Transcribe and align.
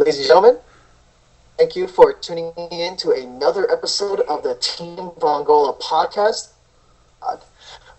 Ladies 0.00 0.16
and 0.16 0.28
gentlemen, 0.28 0.58
thank 1.58 1.76
you 1.76 1.86
for 1.86 2.14
tuning 2.14 2.54
in 2.72 2.96
to 2.96 3.10
another 3.10 3.70
episode 3.70 4.20
of 4.20 4.42
the 4.42 4.54
Team 4.54 4.96
Vongola 4.96 5.78
podcast. 5.78 6.52
Uh, 7.20 7.36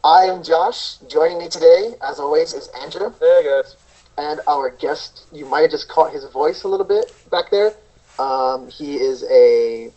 I 0.04 0.24
am 0.24 0.42
Josh. 0.42 0.96
Joining 1.08 1.38
me 1.38 1.48
today, 1.48 1.94
as 2.02 2.20
always, 2.20 2.56
is 2.56 2.70
Andrew. 2.70 3.14
Hey 3.20 3.44
guys. 3.46 3.76
And 4.18 4.40
our 4.48 4.72
guest, 4.72 5.28
you 5.32 5.46
might 5.46 5.62
have 5.62 5.70
just 5.70 5.90
caught 5.90 6.12
his 6.12 6.26
voice 6.26 6.64
a 6.64 6.68
little 6.68 6.88
bit 6.88 7.14
back 7.30 7.52
there. 7.52 7.76
Um, 8.18 8.68
he 8.68 8.96
is 8.96 9.24
a 9.30 9.92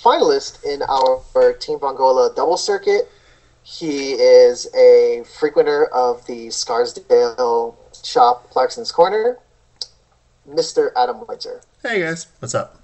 finalist 0.00 0.62
in 0.62 0.82
our, 0.82 1.20
our 1.34 1.54
Team 1.54 1.80
Vongola 1.80 2.36
double 2.36 2.56
circuit. 2.56 3.10
He 3.64 4.12
is 4.12 4.72
a 4.76 5.24
frequenter 5.40 5.86
of 5.86 6.24
the 6.28 6.50
Scarsdale 6.50 7.76
shop, 8.04 8.48
Clarkson's 8.50 8.92
Corner. 8.92 9.38
Mr. 10.48 10.90
Adam 10.96 11.24
Winter. 11.26 11.60
Hey 11.82 12.00
guys, 12.00 12.26
what's 12.38 12.54
up? 12.54 12.80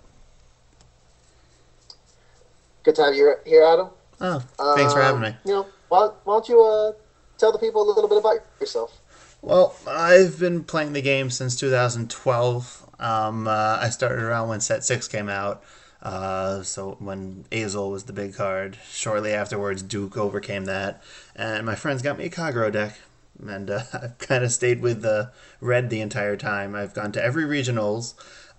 Good 2.82 2.94
to 2.96 3.04
have 3.04 3.14
you 3.14 3.34
here, 3.46 3.64
Adam. 3.64 3.88
Oh, 4.20 4.40
thanks 4.76 4.92
for 4.92 5.00
having 5.00 5.22
me. 5.22 5.28
Um, 5.28 5.36
You 5.44 5.52
know, 5.52 5.66
why, 5.88 6.10
why 6.24 6.34
don't 6.34 6.48
you 6.48 6.62
uh, 6.62 6.92
tell 7.38 7.52
the 7.52 7.58
people 7.58 7.82
a 7.82 7.88
little 7.90 8.08
bit 8.08 8.18
about 8.18 8.38
yourself? 8.60 9.00
Well, 9.40 9.74
I've 9.86 10.38
been 10.38 10.64
playing 10.64 10.92
the 10.92 11.02
game 11.02 11.30
since 11.30 11.58
2012. 11.58 12.90
Um, 12.98 13.48
uh, 13.48 13.78
I 13.80 13.88
started 13.90 14.22
around 14.22 14.48
when 14.48 14.60
Set 14.60 14.84
6 14.84 15.08
came 15.08 15.28
out. 15.28 15.62
Uh, 16.02 16.62
so 16.62 16.96
when 16.98 17.44
Ezel 17.50 17.90
was 17.90 18.04
the 18.04 18.12
big 18.12 18.34
card. 18.34 18.78
Shortly 18.90 19.32
afterwards, 19.32 19.82
Duke 19.82 20.16
overcame 20.16 20.66
that. 20.66 21.02
And 21.34 21.64
my 21.66 21.74
friends 21.74 22.02
got 22.02 22.18
me 22.18 22.24
a 22.24 22.30
Kagero 22.30 22.70
deck. 22.70 22.98
And 23.42 23.70
uh, 23.70 23.82
I've 23.92 24.18
kind 24.18 24.44
of 24.44 24.52
stayed 24.52 24.80
with 24.80 25.02
the 25.02 25.30
red 25.60 25.90
the 25.90 26.00
entire 26.00 26.36
time. 26.36 26.74
I've 26.74 26.94
gone 26.94 27.12
to 27.12 27.22
every 27.22 27.44
regionals. 27.44 28.14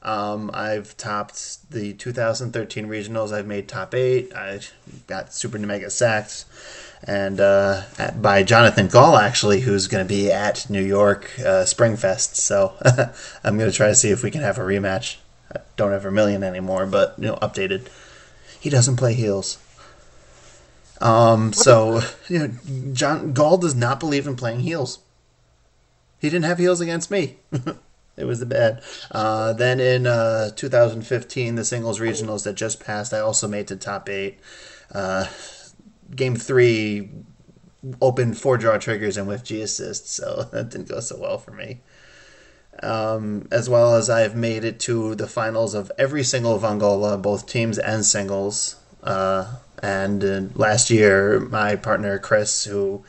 Um, 0.06 0.52
I've 0.54 0.96
topped 0.98 1.72
the 1.72 1.94
2013 1.94 2.86
regionals. 2.86 3.34
I've 3.34 3.48
made 3.48 3.68
top 3.68 3.96
eight. 3.96 4.32
I 4.36 4.60
got 5.08 5.34
super 5.34 5.58
mega 5.58 5.90
sacks, 5.90 6.46
and 7.04 7.40
uh, 7.40 7.82
at, 7.98 8.22
by 8.22 8.44
Jonathan 8.44 8.88
Gall 8.88 9.18
actually, 9.18 9.62
who's 9.62 9.88
going 9.88 10.06
to 10.06 10.08
be 10.08 10.32
at 10.32 10.70
New 10.70 10.84
York 10.84 11.32
uh, 11.40 11.66
Springfest. 11.66 12.36
So 12.36 12.76
I'm 13.44 13.58
going 13.58 13.72
to 13.72 13.76
try 13.76 13.88
to 13.88 13.96
see 13.96 14.12
if 14.12 14.22
we 14.22 14.30
can 14.30 14.42
have 14.42 14.60
a 14.60 14.62
rematch. 14.62 15.18
I 15.52 15.62
don't 15.76 15.92
have 15.92 16.06
a 16.06 16.12
million 16.12 16.44
anymore, 16.44 16.86
but 16.86 17.16
you 17.18 17.26
know, 17.26 17.38
updated. 17.38 17.88
He 18.60 18.70
doesn't 18.70 18.98
play 18.98 19.16
heels. 19.16 19.58
Um, 21.02 21.54
so 21.54 22.02
you 22.28 22.40
know, 22.40 22.92
John 22.94 23.34
Gall 23.34 23.58
does 23.58 23.76
not 23.76 24.00
believe 24.00 24.28
in 24.28 24.36
playing 24.36 24.62
heels. 24.62 25.00
He 26.20 26.30
didn't 26.30 26.46
have 26.46 26.58
heels 26.58 26.82
against 26.82 27.12
me. 27.12 27.38
it 28.18 28.26
was 28.26 28.40
the 28.40 28.46
bad. 28.46 28.82
Uh, 29.12 29.54
then 29.54 29.80
in 29.80 30.08
uh, 30.08 30.52
2015, 30.52 31.56
the 31.56 31.66
singles 31.66 32.00
regionals 32.00 32.44
that 32.44 32.54
just 32.54 32.84
passed, 32.84 33.14
I 33.14 33.20
also 33.20 33.48
made 33.48 33.68
to 33.68 33.76
top 33.76 34.10
eight. 34.10 34.40
Uh, 34.92 35.26
game 36.16 36.36
three 36.36 37.10
opened 38.02 38.38
four 38.38 38.58
draw 38.58 38.78
triggers 38.78 39.18
and 39.18 39.28
with 39.28 39.44
G 39.44 39.62
assists, 39.62 40.12
so 40.12 40.44
that 40.52 40.70
didn't 40.70 40.90
go 40.90 41.00
so 41.00 41.20
well 41.20 41.38
for 41.38 41.52
me. 41.52 41.82
Um, 42.82 43.48
as 43.52 43.70
well 43.70 43.96
as 43.96 44.10
I've 44.10 44.36
made 44.36 44.66
it 44.66 44.80
to 44.82 45.16
the 45.16 45.28
finals 45.28 45.74
of 45.74 45.92
every 45.98 46.24
single 46.24 46.60
Vongola, 46.60 47.22
both 47.22 47.48
teams 47.48 47.78
and 47.78 48.06
singles. 48.06 48.76
Uh, 49.02 49.56
and 49.82 50.24
uh, 50.24 50.42
last 50.56 50.90
year, 50.90 51.40
my 51.40 51.76
partner 51.76 52.18
Chris, 52.20 52.66
who 52.66 53.04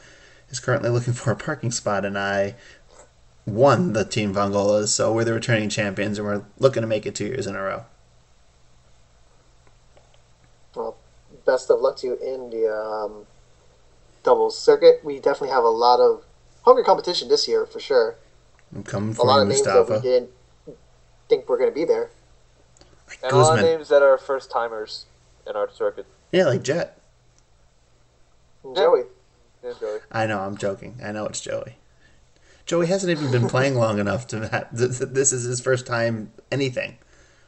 is 0.50 0.61
currently 0.61 0.91
looking 0.91 1.12
for 1.14 1.31
a 1.33 1.36
parking 1.36 1.70
spot, 1.70 2.05
and 2.05 2.19
I 2.19 2.55
won 3.47 3.92
the 3.92 4.05
Team 4.05 4.34
Vongolas, 4.34 4.89
so 4.89 5.12
we're 5.12 5.25
the 5.25 5.33
returning 5.33 5.69
champions, 5.69 6.19
and 6.19 6.27
we're 6.27 6.42
looking 6.59 6.81
to 6.83 6.87
make 6.87 7.06
it 7.06 7.14
two 7.14 7.27
years 7.27 7.47
in 7.47 7.56
a 7.56 7.62
row. 7.62 7.84
Well, 10.75 10.97
best 11.44 11.70
of 11.70 11.81
luck 11.81 11.97
to 11.98 12.06
you 12.09 12.14
in 12.14 12.50
the 12.50 12.69
um, 12.72 13.27
doubles 14.22 14.59
circuit. 14.59 15.00
We 15.04 15.16
definitely 15.16 15.50
have 15.50 15.65
a 15.65 15.69
lot 15.69 16.00
of 16.00 16.25
hungry 16.65 16.84
competition 16.84 17.28
this 17.28 17.48
year 17.48 17.65
for 17.66 17.81
sure. 17.81 18.16
I'm 18.75 18.83
coming 18.83 19.15
A 19.19 19.22
for 19.22 19.27
lot 19.27 19.37
you, 19.37 19.43
of 19.43 19.48
names 19.48 19.62
that 19.62 19.75
we 19.75 19.81
Mustafa. 19.81 20.03
didn't 20.03 20.31
think 21.28 21.48
we 21.48 21.53
were 21.53 21.59
going 21.59 21.71
to 21.71 21.75
be 21.75 21.84
there. 21.84 22.10
And 23.22 23.33
a 23.33 23.37
lot 23.37 23.59
of 23.59 23.65
names 23.65 23.88
that 23.88 24.03
are 24.03 24.19
first 24.19 24.50
timers 24.50 25.06
in 25.48 25.54
our 25.56 25.71
circuit. 25.71 26.06
Yeah, 26.36 26.44
like 26.47 26.62
Jet. 26.62 26.98
Joey. 28.74 29.04
Yeah, 29.64 29.72
Joey. 29.80 29.98
I 30.12 30.26
know, 30.26 30.41
I'm 30.41 30.58
joking. 30.58 30.98
I 31.02 31.10
know 31.12 31.24
it's 31.26 31.41
Joey. 31.41 31.76
Joey 32.66 32.88
hasn't 32.88 33.10
even 33.10 33.30
been 33.30 33.48
playing 33.48 33.74
long 33.76 33.98
enough 33.98 34.26
to 34.28 34.47
have. 34.48 34.76
th- 34.76 34.98
th- 34.98 35.10
This 35.12 35.32
is 35.32 35.44
his 35.44 35.60
first 35.62 35.86
time 35.86 36.32
anything, 36.52 36.98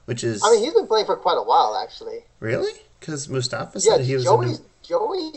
which 0.06 0.24
is 0.24 0.40
I 0.42 0.52
mean, 0.52 0.64
he's 0.64 0.72
been 0.72 0.86
playing 0.86 1.04
for 1.06 1.16
quite 1.16 1.36
a 1.36 1.42
while, 1.42 1.76
actually. 1.76 2.24
really 2.40 2.72
because 2.98 3.28
Mustafa 3.28 3.78
Yeah, 3.78 3.96
said 3.96 4.00
he 4.06 4.14
was. 4.14 4.24
in 4.24 4.30
Joey. 4.30 4.46
the- 4.52 4.62
Joey 4.82 5.32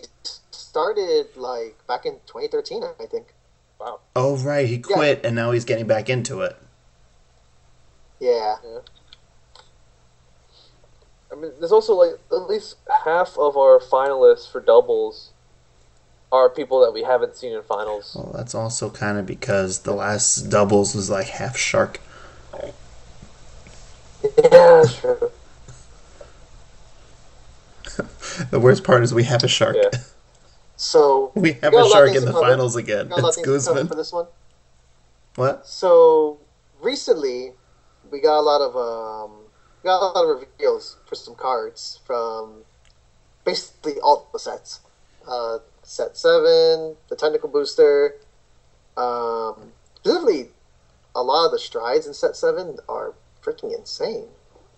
started 0.52 1.36
like 1.36 1.76
back 1.88 2.06
in 2.06 2.14
2013, 2.28 2.84
I 2.84 3.06
think. 3.06 3.34
Wow. 3.82 4.00
oh 4.16 4.38
right, 4.38 4.66
he 4.68 4.78
quit 4.80 5.26
and 5.26 5.36
now 5.36 5.52
he's 5.52 5.66
getting 5.66 5.88
back 5.88 6.10
into 6.10 6.40
it. 6.42 6.56
Yeah. 8.20 8.56
I 11.32 11.36
mean, 11.36 11.52
there's 11.60 11.72
also 11.72 11.94
like 11.94 12.20
at 12.32 12.50
least 12.50 12.76
half 13.06 13.38
of 13.38 13.56
our 13.56 13.80
finalists 13.80 14.52
for 14.52 14.60
doubles 14.60 15.32
are 16.32 16.50
people 16.50 16.80
that 16.82 16.94
we 16.94 17.04
haven't 17.04 17.36
seen 17.36 17.54
in 17.54 17.62
finals. 17.64 18.16
Well, 18.16 18.32
that's 18.36 18.56
also 18.56 18.90
kind 18.90 19.18
of 19.18 19.26
because 19.26 19.80
the 19.80 19.94
last 19.94 20.50
doubles 20.50 20.96
was 20.96 21.10
like 21.10 21.28
half 21.28 21.58
shark. 21.58 22.00
Yeah, 24.52 24.84
true. 24.88 25.32
The 28.50 28.60
worst 28.60 28.84
part 28.86 29.04
is 29.04 29.14
we 29.14 29.26
have 29.26 29.44
a 29.44 29.48
shark. 29.48 29.76
Yeah. 29.82 30.00
So 30.78 31.32
We 31.36 31.54
have 31.54 31.74
a 31.74 31.90
shark 31.90 32.16
in 32.16 32.24
the 32.26 32.32
cover. 32.32 32.40
finals 32.48 32.76
again. 32.76 33.12
It's 33.12 33.18
of 33.18 33.36
things 33.36 33.36
to 33.36 33.44
cover 33.44 33.54
Guzman. 33.58 33.88
for 33.88 33.96
this 33.96 34.14
one. 34.14 34.28
What? 35.36 35.68
So 35.68 36.40
recently, 36.82 37.54
we 38.10 38.22
got 38.22 38.40
a 38.40 38.42
lot 38.42 38.62
of 38.62 38.76
um, 38.78 39.41
got 39.84 40.02
a 40.02 40.06
lot 40.06 40.24
of 40.24 40.40
reveals 40.40 40.98
for 41.06 41.16
some 41.16 41.36
cards 41.36 42.00
from 42.06 42.64
basically 43.46 44.00
all 44.00 44.30
the 44.32 44.40
sets. 44.40 44.82
Uh, 45.28 45.60
set 45.84 46.18
seven, 46.18 46.96
the 47.10 47.16
technical 47.18 47.50
booster. 47.50 48.16
Um, 48.98 49.72
specifically, 49.96 50.50
a 51.16 51.24
lot 51.24 51.46
of 51.46 51.52
the 51.52 51.60
strides 51.60 52.08
in 52.08 52.14
set 52.14 52.36
seven 52.36 52.78
are 52.88 53.14
freaking 53.44 53.78
insane. 53.78 54.26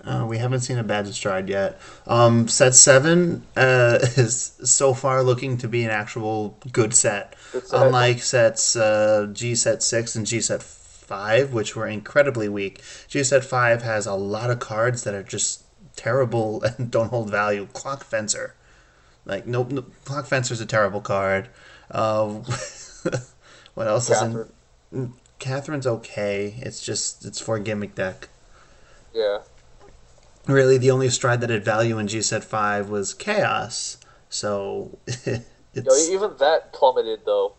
Uh, 0.04 0.26
we 0.28 0.38
haven't 0.38 0.60
seen 0.60 0.78
a 0.78 0.84
bad 0.84 1.08
stride 1.14 1.48
yet. 1.48 1.80
Um, 2.08 2.48
set 2.48 2.76
seven 2.76 3.44
uh, 3.56 4.00
is 4.18 4.58
so 4.64 4.94
far 4.94 5.24
looking 5.24 5.58
to 5.60 5.68
be 5.68 5.84
an 5.86 5.92
actual 5.92 6.58
good 6.72 6.94
set. 6.94 7.36
Good 7.52 7.68
set. 7.68 7.82
Unlike 7.82 8.22
sets 8.22 8.76
uh, 8.76 9.28
G 9.32 9.56
set 9.56 9.82
six 9.82 10.16
and 10.16 10.26
G 10.26 10.42
set 10.42 10.62
five, 11.14 11.54
which 11.54 11.76
were 11.76 11.88
incredibly 11.88 12.50
weak. 12.50 12.82
G 13.08 13.24
set 13.24 13.44
five 13.44 13.84
has 13.84 14.08
a 14.08 14.16
lot 14.16 14.50
of 14.50 14.60
cards 14.60 15.04
that 15.04 15.14
are 15.14 15.24
just 15.24 15.64
terrible 15.96 16.64
and 16.78 16.90
don't 16.90 17.10
hold 17.10 17.30
value. 17.30 17.68
Clock 17.74 18.04
Fencer, 18.04 18.56
like 19.26 19.46
nope, 19.46 19.72
no, 19.72 19.82
Clock 20.06 20.26
Fencer 20.26 20.54
is 20.54 20.62
a 20.62 20.66
terrible 20.66 21.02
card. 21.02 21.50
Uh, 21.92 22.26
what 23.76 23.88
else 23.88 24.10
is 24.10 24.18
Catherine. 24.20 24.52
in? 24.92 25.14
Catherine's 25.40 25.88
okay. 25.88 26.56
It's 26.60 26.84
just 26.84 27.26
it's 27.26 27.40
for 27.40 27.56
a 27.58 27.60
gimmick 27.60 27.96
deck. 27.96 28.30
Yeah. 29.14 29.40
really 30.48 30.78
the 30.80 30.90
only 30.90 31.10
stride 31.10 31.42
that 31.42 31.50
had 31.52 31.64
value 31.64 32.00
in 32.00 32.08
G 32.08 32.22
set 32.22 32.44
five 32.44 32.90
was 32.90 33.14
chaos. 33.14 33.98
So 34.30 34.98
Yo, 35.26 35.96
even 36.10 36.32
that 36.40 36.74
plummeted 36.74 37.22
though. 37.26 37.54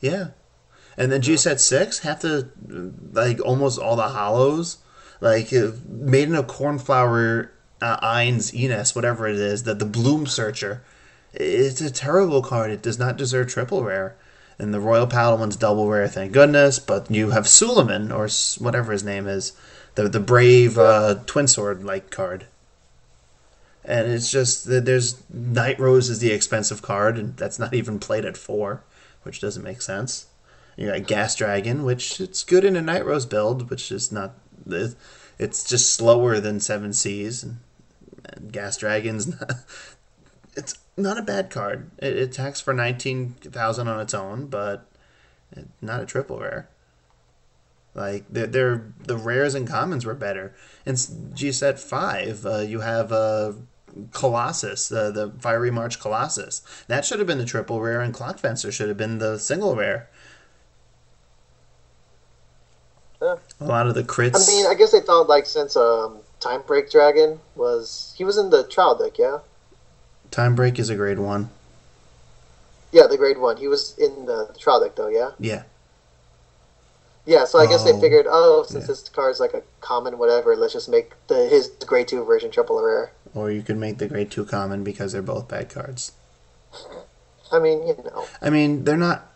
yeah. 0.00 0.28
And 1.00 1.10
then 1.10 1.22
G 1.22 1.38
set 1.38 1.62
six 1.62 2.00
half 2.00 2.20
the 2.20 2.50
like 3.12 3.40
almost 3.40 3.78
all 3.78 3.96
the 3.96 4.10
hollows 4.10 4.76
like 5.22 5.50
uh, 5.50 5.70
made 5.88 6.28
in 6.28 6.34
a 6.34 6.42
cornflower 6.42 7.50
uh, 7.80 7.96
Eins 8.06 8.52
Enes 8.52 8.94
whatever 8.94 9.26
it 9.26 9.36
is 9.36 9.62
that 9.62 9.78
the 9.78 9.86
bloom 9.86 10.26
searcher. 10.26 10.82
It's 11.32 11.80
a 11.80 11.90
terrible 11.90 12.42
card. 12.42 12.70
It 12.70 12.82
does 12.82 12.98
not 12.98 13.16
deserve 13.16 13.48
triple 13.48 13.82
rare. 13.82 14.14
And 14.58 14.74
the 14.74 14.80
Royal 14.80 15.06
Paladin's 15.06 15.56
double 15.56 15.88
rare, 15.88 16.06
thank 16.06 16.32
goodness. 16.32 16.78
But 16.78 17.10
you 17.10 17.30
have 17.30 17.48
Suleiman 17.48 18.12
or 18.12 18.28
whatever 18.58 18.92
his 18.92 19.02
name 19.02 19.26
is, 19.26 19.54
the 19.94 20.06
the 20.06 20.20
brave 20.20 20.76
uh, 20.76 21.20
twin 21.24 21.48
sword 21.48 21.82
like 21.82 22.10
card. 22.10 22.44
And 23.86 24.06
it's 24.12 24.30
just 24.30 24.66
that 24.66 24.84
there's 24.84 25.22
Night 25.30 25.80
Rose 25.80 26.10
is 26.10 26.18
the 26.18 26.30
expensive 26.30 26.82
card, 26.82 27.16
and 27.16 27.38
that's 27.38 27.58
not 27.58 27.72
even 27.72 27.98
played 27.98 28.26
at 28.26 28.36
four, 28.36 28.82
which 29.22 29.40
doesn't 29.40 29.64
make 29.64 29.80
sense. 29.80 30.26
You 30.76 30.88
got 30.88 31.06
Gas 31.06 31.36
Dragon, 31.36 31.84
which 31.84 32.20
it's 32.20 32.44
good 32.44 32.64
in 32.64 32.76
a 32.76 32.82
Night 32.82 33.04
Rose 33.04 33.26
build, 33.26 33.70
which 33.70 33.90
is 33.92 34.10
not. 34.10 34.34
It's 35.38 35.64
just 35.64 35.94
slower 35.94 36.38
than 36.40 36.60
Seven 36.60 36.92
Seas, 36.92 37.42
and, 37.42 37.58
and 38.24 38.52
Gas 38.52 38.76
Dragon's 38.76 39.26
not. 39.40 39.52
It's 40.56 40.78
not 40.96 41.18
a 41.18 41.22
bad 41.22 41.50
card. 41.50 41.90
It, 41.98 42.16
it 42.16 42.22
attacks 42.30 42.60
for 42.60 42.74
nineteen 42.74 43.34
thousand 43.40 43.88
on 43.88 44.00
its 44.00 44.14
own, 44.14 44.46
but 44.46 44.86
not 45.80 46.00
a 46.00 46.06
triple 46.06 46.38
rare. 46.38 46.68
Like 47.94 48.24
they're, 48.30 48.46
they're 48.46 48.92
the 49.02 49.16
rares 49.16 49.54
and 49.54 49.66
commons 49.66 50.06
were 50.06 50.14
better. 50.14 50.54
In 50.86 50.96
G 51.34 51.50
set 51.52 51.78
five, 51.78 52.46
uh, 52.46 52.58
you 52.58 52.80
have 52.80 53.10
uh, 53.10 53.52
Colossus, 54.12 54.92
uh, 54.92 55.10
the 55.10 55.32
Fiery 55.40 55.70
March 55.70 55.98
Colossus. 56.00 56.62
That 56.86 57.04
should 57.04 57.18
have 57.18 57.26
been 57.26 57.38
the 57.38 57.44
triple 57.44 57.80
rare, 57.80 58.00
and 58.00 58.14
Clock 58.14 58.38
Fencer 58.38 58.70
should 58.70 58.88
have 58.88 58.96
been 58.96 59.18
the 59.18 59.38
single 59.38 59.74
rare. 59.74 60.08
Yeah. 63.22 63.36
A 63.60 63.64
lot 63.66 63.86
of 63.86 63.94
the 63.94 64.02
crits. 64.02 64.34
I 64.34 64.50
mean, 64.50 64.66
I 64.66 64.74
guess 64.74 64.92
they 64.92 65.00
thought 65.00 65.28
like 65.28 65.44
since 65.46 65.76
um, 65.76 66.18
Time 66.40 66.62
Break 66.66 66.90
Dragon 66.90 67.40
was 67.54 68.14
he 68.16 68.24
was 68.24 68.38
in 68.38 68.50
the 68.50 68.64
trial 68.64 68.94
deck, 68.96 69.18
yeah, 69.18 69.38
Time 70.30 70.54
Break 70.54 70.78
is 70.78 70.88
a 70.88 70.96
grade 70.96 71.18
one. 71.18 71.50
yeah, 72.92 73.06
the 73.06 73.16
grade 73.18 73.38
one. 73.38 73.56
He 73.58 73.68
was 73.68 73.94
in 73.98 74.26
the 74.26 74.54
trial 74.58 74.80
deck 74.80 74.96
though, 74.96 75.08
yeah, 75.08 75.32
Yeah. 75.38 75.64
yeah. 77.26 77.44
So 77.44 77.58
I 77.58 77.66
guess 77.66 77.84
they 77.84 77.92
Oh, 77.92 78.00
figured, 78.00 78.26
oh, 78.28 78.64
since 78.66 78.84
yeah. 78.84 78.86
this 78.88 79.08
card's 79.10 79.38
like 79.40 79.52
a 79.54 79.62
common, 79.80 80.16
whatever, 80.18 80.56
let's 80.56 80.72
just 80.72 80.88
make 80.88 81.12
the 81.28 81.46
his 81.48 81.68
grade 81.86 82.08
two 82.08 82.24
version 82.24 82.50
triple 82.50 82.82
rare. 82.82 83.12
Or 83.34 83.50
you 83.50 83.62
could 83.62 83.76
make 83.76 83.98
the 83.98 84.08
grade 84.08 84.30
two 84.30 84.44
common 84.44 84.82
because 84.82 85.12
they're 85.12 85.22
both 85.22 85.46
bad 85.46 85.68
cards. 85.68 86.12
I 87.52 87.58
mean, 87.58 87.86
you 87.86 87.96
know, 88.04 88.24
I 88.40 88.48
mean, 88.50 88.84
they're 88.84 88.96
not 88.96 89.29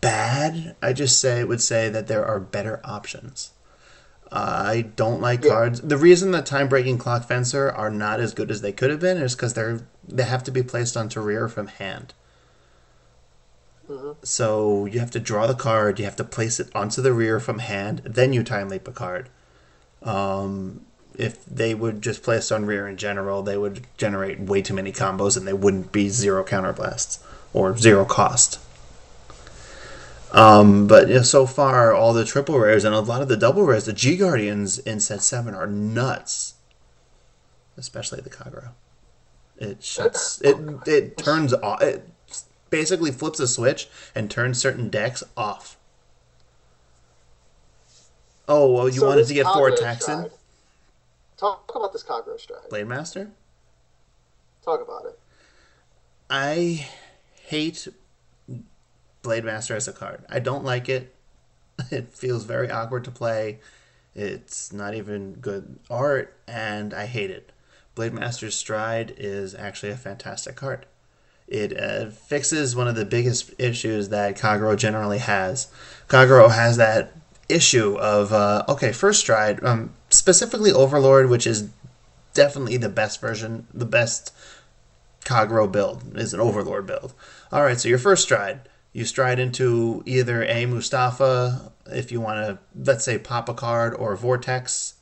bad. 0.00 0.76
I 0.82 0.92
just 0.92 1.20
say 1.20 1.44
would 1.44 1.62
say 1.62 1.88
that 1.88 2.06
there 2.06 2.24
are 2.24 2.40
better 2.40 2.80
options. 2.84 3.50
I 4.30 4.90
don't 4.94 5.20
like 5.22 5.42
Yeah. 5.44 5.50
cards. 5.50 5.80
The 5.80 5.96
reason 5.96 6.32
that 6.32 6.44
time 6.44 6.68
breaking 6.68 6.98
clock 6.98 7.26
fencer 7.26 7.70
are 7.70 7.90
not 7.90 8.20
as 8.20 8.34
good 8.34 8.50
as 8.50 8.60
they 8.60 8.72
could 8.72 8.90
have 8.90 9.00
been 9.00 9.16
is 9.16 9.34
because 9.34 9.54
they're 9.54 9.80
they 10.06 10.24
have 10.24 10.44
to 10.44 10.50
be 10.50 10.62
placed 10.62 10.96
onto 10.96 11.20
rear 11.20 11.48
from 11.48 11.66
hand. 11.66 12.14
Mhm. 13.90 14.16
So 14.22 14.84
you 14.86 15.00
have 15.00 15.10
to 15.12 15.20
draw 15.20 15.46
the 15.46 15.54
card, 15.54 15.98
you 15.98 16.04
have 16.04 16.16
to 16.16 16.24
place 16.24 16.60
it 16.60 16.68
onto 16.74 17.00
the 17.02 17.12
rear 17.12 17.40
from 17.40 17.58
hand, 17.58 18.02
then 18.04 18.32
you 18.32 18.42
time 18.42 18.68
leap 18.68 18.86
a 18.88 18.92
card. 18.92 19.28
Um, 20.02 20.82
if 21.14 21.44
they 21.46 21.74
would 21.74 22.00
just 22.02 22.22
place 22.22 22.52
on 22.52 22.66
rear 22.66 22.86
in 22.86 22.96
general, 22.96 23.42
they 23.42 23.56
would 23.56 23.86
generate 23.96 24.40
way 24.40 24.62
too 24.62 24.74
many 24.74 24.92
combos 24.92 25.36
and 25.36 25.46
they 25.46 25.52
wouldn't 25.52 25.90
be 25.90 26.08
zero 26.10 26.44
counterblasts 26.44 27.18
or 27.52 27.76
zero 27.76 28.04
cost. 28.04 28.58
Um, 30.32 30.86
but 30.86 31.08
you 31.08 31.14
know, 31.14 31.22
so 31.22 31.46
far, 31.46 31.94
all 31.94 32.12
the 32.12 32.24
triple 32.24 32.58
rares 32.58 32.84
and 32.84 32.94
a 32.94 33.00
lot 33.00 33.22
of 33.22 33.28
the 33.28 33.36
double 33.36 33.62
rares, 33.62 33.86
the 33.86 33.92
G 33.92 34.16
Guardians 34.16 34.78
in 34.78 35.00
set 35.00 35.22
seven 35.22 35.54
are 35.54 35.66
nuts. 35.66 36.54
Especially 37.76 38.20
the 38.20 38.30
Kagura. 38.30 38.70
It 39.56 39.82
shuts. 39.82 40.40
It 40.42 40.56
it 40.86 41.16
turns 41.18 41.54
off. 41.54 41.82
It 41.82 42.08
basically 42.70 43.10
flips 43.10 43.40
a 43.40 43.48
switch 43.48 43.88
and 44.14 44.30
turns 44.30 44.58
certain 44.58 44.88
decks 44.88 45.22
off. 45.36 45.76
Oh 48.46 48.72
well, 48.72 48.88
you 48.88 49.00
So 49.00 49.06
wanted 49.06 49.26
to 49.26 49.34
get 49.34 49.46
four 49.46 49.68
attacks 49.68 50.08
in 50.08 50.30
Talk 51.36 51.70
about 51.74 51.92
this 51.92 52.02
Kagura 52.02 52.38
stride. 52.38 52.68
Blade 52.68 52.86
Master. 52.88 53.30
Talk 54.64 54.82
about 54.82 55.06
it. 55.06 55.18
I 56.28 56.86
hate 57.46 57.88
Blade 59.22 59.44
Master 59.44 59.76
as 59.76 59.88
a 59.88 59.92
card. 59.92 60.24
I 60.28 60.38
don't 60.40 60.64
like 60.64 60.88
it. 60.88 61.14
It 61.92 62.08
feels 62.08 62.44
very 62.44 62.70
awkward 62.70 63.04
to 63.04 63.12
play. 63.12 63.60
It's 64.12 64.72
not 64.72 64.94
even 64.94 65.34
good 65.34 65.78
art, 65.88 66.36
and 66.48 66.92
I 66.92 67.06
hate 67.06 67.30
it. 67.30 67.52
Blade 67.94 68.12
Master's 68.12 68.56
Stride 68.56 69.14
is 69.16 69.54
actually 69.54 69.92
a 69.92 69.96
fantastic 69.96 70.56
card. 70.56 70.86
It 71.46 71.78
uh, 71.78 72.10
fixes 72.10 72.76
one 72.76 72.88
of 72.88 72.96
the 72.96 73.04
biggest 73.04 73.54
issues 73.58 74.10
that 74.10 74.36
Kagero 74.36 74.76
generally 74.76 75.18
has. 75.18 75.68
Kagero 76.08 76.50
has 76.50 76.76
that 76.76 77.12
issue 77.48 77.96
of 77.96 78.32
uh, 78.32 78.64
okay, 78.68 78.92
first 78.92 79.20
stride, 79.20 79.64
um, 79.64 79.94
specifically 80.10 80.72
Overlord, 80.72 81.30
which 81.30 81.46
is 81.46 81.70
definitely 82.34 82.76
the 82.76 82.88
best 82.88 83.20
version, 83.20 83.66
the 83.72 83.86
best 83.86 84.32
Kagero 85.24 85.70
build 85.70 86.16
is 86.16 86.34
an 86.34 86.40
Overlord 86.40 86.86
build. 86.86 87.14
All 87.50 87.62
right, 87.62 87.78
so 87.80 87.88
your 87.88 87.98
first 87.98 88.22
stride, 88.22 88.67
you 88.92 89.04
stride 89.04 89.38
into 89.38 90.02
either 90.06 90.44
a 90.44 90.66
Mustafa 90.66 91.72
if 91.86 92.12
you 92.12 92.20
want 92.20 92.38
to, 92.46 92.58
let's 92.76 93.04
say, 93.04 93.18
pop 93.18 93.48
a 93.48 93.54
card, 93.54 93.94
or 93.94 94.12
a 94.12 94.16
Vortex 94.16 94.94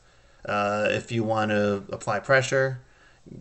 uh, 0.45 0.87
if 0.91 1.11
you 1.11 1.25
want 1.25 1.51
to 1.51 1.85
apply 1.91 2.21
pressure, 2.21 2.81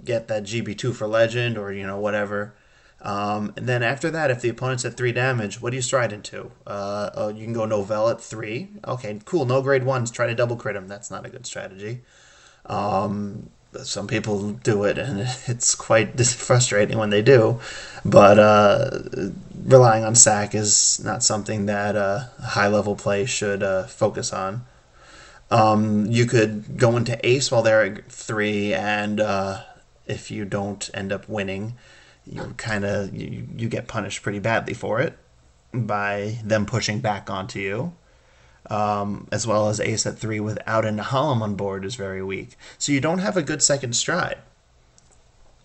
get 0.03 0.27
that 0.27 0.43
GB2 0.43 0.95
for 0.95 1.07
Legend, 1.07 1.57
or 1.57 1.71
you 1.71 1.85
know 1.85 1.99
whatever. 1.99 2.55
Um, 3.01 3.53
and 3.55 3.67
then 3.67 3.83
after 3.83 4.09
that, 4.09 4.31
if 4.31 4.41
the 4.41 4.49
opponent's 4.49 4.83
at 4.83 4.97
three 4.97 5.11
damage, 5.11 5.61
what 5.61 5.69
do 5.69 5.75
you 5.75 5.81
stride 5.81 6.11
into? 6.11 6.51
Uh, 6.65 7.11
oh, 7.13 7.29
you 7.29 7.43
can 7.43 7.53
go 7.53 7.65
Nouvelle 7.65 8.09
at 8.09 8.19
three. 8.19 8.69
Okay, 8.87 9.19
cool. 9.25 9.45
No 9.45 9.61
grade 9.61 9.83
ones. 9.83 10.09
Try 10.09 10.25
to 10.25 10.33
double 10.33 10.55
crit 10.55 10.75
him. 10.75 10.87
That's 10.87 11.11
not 11.11 11.25
a 11.25 11.29
good 11.29 11.45
strategy. 11.45 12.01
Um, 12.65 13.51
some 13.83 14.07
people 14.07 14.51
do 14.51 14.83
it, 14.83 14.97
and 14.97 15.19
it's 15.47 15.75
quite 15.75 16.19
frustrating 16.19 16.97
when 16.97 17.09
they 17.09 17.21
do. 17.21 17.59
But 18.03 18.39
uh, 18.39 18.99
relying 19.63 20.03
on 20.03 20.15
sack 20.15 20.53
is 20.55 21.01
not 21.03 21.23
something 21.23 21.65
that 21.65 21.95
uh, 21.95 22.25
high 22.41 22.67
level 22.67 22.95
play 22.95 23.25
should 23.25 23.63
uh, 23.63 23.83
focus 23.83 24.31
on. 24.31 24.65
Um, 25.51 26.05
you 26.07 26.25
could 26.25 26.77
go 26.77 26.97
into 26.97 27.23
ace 27.25 27.51
while 27.51 27.61
they're 27.61 27.83
at 27.83 28.11
three, 28.11 28.73
and 28.73 29.19
uh, 29.19 29.63
if 30.05 30.31
you 30.31 30.45
don't 30.45 30.89
end 30.93 31.11
up 31.11 31.27
winning, 31.29 31.75
you 32.25 32.53
kind 32.57 32.85
of 32.85 33.13
you, 33.15 33.47
you 33.55 33.69
get 33.69 33.87
punished 33.87 34.23
pretty 34.23 34.39
badly 34.39 34.73
for 34.73 34.99
it 34.99 35.17
by 35.73 36.39
them 36.43 36.65
pushing 36.65 36.99
back 36.99 37.29
onto 37.29 37.59
you 37.59 37.93
um, 38.69 39.27
as 39.31 39.45
well 39.45 39.69
as 39.69 39.79
ace 39.79 40.05
at 40.05 40.17
three 40.17 40.39
without 40.39 40.85
an 40.85 40.97
Nehalem 40.97 41.41
on 41.41 41.55
board 41.55 41.85
is 41.85 41.95
very 41.95 42.23
weak. 42.23 42.55
So 42.77 42.91
you 42.91 43.01
don't 43.01 43.19
have 43.19 43.37
a 43.37 43.43
good 43.43 43.61
second 43.61 43.93
stride. 43.95 44.39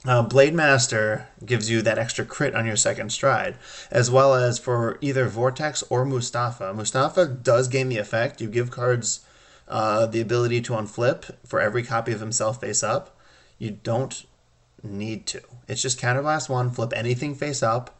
Uh, 0.06 0.23
Blade 0.23 0.55
Master 0.55 1.29
gives 1.44 1.69
you 1.69 1.82
that 1.82 1.99
extra 1.99 2.25
crit 2.25 2.55
on 2.55 2.64
your 2.64 2.76
second 2.76 3.12
stride, 3.12 3.56
as 3.91 4.11
well 4.11 4.35
as 4.35 4.58
for 4.58 4.97
either 5.02 5.26
Vortex 5.26 5.82
or 5.91 6.06
Mustafa. 6.06 6.73
Mustafa 6.73 7.26
does 7.26 7.69
gain 7.69 7.91
the 7.91 7.99
effect. 7.99 8.41
You 8.41 8.49
give 8.49 8.70
cards 8.70 9.20
uh, 9.69 10.06
the 10.06 10.23
ability 10.23 10.62
to 10.62 10.73
unflip 10.73 11.35
for 11.47 11.61
every 11.61 11.82
copy 11.82 12.12
of 12.12 12.20
himself 12.20 12.61
face 12.62 12.82
up. 12.82 13.14
You 13.58 13.73
don't 13.73 14.25
need 14.82 15.26
to. 15.26 15.43
It's 15.69 15.82
just 15.82 16.00
counterblast 16.00 16.49
one, 16.49 16.70
flip 16.70 16.94
anything 16.97 17.35
face 17.35 17.62
up, 17.62 18.00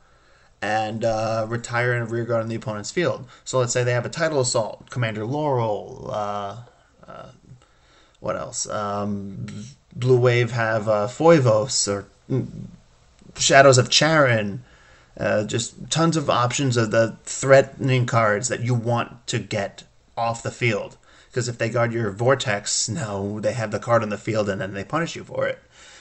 and 0.63 1.05
uh, 1.05 1.47
retire 1.49 1.95
in 1.95 2.03
a 2.03 2.07
rear 2.07 2.25
guard 2.25 2.43
on 2.43 2.49
the 2.49 2.55
opponent's 2.55 2.91
field. 2.91 3.27
So 3.45 3.59
let's 3.59 3.73
say 3.73 3.85
they 3.85 3.93
have 3.93 4.07
a 4.07 4.11
Tidal 4.11 4.41
Assault, 4.41 4.91
Commander 4.91 5.25
Laurel. 5.25 6.11
Uh, 6.13 6.57
uh, 7.07 7.31
what 8.21 8.37
else? 8.37 8.69
Um, 8.69 9.47
Blue 9.95 10.19
Wave 10.19 10.53
have 10.53 10.89
uh, 10.89 11.07
Foivos 11.07 11.89
or 11.89 12.07
mm, 12.31 12.49
Shadows 13.37 13.79
of 13.79 13.91
Charon. 13.91 14.65
Uh, 15.19 15.45
just 15.45 15.91
tons 15.91 16.17
of 16.17 16.31
options 16.31 16.77
of 16.77 16.91
the 16.91 17.17
threatening 17.25 18.07
cards 18.07 18.49
that 18.49 18.61
you 18.61 18.75
want 18.75 19.27
to 19.27 19.39
get 19.39 19.85
off 20.17 20.43
the 20.43 20.51
field. 20.51 20.97
Because 21.29 21.49
if 21.49 21.59
they 21.59 21.69
guard 21.69 21.93
your 21.93 22.11
Vortex, 22.11 22.89
no, 22.89 23.39
they 23.41 23.53
have 23.53 23.71
the 23.71 23.79
card 23.79 24.03
on 24.03 24.09
the 24.09 24.19
field 24.19 24.49
and 24.49 24.61
then 24.61 24.75
they 24.75 24.85
punish 24.85 25.15
you 25.15 25.25
for 25.25 25.47
it. 25.47 25.59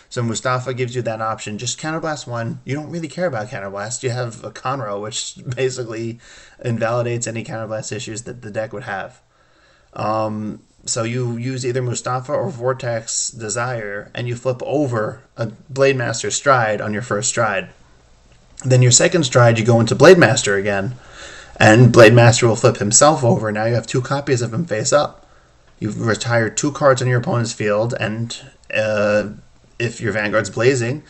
So 0.10 0.24
Mustafa 0.24 0.74
gives 0.74 0.96
you 0.96 1.04
that 1.04 1.22
option. 1.22 1.60
Just 1.60 1.80
counterblast 1.80 2.26
one. 2.26 2.62
You 2.66 2.76
don't 2.76 2.90
really 2.90 3.08
care 3.08 3.28
about 3.28 3.50
counterblast. 3.50 4.02
You 4.02 4.10
have 4.10 4.44
a 4.44 4.52
Conroe, 4.52 5.02
which 5.02 5.36
basically 5.56 6.20
invalidates 6.64 7.28
any 7.28 7.44
counterblast 7.44 7.92
issues 7.92 8.24
that 8.24 8.42
the 8.42 8.52
deck 8.52 8.74
would 8.74 8.84
have. 8.84 9.22
Um, 9.94 10.62
so 10.86 11.04
you 11.04 11.38
use 11.38 11.66
either 11.66 11.82
Mustafa 11.82 12.34
or 12.34 12.50
Vortex 12.50 13.30
Desire, 13.30 14.12
and 14.16 14.28
you 14.28 14.36
flip 14.36 14.62
over 14.64 15.22
a 15.38 15.48
Blade 15.70 15.96
Master 15.96 16.32
stride 16.32 16.82
on 16.82 16.94
your 16.94 17.02
first 17.02 17.30
stride. 17.30 17.70
Then 18.66 18.82
your 18.82 18.92
second 18.92 19.24
stride, 19.24 19.60
you 19.60 19.66
go 19.66 19.80
into 19.80 19.96
Blade 19.96 20.18
Master 20.18 20.56
again, 20.56 20.96
and 21.58 21.94
Blade 21.94 22.14
Master 22.14 22.48
will 22.48 22.56
flip 22.56 22.78
himself 22.78 23.24
over. 23.24 23.52
Now 23.52 23.66
you 23.66 23.76
have 23.76 23.88
two 23.88 24.02
copies 24.02 24.42
of 24.42 24.54
him 24.54 24.66
face 24.66 24.92
up. 24.92 25.28
You've 25.80 26.02
retired 26.06 26.58
two 26.58 26.72
cards 26.72 27.02
on 27.02 27.08
your 27.08 27.20
opponent's 27.20 27.54
field, 27.54 27.94
and 28.00 28.38
uh, 28.74 29.30
if 29.80 30.00
your 30.02 30.12
Vanguard's 30.14 30.50
blazing, 30.50 31.04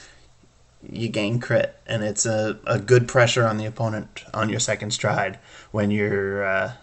you 0.88 1.10
gain 1.10 1.40
crit, 1.40 1.76
and 1.86 2.04
it's 2.04 2.26
a, 2.26 2.60
a 2.66 2.80
good 2.80 3.08
pressure 3.08 3.46
on 3.46 3.58
the 3.58 3.66
opponent 3.66 4.24
on 4.34 4.50
your 4.50 4.60
second 4.60 4.92
stride 4.92 5.38
when 5.72 5.92
you're 5.92 6.46
uh, 6.46 6.74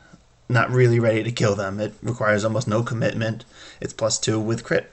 not 0.49 0.71
really 0.71 1.01
ready 1.01 1.23
to 1.23 1.33
kill 1.33 1.55
them. 1.55 1.81
It 1.81 1.95
requires 2.03 2.45
almost 2.45 2.69
no 2.69 2.83
commitment. 2.83 3.45
It's 3.81 3.95
plus 3.95 4.19
two 4.19 4.39
with 4.39 4.65
crit. 4.65 4.93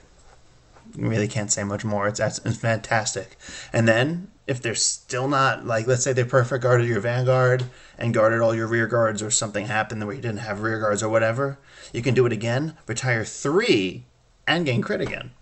You 0.96 1.08
really 1.08 1.28
can't 1.28 1.52
say 1.52 1.64
much 1.64 1.84
more. 1.84 2.08
It's, 2.08 2.20
it's 2.20 2.56
fantastic. 2.56 3.36
And 3.72 3.86
then 3.86 4.28
if 4.46 4.62
they're 4.62 4.74
still 4.74 5.28
not 5.28 5.66
like, 5.66 5.86
let's 5.86 6.04
say 6.04 6.12
they 6.12 6.24
perfect 6.24 6.62
guarded 6.62 6.86
your 6.86 7.00
Vanguard 7.00 7.64
and 7.98 8.14
guarded 8.14 8.40
all 8.40 8.54
your 8.54 8.68
rear 8.68 8.86
guards, 8.86 9.22
or 9.22 9.30
something 9.30 9.66
happened 9.66 10.04
where 10.06 10.14
you 10.14 10.22
didn't 10.22 10.38
have 10.38 10.60
rear 10.60 10.80
guards 10.80 11.02
or 11.02 11.08
whatever, 11.08 11.58
you 11.92 12.00
can 12.00 12.14
do 12.14 12.26
it 12.26 12.32
again, 12.32 12.76
retire 12.86 13.24
three, 13.24 14.04
and 14.46 14.64
gain 14.64 14.82
crit 14.82 15.00
again. 15.00 15.32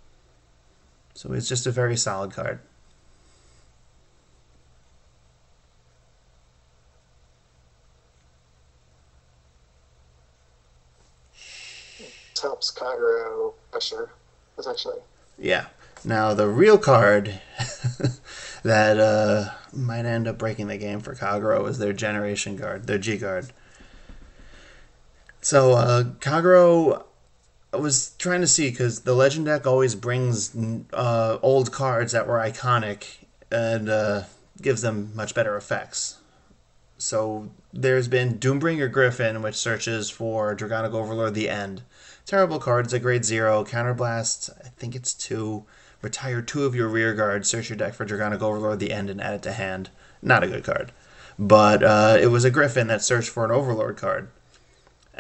So 1.15 1.33
it's 1.33 1.49
just 1.49 1.67
a 1.67 1.71
very 1.71 1.97
solid 1.97 2.33
card. 2.33 2.61
plus 12.63 12.71
Kagero 12.71 13.55
pressure, 13.71 14.11
essentially. 14.59 14.99
Yeah. 15.39 15.67
Now 16.05 16.35
the 16.35 16.49
real 16.49 16.79
card 16.79 17.41
that 18.63 18.99
uh, 18.99 19.51
might 19.73 20.05
end 20.05 20.29
up 20.29 20.39
breaking 20.39 20.69
the 20.69 20.77
game 20.77 21.01
for 21.01 21.15
Kagero 21.15 21.69
is 21.69 21.79
their 21.79 21.93
Generation 21.93 22.57
Guard, 22.57 22.87
their 22.87 22.99
G 22.99 23.17
Guard. 23.17 23.53
So 25.41 25.73
uh, 25.73 26.05
Kagero 26.21 27.05
I 27.73 27.79
was 27.79 28.15
trying 28.19 28.43
to 28.43 28.47
see 28.47 28.71
because 28.71 29.01
the 29.01 29.15
Legend 29.15 29.47
deck 29.47 29.67
always 29.67 29.95
brings 29.95 30.55
uh, 30.93 31.39
old 31.41 31.73
cards 31.73 32.13
that 32.13 32.27
were 32.27 32.39
iconic 32.39 33.25
and 33.51 33.89
uh, 33.89 34.23
gives 34.61 34.83
them 34.83 35.13
much 35.15 35.35
better 35.35 35.57
effects. 35.57 36.19
So 36.99 37.51
there's 37.73 38.09
been 38.09 38.39
Doombringer 38.39 38.93
Griffin, 38.93 39.43
which 39.43 39.57
searches 39.57 40.11
for 40.11 40.55
Dragonic 40.55 40.93
Overlord 40.93 41.35
the 41.35 41.49
End. 41.49 41.83
Terrible 42.27 42.59
cards, 42.59 42.93
a 42.93 43.01
grade 43.01 43.25
zero, 43.25 43.65
counterblast, 43.65 44.51
I 44.65 44.69
think 44.69 44.95
it's 44.95 45.15
two. 45.15 45.65
Retire 46.03 46.43
two 46.43 46.65
of 46.65 46.75
your 46.75 46.89
rear 46.89 47.15
guards, 47.15 47.49
search 47.49 47.71
your 47.71 47.77
deck 47.77 47.95
for 47.95 48.05
Dragonic 48.05 48.41
Overlord 48.41 48.81
the 48.81 48.93
End, 48.93 49.09
and 49.09 49.21
add 49.21 49.35
it 49.35 49.43
to 49.43 49.53
hand. 49.53 49.91
Not 50.21 50.45
a 50.45 50.49
good 50.49 50.63
card. 50.63 50.93
But 51.39 51.83
uh, 51.83 52.19
it 52.21 52.27
was 52.27 52.45
a 52.45 52.51
Griffin 52.51 52.87
that 52.89 53.03
searched 53.03 53.31
for 53.31 53.45
an 53.45 53.51
Overlord 53.51 53.97
card. 53.97 54.29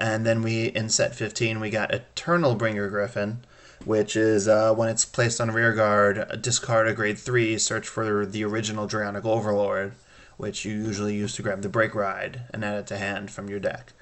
And 0.02 0.26
then 0.26 0.42
we, 0.42 0.64
in 0.64 0.88
set 0.88 1.14
15, 1.14 1.60
we 1.60 1.70
got 1.70 1.94
Eternal 1.94 2.56
Bringer 2.56 2.88
Griffin, 2.88 3.44
which 3.84 4.16
is 4.16 4.48
uh, 4.48 4.74
when 4.74 4.88
it's 4.88 5.04
placed 5.04 5.40
on 5.40 5.52
rear 5.52 5.72
guard, 5.72 6.42
discard 6.42 6.88
a 6.88 6.92
grade 6.92 7.20
3, 7.20 7.56
search 7.56 7.86
for 7.86 8.26
the 8.26 8.42
original 8.42 8.88
Dragonic 8.88 9.24
Overlord, 9.24 9.92
which 10.38 10.64
you 10.64 10.72
usually 10.72 11.14
use 11.14 11.36
to 11.36 11.42
grab 11.42 11.62
the 11.62 11.68
Break 11.68 11.94
Ride 11.94 12.40
and 12.52 12.64
add 12.64 12.80
it 12.80 12.86
to 12.88 12.98
hand 12.98 13.30
from 13.30 13.48
your 13.48 13.60
deck. 13.60 13.92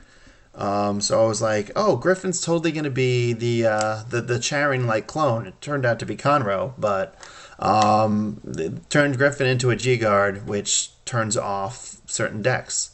Um, 0.54 1.02
so 1.02 1.22
I 1.22 1.28
was 1.28 1.42
like, 1.42 1.70
oh, 1.76 1.96
Griffin's 1.96 2.40
totally 2.40 2.72
going 2.72 2.84
to 2.84 2.90
be 2.90 3.34
the, 3.34 3.66
uh, 3.66 4.02
the 4.08 4.22
the 4.22 4.38
Charing 4.38 4.86
like 4.86 5.06
clone. 5.06 5.46
It 5.46 5.60
turned 5.60 5.84
out 5.84 5.98
to 5.98 6.06
be 6.06 6.16
Conroe, 6.16 6.72
but 6.78 7.14
um, 7.58 8.40
turned 8.88 9.18
Griffin 9.18 9.46
into 9.46 9.68
a 9.68 9.76
G 9.76 9.98
guard, 9.98 10.48
which 10.48 10.92
turns 11.04 11.36
off 11.36 11.98
certain 12.06 12.40
decks. 12.40 12.92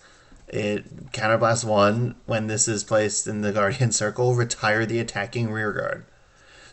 It 0.49 1.13
counterblast 1.13 1.65
one 1.65 2.15
when 2.27 2.47
this 2.47 2.69
is 2.69 2.85
placed 2.85 3.27
in 3.27 3.41
the 3.41 3.53
Guardian 3.53 3.93
Circle. 3.93 4.35
Retire 4.35 4.87
the 4.87 5.01
attacking 5.01 5.51
rear 5.51 5.73
guard. 5.73 6.07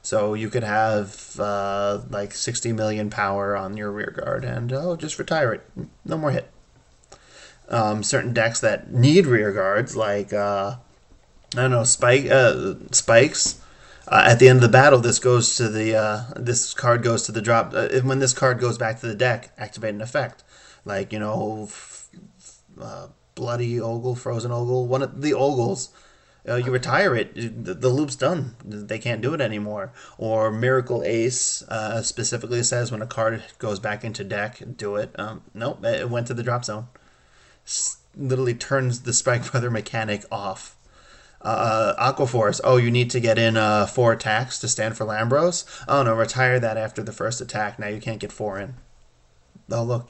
So 0.01 0.33
you 0.33 0.49
could 0.49 0.63
have 0.63 1.39
uh, 1.39 2.01
like 2.09 2.33
60 2.33 2.73
million 2.73 3.09
power 3.09 3.55
on 3.55 3.77
your 3.77 3.89
rear 3.89 4.13
guard, 4.15 4.43
and 4.43 4.71
oh, 4.73 4.95
just 4.97 5.17
retire 5.17 5.53
it. 5.53 5.65
No 6.03 6.17
more 6.17 6.31
hit. 6.31 6.51
Um, 7.69 8.03
certain 8.03 8.33
decks 8.33 8.59
that 8.59 8.91
need 8.91 9.25
rear 9.25 9.53
guards, 9.53 9.95
like 9.95 10.33
uh, 10.33 10.75
I 11.55 11.61
don't 11.61 11.71
know, 11.71 11.85
spike 11.85 12.29
uh, 12.29 12.75
spikes. 12.91 13.61
Uh, 14.05 14.23
at 14.27 14.39
the 14.39 14.49
end 14.49 14.57
of 14.57 14.61
the 14.61 14.67
battle, 14.67 14.99
this 14.99 15.19
goes 15.19 15.55
to 15.55 15.69
the 15.69 15.95
uh, 15.95 16.23
this 16.35 16.73
card 16.73 17.01
goes 17.01 17.23
to 17.23 17.31
the 17.31 17.41
drop. 17.41 17.71
Uh, 17.73 17.87
when 18.01 18.19
this 18.19 18.33
card 18.33 18.59
goes 18.59 18.77
back 18.77 18.99
to 18.99 19.07
the 19.07 19.15
deck, 19.15 19.53
activate 19.57 19.95
an 19.95 20.01
effect, 20.01 20.43
like 20.83 21.13
you 21.13 21.19
know. 21.19 21.63
F- 21.69 22.09
uh, 22.79 23.07
bloody 23.35 23.79
ogle, 23.79 24.15
frozen 24.15 24.51
ogle, 24.51 24.87
one 24.87 25.01
of 25.01 25.21
the 25.21 25.33
ogles. 25.33 25.89
Uh, 26.47 26.55
you 26.55 26.71
retire 26.71 27.15
it, 27.15 27.33
the, 27.35 27.73
the, 27.73 27.87
loop's 27.87 28.17
done. 28.17 28.55
They 28.65 28.99
can't 28.99 29.21
do 29.21 29.33
it 29.33 29.39
anymore. 29.39 29.93
Or 30.17 30.51
Miracle 30.51 31.01
Ace 31.05 31.63
uh, 31.69 32.01
specifically 32.01 32.61
says 32.63 32.91
when 32.91 33.01
a 33.01 33.07
card 33.07 33.43
goes 33.59 33.79
back 33.79 34.03
into 34.03 34.25
deck, 34.25 34.61
do 34.75 34.97
it. 34.97 35.17
Um, 35.17 35.43
nope, 35.53 35.85
it 35.85 36.09
went 36.09 36.27
to 36.27 36.33
the 36.33 36.43
drop 36.43 36.65
zone. 36.65 36.87
S- 37.65 37.97
literally 38.15 38.53
turns 38.53 39.01
the 39.01 39.13
Spike 39.13 39.51
Brother 39.51 39.71
mechanic 39.71 40.25
off. 40.29 40.75
Uh, 41.41 41.93
Aquaforce, 41.97 42.61
oh, 42.63 42.77
you 42.77 42.89
need 42.89 43.09
to 43.11 43.19
get 43.19 43.37
in 43.37 43.57
uh, 43.57 43.85
four 43.85 44.13
attacks 44.13 44.59
to 44.59 44.67
stand 44.67 44.97
for 44.97 45.05
Lambros? 45.05 45.65
Oh 45.87 46.03
no, 46.03 46.13
retire 46.13 46.59
that 46.59 46.77
after 46.77 47.03
the 47.03 47.11
first 47.11 47.41
attack. 47.41 47.77
Now 47.77 47.87
you 47.87 47.99
can't 47.99 48.19
get 48.19 48.31
four 48.31 48.57
in. 48.59 48.75
Oh, 49.69 49.83
look, 49.83 50.09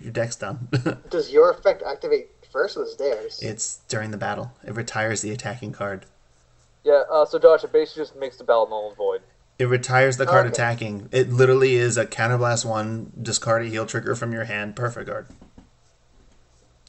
your 0.00 0.12
deck's 0.12 0.36
done. 0.36 0.68
Does 1.10 1.32
your 1.32 1.50
effect 1.50 1.82
activate 1.82 2.37
first 2.58 2.76
was 2.76 2.96
theirs. 2.96 3.38
It's 3.40 3.78
during 3.88 4.10
the 4.10 4.16
battle. 4.16 4.50
It 4.66 4.74
retires 4.74 5.20
the 5.22 5.30
attacking 5.30 5.70
card. 5.72 6.06
Yeah, 6.82 7.04
uh, 7.10 7.24
so 7.24 7.38
Josh, 7.38 7.62
it 7.62 7.72
basically 7.72 8.02
just 8.02 8.16
makes 8.16 8.36
the 8.36 8.42
battle 8.42 8.66
null 8.68 8.88
and 8.88 8.96
void. 8.96 9.22
It 9.60 9.66
retires 9.66 10.16
the 10.16 10.26
card 10.26 10.46
Okay. 10.46 10.52
attacking. 10.54 11.08
It 11.12 11.30
literally 11.30 11.76
is 11.76 11.96
a 11.96 12.04
counterblast 12.04 12.64
one, 12.64 13.12
discard 13.20 13.62
a 13.62 13.66
heal 13.66 13.86
trigger 13.86 14.16
from 14.16 14.32
your 14.32 14.44
hand, 14.44 14.74
perfect 14.74 15.06
guard. 15.08 15.26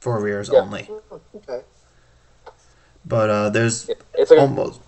For 0.01 0.19
rears 0.19 0.49
Yeah. 0.51 0.59
only. 0.61 0.89
Okay. 1.35 1.61
But 3.05 3.29
uh, 3.29 3.49
there's 3.49 3.89
It's 4.15 4.31
like 4.31 4.39
a, 4.39 4.41
almost. 4.41 4.81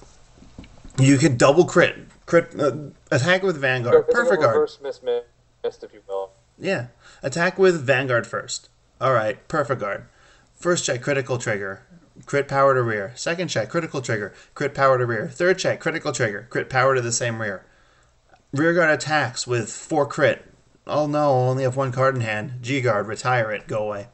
You 1.00 1.18
could 1.18 1.38
double 1.38 1.66
crit. 1.66 1.96
Crit 2.26 2.60
uh, 2.60 2.72
attack 3.12 3.44
with 3.44 3.58
Vanguard. 3.58 3.96
it's 3.96 4.08
like 4.08 4.18
a 4.18 4.24
Perfect 4.24 4.42
guard. 4.42 4.56
reverse 4.56 4.80
miss 4.82 5.02
if 5.84 5.94
you 5.94 6.02
will. 6.08 6.32
Yeah. 6.58 6.88
Attack 7.22 7.60
with 7.60 7.84
Vanguard 7.84 8.26
first. 8.26 8.70
Alright, 9.00 9.48
perfect 9.48 9.80
guard. 9.82 10.06
First 10.62 10.86
check, 10.86 11.02
critical 11.02 11.40
trigger. 11.40 11.82
Crit 12.28 12.48
power 12.48 12.76
to 12.76 12.84
rear. 12.84 13.14
Second 13.16 13.48
check, 13.48 13.68
critical 13.68 14.00
trigger. 14.00 14.32
Crit 14.54 14.76
power 14.76 15.00
to 15.00 15.08
rear. 15.08 15.28
Third 15.28 15.58
check, 15.58 15.80
critical 15.80 16.12
trigger. 16.12 16.46
Crit 16.52 16.70
power 16.70 16.94
to 16.94 17.02
the 17.02 17.12
same 17.12 17.42
rear. 17.42 17.66
Rear 18.52 18.76
guard 18.76 18.92
attacks 18.92 19.48
with 19.48 19.72
four 19.72 20.06
crit. 20.06 20.46
Oh 20.86 21.08
no, 21.08 21.20
I 21.20 21.50
only 21.50 21.64
have 21.64 21.76
one 21.76 21.92
card 21.92 22.14
in 22.14 22.22
hand. 22.22 22.60
G 22.62 22.80
guard, 22.80 23.08
retire 23.08 23.52
it, 23.52 23.68
go 23.68 23.88
away. 23.88 24.08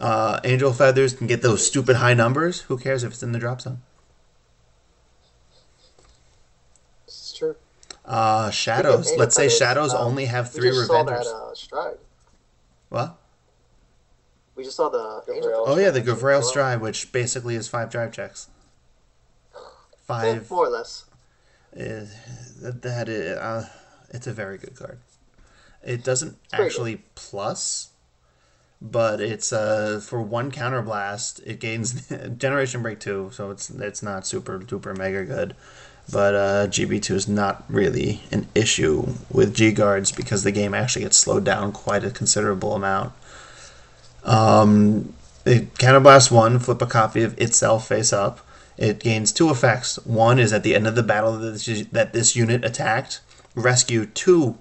Uh, 0.00 0.40
Angel 0.42 0.72
Feathers 0.72 1.12
can 1.12 1.26
get 1.26 1.42
those 1.42 1.64
stupid 1.64 1.96
high 1.96 2.14
numbers. 2.14 2.62
Who 2.62 2.78
cares 2.78 3.04
if 3.04 3.12
it's 3.12 3.22
in 3.22 3.32
the 3.32 3.38
drop 3.38 3.60
zone? 3.60 3.82
This 7.06 7.26
is 7.26 7.32
true. 7.38 7.56
Uh, 8.04 8.50
shadows. 8.50 9.12
Let's 9.16 9.34
say 9.36 9.48
shadows 9.48 9.94
um, 9.94 10.06
only 10.08 10.24
have 10.26 10.52
We 10.54 10.60
three 10.60 10.70
just 10.70 10.86
saw 10.86 11.04
Revengers. 11.04 11.24
that 11.24 11.26
uh, 11.26 11.54
stride. 11.54 11.98
What? 12.88 13.16
We 14.54 14.64
just 14.64 14.76
saw 14.76 14.88
the 14.88 15.22
Angel 15.32 15.64
Oh 15.66 15.78
yeah, 15.78 15.90
the 15.90 16.00
Stride. 16.02 16.18
Gavrail 16.18 16.42
Stride, 16.42 16.80
which 16.80 17.12
basically 17.12 17.54
is 17.54 17.68
five 17.68 17.90
drive 17.90 18.12
checks. 18.12 18.48
Five. 20.04 20.50
more 20.50 20.66
or 20.66 20.68
less. 20.70 21.04
Uh, 21.74 22.04
that 22.60 22.82
that 22.82 23.08
is, 23.08 23.38
uh, 23.38 23.68
it's 24.10 24.26
a 24.26 24.32
very 24.32 24.58
good 24.58 24.74
card. 24.74 24.98
It 25.82 26.04
doesn't 26.04 26.36
pretty 26.50 26.64
actually 26.64 27.02
plus, 27.14 27.90
but 28.80 29.20
it's 29.20 29.52
uh 29.52 30.00
for 30.04 30.20
one 30.20 30.50
counterblast. 30.50 31.40
It 31.46 31.60
gains 31.60 32.08
Generation 32.36 32.82
Break 32.82 33.00
two, 33.00 33.30
so 33.32 33.50
it's 33.50 33.70
it's 33.70 34.02
not 34.02 34.26
super 34.26 34.58
duper 34.58 34.96
mega 34.96 35.24
good. 35.24 35.56
But 36.10 36.34
uh, 36.34 36.66
GB 36.66 37.02
two 37.02 37.14
is 37.14 37.28
not 37.28 37.64
really 37.68 38.22
an 38.30 38.48
issue 38.54 39.14
with 39.30 39.54
G 39.54 39.72
guards 39.72 40.12
because 40.12 40.42
the 40.42 40.52
game 40.52 40.74
actually 40.74 41.02
gets 41.02 41.18
slowed 41.18 41.44
down 41.44 41.72
quite 41.72 42.04
a 42.04 42.10
considerable 42.10 42.74
amount. 42.74 43.12
Um, 44.24 45.14
it 45.44 45.74
counterblast 45.74 46.30
one, 46.30 46.58
flip 46.58 46.82
a 46.82 46.86
copy 46.86 47.22
of 47.22 47.38
itself 47.40 47.88
face 47.88 48.12
up. 48.12 48.40
It 48.76 49.00
gains 49.00 49.32
two 49.32 49.50
effects. 49.50 49.96
One 50.04 50.38
is 50.38 50.52
at 50.52 50.62
the 50.62 50.74
end 50.74 50.86
of 50.86 50.94
the 50.94 51.02
battle 51.02 51.38
that 51.38 51.52
this, 51.52 51.86
that 51.88 52.12
this 52.12 52.36
unit 52.36 52.64
attacked, 52.64 53.20
rescue 53.54 54.06
two, 54.06 54.58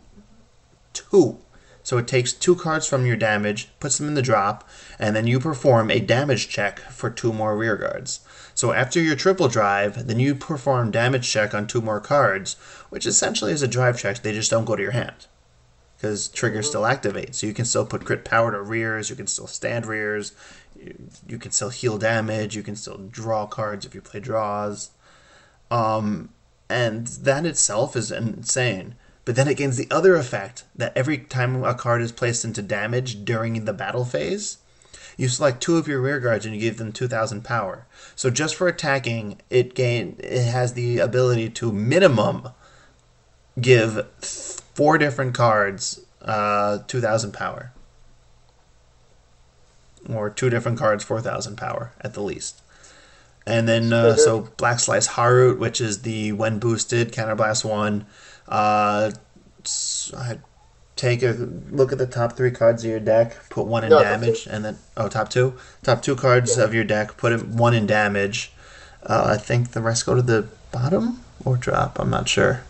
two. 0.93 1.37
So 1.83 1.97
it 1.97 2.07
takes 2.07 2.33
two 2.33 2.55
cards 2.55 2.87
from 2.87 3.05
your 3.05 3.15
damage, 3.15 3.69
puts 3.79 3.97
them 3.97 4.07
in 4.07 4.13
the 4.13 4.21
drop, 4.21 4.67
and 4.99 5.15
then 5.15 5.27
you 5.27 5.39
perform 5.39 5.89
a 5.89 5.99
damage 5.99 6.47
check 6.49 6.79
for 6.79 7.09
two 7.09 7.33
more 7.33 7.57
rear 7.57 7.75
guards. 7.75 8.19
So 8.61 8.73
after 8.73 9.01
your 9.01 9.15
triple 9.15 9.47
drive, 9.47 10.05
then 10.05 10.19
you 10.19 10.35
perform 10.35 10.91
damage 10.91 11.27
check 11.27 11.55
on 11.55 11.65
two 11.65 11.81
more 11.81 11.99
cards, 11.99 12.57
which 12.91 13.07
essentially 13.07 13.51
is 13.51 13.63
a 13.63 13.67
drive 13.67 13.97
check. 13.97 14.21
They 14.21 14.33
just 14.33 14.51
don't 14.51 14.65
go 14.65 14.75
to 14.75 14.83
your 14.83 14.91
hand 14.91 15.25
because 15.97 16.27
triggers 16.27 16.69
still 16.69 16.85
activate. 16.85 17.33
So 17.33 17.47
you 17.47 17.55
can 17.55 17.65
still 17.65 17.87
put 17.87 18.05
crit 18.05 18.23
power 18.23 18.51
to 18.51 18.61
rears. 18.61 19.09
You 19.09 19.15
can 19.15 19.25
still 19.25 19.47
stand 19.47 19.87
rears. 19.87 20.33
You, 20.79 20.93
you 21.27 21.39
can 21.39 21.49
still 21.49 21.71
heal 21.71 21.97
damage. 21.97 22.55
You 22.55 22.61
can 22.61 22.75
still 22.75 22.99
draw 23.09 23.47
cards 23.47 23.83
if 23.83 23.95
you 23.95 24.01
play 24.01 24.19
draws. 24.19 24.91
Um, 25.71 26.29
and 26.69 27.07
that 27.07 27.47
itself 27.47 27.95
is 27.95 28.11
insane. 28.11 28.93
But 29.25 29.35
then 29.35 29.47
it 29.47 29.57
gains 29.57 29.77
the 29.77 29.89
other 29.89 30.15
effect 30.15 30.65
that 30.75 30.95
every 30.95 31.17
time 31.17 31.63
a 31.63 31.73
card 31.73 32.03
is 32.03 32.11
placed 32.11 32.45
into 32.45 32.61
damage 32.61 33.25
during 33.25 33.65
the 33.65 33.73
battle 33.73 34.05
phase, 34.05 34.59
you 35.17 35.27
select 35.27 35.61
two 35.61 35.77
of 35.77 35.87
your 35.87 36.01
rear 36.01 36.19
guards 36.19 36.45
and 36.45 36.55
you 36.55 36.61
give 36.61 36.77
them 36.77 36.91
2000 36.91 37.43
power. 37.43 37.85
So 38.15 38.29
just 38.29 38.55
for 38.55 38.67
attacking, 38.67 39.41
it 39.49 39.75
gain 39.75 40.15
it 40.19 40.45
has 40.45 40.73
the 40.73 40.99
ability 40.99 41.49
to 41.51 41.71
minimum 41.71 42.49
give 43.59 43.93
th- 43.93 44.05
four 44.73 44.97
different 44.97 45.33
cards 45.35 45.99
uh, 46.21 46.79
2000 46.87 47.33
power. 47.33 47.73
Or 50.09 50.29
two 50.29 50.49
different 50.49 50.79
cards 50.79 51.03
4000 51.03 51.57
power 51.57 51.91
at 52.01 52.13
the 52.13 52.21
least. 52.21 52.61
And 53.45 53.67
then, 53.67 53.91
uh, 53.91 54.15
so 54.15 54.49
Black 54.57 54.79
Slice 54.79 55.07
Harut, 55.09 55.57
which 55.57 55.81
is 55.81 56.03
the 56.03 56.31
when 56.31 56.59
boosted 56.59 57.11
counterblast 57.11 57.65
one, 57.65 58.05
uh, 58.47 59.11
I- 60.15 60.39
take 61.01 61.23
a 61.23 61.31
look 61.71 61.91
at 61.91 61.97
the 61.97 62.05
top 62.05 62.33
three 62.33 62.51
cards 62.51 62.83
of 62.83 62.91
your 62.91 62.99
deck, 62.99 63.35
put 63.49 63.65
one 63.65 63.83
in 63.83 63.89
No, 63.89 63.99
damage, 64.03 64.45
and 64.45 64.63
then 64.63 64.77
oh, 64.95 65.07
top 65.09 65.29
two, 65.29 65.55
top 65.81 66.03
two 66.03 66.15
cards 66.15 66.57
Yeah. 66.57 66.63
of 66.63 66.75
your 66.75 66.83
deck, 66.83 67.17
put 67.17 67.33
it 67.33 67.47
one 67.47 67.73
in 67.73 67.87
damage. 67.87 68.53
Uh, 69.01 69.25
I 69.29 69.37
think 69.37 69.71
the 69.71 69.81
rest 69.81 70.05
go 70.05 70.13
to 70.13 70.21
the 70.21 70.47
bottom 70.71 71.23
or 71.43 71.57
drop. 71.57 71.99
I'm 71.99 72.11
not 72.11 72.29
sure. 72.29 72.61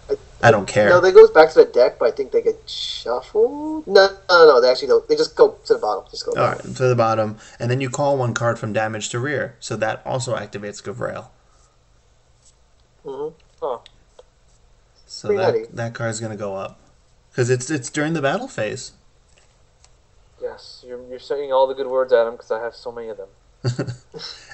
I 0.41 0.50
don't 0.50 0.65
care. 0.65 0.89
No, 0.89 1.01
they 1.01 1.11
goes 1.11 1.29
back 1.29 1.50
to 1.51 1.59
the 1.59 1.65
deck, 1.65 2.00
but 2.00 2.07
I 2.07 2.11
think 2.15 2.31
they 2.31 2.41
get 2.41 2.57
shuffled. 2.67 3.85
No, 3.85 4.07
no, 4.29 4.47
no. 4.47 4.61
They 4.61 4.71
actually 4.71 4.88
don't. 4.88 5.07
They 5.07 5.17
just 5.17 5.35
go 5.35 5.57
to 5.65 5.73
the 5.73 5.79
bottom. 5.79 6.05
Just 6.09 6.25
go. 6.25 6.31
All 6.31 6.47
right, 6.53 6.61
to 6.61 6.88
the 6.88 6.95
bottom, 6.95 7.38
and 7.59 7.69
then 7.69 7.81
you 7.81 7.89
call 7.89 8.17
one 8.17 8.33
card 8.33 8.57
from 8.57 8.71
damage 8.71 9.09
to 9.09 9.19
rear, 9.19 9.55
so 9.59 9.75
that 9.75 10.01
also 10.05 10.35
activates 10.35 10.81
Gavrail. 10.81 11.27
Mm-hmm. 13.05 13.35
So 15.05 15.27
Pretty 15.27 15.38
that 15.43 15.53
nutty. 15.53 15.65
that 15.73 15.93
card's 15.93 16.19
gonna 16.21 16.38
go 16.38 16.55
up 16.55 16.80
because 17.31 17.50
it's 17.50 17.69
it's 17.69 17.89
during 17.89 18.13
the 18.13 18.21
battle 18.21 18.47
phase. 18.47 18.91
Yes, 20.41 20.83
you're, 20.88 21.07
you're 21.07 21.19
saying 21.19 21.53
all 21.53 21.67
the 21.67 21.75
good 21.75 21.88
words, 21.88 22.11
Adam, 22.11 22.33
because 22.33 22.51
I 22.51 22.61
have 22.61 22.75
so 22.75 22.91
many 22.91 23.09
of 23.09 23.17
them. 23.17 23.29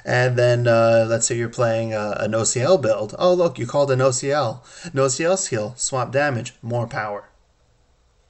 And 0.04 0.38
then 0.38 0.66
uh, 0.66 1.06
let's 1.06 1.26
say 1.26 1.36
you're 1.36 1.50
playing 1.50 1.92
uh, 1.92 2.16
an 2.18 2.32
OCL 2.32 2.80
build. 2.80 3.14
Oh 3.18 3.34
look, 3.34 3.58
you 3.58 3.66
called 3.66 3.90
an 3.90 3.98
OCL. 3.98 4.94
No 4.94 5.04
OCL 5.04 5.36
skill, 5.36 5.74
swap 5.76 6.12
damage, 6.12 6.54
more 6.62 6.86
power. 6.86 7.28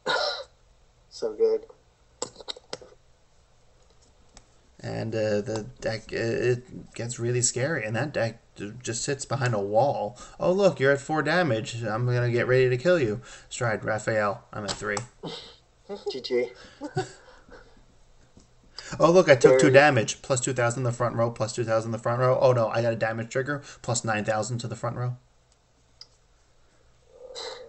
So 1.10 1.32
good. 1.32 1.66
And 4.78 5.12
uh, 5.12 5.40
the 5.40 5.66
deck 5.80 6.12
it 6.12 6.94
gets 6.94 7.18
really 7.18 7.42
scary, 7.42 7.84
and 7.84 7.96
that 7.96 8.12
deck 8.12 8.40
just 8.82 9.02
sits 9.02 9.24
behind 9.24 9.54
a 9.54 9.60
wall. 9.60 10.18
Oh 10.38 10.52
look, 10.52 10.80
you're 10.80 10.92
at 10.92 11.00
four 11.00 11.22
damage. 11.22 11.82
I'm 11.82 12.06
gonna 12.06 12.30
get 12.30 12.46
ready 12.46 12.68
to 12.68 12.76
kill 12.76 13.00
you. 13.00 13.20
Stride, 13.48 13.84
Raphael. 13.84 14.44
I'm 14.52 14.64
at 14.64 14.72
three. 14.72 14.96
GG. 15.88 16.50
Oh 18.98 19.10
look, 19.10 19.28
I 19.28 19.34
took 19.34 19.60
two 19.60 19.70
damage. 19.70 20.22
Plus 20.22 20.40
two 20.40 20.52
thousand 20.54 20.80
in 20.80 20.84
the 20.84 20.92
front 20.92 21.14
row. 21.14 21.30
Plus 21.30 21.54
two 21.54 21.64
thousand 21.64 21.88
in 21.88 21.92
the 21.92 21.98
front 21.98 22.20
row. 22.20 22.38
Oh 22.40 22.52
no, 22.52 22.68
I 22.68 22.80
got 22.80 22.92
a 22.92 22.96
damage 22.96 23.30
trigger. 23.30 23.62
Plus 23.82 24.04
nine 24.04 24.24
thousand 24.24 24.58
to 24.58 24.68
the 24.68 24.76
front 24.76 24.96
row. 24.96 25.16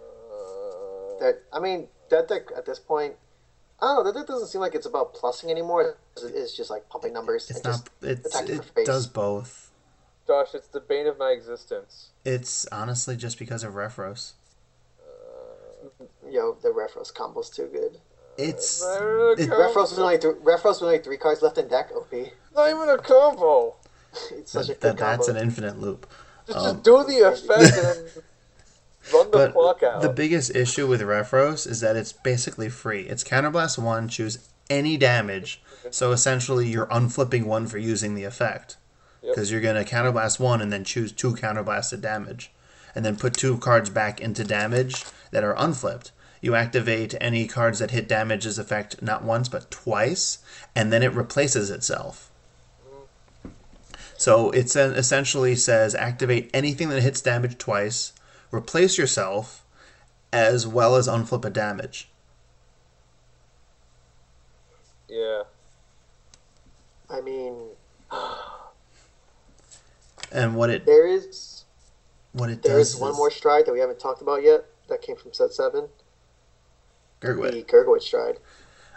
That 1.20 1.42
I 1.52 1.60
mean, 1.60 1.88
that 2.08 2.28
deck 2.28 2.44
at 2.56 2.64
this 2.64 2.78
point, 2.78 3.14
I 3.78 3.88
don't 3.88 3.96
know. 3.96 4.10
That 4.10 4.20
deck 4.20 4.26
doesn't 4.26 4.48
seem 4.48 4.62
like 4.62 4.74
it's 4.74 4.86
about 4.86 5.14
plussing 5.14 5.50
anymore. 5.50 5.98
It's- 6.16 6.56
just 6.56 6.70
like 6.70 6.88
pumping 6.88 7.12
numbers. 7.12 7.50
It's 7.50 7.58
and 7.58 7.64
just, 7.66 7.90
not. 8.00 8.10
It's 8.10 8.40
it 8.40 8.64
face. 8.74 8.86
does 8.86 9.06
both. 9.06 9.69
Josh, 10.30 10.54
it's 10.54 10.68
the 10.68 10.78
bane 10.78 11.08
of 11.08 11.18
my 11.18 11.30
existence. 11.30 12.10
It's 12.24 12.64
honestly 12.70 13.16
just 13.16 13.36
because 13.36 13.64
of 13.64 13.72
Refros. 13.74 14.34
yo, 16.30 16.56
the 16.62 16.68
Refros 16.68 17.12
combo's 17.12 17.50
too 17.50 17.66
good. 17.66 17.98
It's 18.38 18.80
Not 18.80 19.40
it- 19.40 19.50
Refros 19.50 19.74
combo. 19.74 19.80
with 19.90 19.98
only 19.98 20.18
th- 20.18 20.34
Refros 20.36 20.74
with 20.74 20.82
only 20.82 20.98
three 21.00 21.16
cards 21.16 21.42
left 21.42 21.58
in 21.58 21.66
deck. 21.66 21.90
OP. 21.92 22.12
Not 22.54 22.68
even 22.70 22.88
a 22.88 22.98
combo. 22.98 23.74
it's 24.30 24.52
such 24.52 24.66
a 24.66 24.68
that, 24.68 24.80
good 24.80 24.88
that 24.90 24.96
that's 24.98 25.26
an 25.26 25.36
infinite 25.36 25.80
loop. 25.80 26.06
Just, 26.46 26.58
Um, 26.58 26.64
just 26.76 26.84
do 26.84 27.02
the 27.02 27.28
effect 27.28 27.74
and 27.76 28.22
run 29.12 29.30
the 29.32 29.36
But 29.36 29.52
clock 29.52 29.82
out. 29.82 30.00
the 30.00 30.10
biggest 30.10 30.54
issue 30.54 30.86
with 30.86 31.00
Refros 31.00 31.66
is 31.66 31.80
that 31.80 31.96
it's 31.96 32.12
basically 32.12 32.68
free. 32.68 33.02
It's 33.02 33.24
Counterblast 33.24 33.78
1, 33.78 34.06
choose 34.08 34.38
any 34.70 34.96
damage. 34.96 35.60
So 35.90 36.12
essentially, 36.12 36.68
you're 36.68 36.86
unflipping 36.86 37.46
one 37.46 37.66
for 37.66 37.78
using 37.78 38.14
the 38.14 38.22
effect. 38.22 38.76
Yep. 39.22 39.34
Because 39.34 39.50
you're 39.50 39.60
going 39.60 39.82
to 39.82 39.90
Counterblast 39.90 40.40
1 40.40 40.60
and 40.60 40.72
then 40.72 40.84
choose 40.84 41.12
two 41.12 41.34
Counterblasted 41.34 42.00
damage. 42.00 42.50
And 42.94 43.04
then 43.04 43.16
put 43.16 43.34
two 43.34 43.58
cards 43.58 43.90
back 43.90 44.20
into 44.20 44.42
damage 44.42 45.04
that 45.30 45.44
are 45.44 45.54
unflipped. 45.56 46.10
You 46.40 46.54
activate 46.54 47.14
any 47.20 47.46
cards 47.46 47.78
that 47.78 47.90
hit 47.90 48.08
damage's 48.08 48.58
effect 48.58 49.00
not 49.02 49.22
once 49.22 49.48
but 49.48 49.70
twice, 49.70 50.38
and 50.74 50.92
then 50.92 51.02
it 51.02 51.12
replaces 51.12 51.70
itself. 51.70 52.30
So 54.16 54.50
it 54.50 54.74
essentially 54.74 55.54
says 55.54 55.94
activate 55.94 56.50
anything 56.52 56.88
that 56.88 57.02
hits 57.02 57.20
damage 57.20 57.58
twice, 57.58 58.12
replace 58.50 58.98
yourself, 58.98 59.64
as 60.32 60.66
well 60.66 60.96
as 60.96 61.06
unflip 61.06 61.44
a 61.44 61.50
damage. 61.50 62.10
yeah. 65.10 65.42
I 67.10 67.20
mean, 67.20 67.54
And 70.32 70.54
what 70.54 70.70
it 70.70 70.86
there 70.86 71.06
is 71.06 71.64
what 72.32 72.50
it 72.50 72.62
there 72.62 72.78
does 72.78 72.94
is 72.94 73.00
one 73.00 73.10
is- 73.12 73.16
more 73.16 73.30
stride 73.30 73.66
that 73.66 73.72
we 73.72 73.80
haven't 73.80 73.98
talked 73.98 74.22
about 74.22 74.42
yet. 74.42 74.64
That 74.88 75.02
came 75.02 75.16
from 75.16 75.32
set 75.32 75.52
seven. 75.52 75.88
Gurgwit. 77.20 77.52
The 77.52 77.62
Gurgwit 77.62 78.02
stride. 78.02 78.38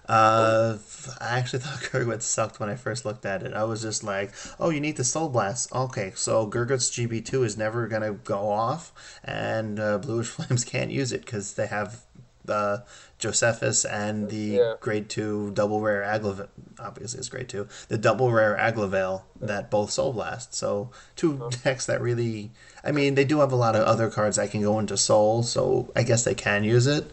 Uh, 0.08 0.78
I 1.22 1.38
actually 1.38 1.60
thought 1.64 1.80
Gurgwit 1.80 2.22
sucked 2.22 2.60
when 2.60 2.70
I 2.70 2.76
first 2.76 3.06
looked 3.06 3.26
at 3.26 3.44
it. 3.44 3.54
I 3.54 3.64
was 3.64 3.82
just 3.82 4.04
like, 4.04 4.34
"Oh, 4.60 4.70
you 4.70 4.80
need 4.82 4.98
the 4.98 5.04
Soul 5.04 5.30
Blast." 5.30 5.74
Okay, 5.74 6.12
so 6.16 6.48
Gurgwit's 6.48 6.90
GB 6.92 7.26
two 7.26 7.44
is 7.44 7.58
never 7.58 7.88
gonna 7.88 8.14
go 8.14 8.50
off, 8.50 8.92
and 9.24 9.80
uh, 9.80 9.98
Bluish 10.00 10.28
Flames 10.30 10.64
can't 10.66 10.92
use 10.92 11.12
it 11.12 11.26
because 11.26 11.54
they 11.54 11.68
have 11.68 12.04
uh, 12.50 12.80
Josephus 13.20 13.86
and 13.86 14.30
the 14.30 14.36
Yeah. 14.36 14.74
Grade 14.80 15.10
two 15.10 15.52
double 15.54 15.82
rare 15.82 16.02
Aglavale. 16.02 16.50
Obviously, 16.80 17.20
it's 17.20 17.30
Grade 17.30 17.50
two. 17.50 17.68
The 17.88 17.98
double 17.98 18.32
rare 18.32 18.58
Aglavale 18.60 19.24
that 19.42 19.70
both 19.72 19.92
Soul 19.92 20.14
Blast. 20.14 20.54
So 20.54 20.92
two 21.16 21.50
decks 21.64 21.86
that 21.86 22.02
really. 22.02 22.52
I 22.84 22.92
mean, 22.92 23.16
they 23.16 23.24
do 23.26 23.40
have 23.40 23.52
a 23.52 23.56
lot 23.56 23.76
of 23.76 23.84
other 23.84 24.10
cards 24.10 24.36
that 24.38 24.52
can 24.52 24.62
go 24.62 24.78
into 24.80 24.98
Soul, 24.98 25.44
so 25.44 25.92
I 25.96 26.04
guess 26.04 26.24
they 26.26 26.36
can 26.36 26.64
use 26.64 26.86
it. 26.88 27.10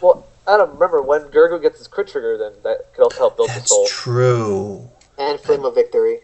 Well, 0.00 0.26
I 0.48 0.56
don't 0.56 0.72
remember 0.74 1.00
when 1.00 1.22
Gurgo 1.30 1.62
gets 1.62 1.78
his 1.78 1.86
crit 1.86 2.08
trigger, 2.08 2.36
then 2.36 2.52
that 2.64 2.92
could 2.94 3.04
also 3.04 3.18
help 3.18 3.36
build 3.36 3.50
the 3.50 3.54
That's 3.54 3.70
soul. 3.70 3.86
true. 3.86 4.90
And 5.16 5.38
Flame 5.38 5.64
of 5.64 5.76
Victory. 5.76 6.20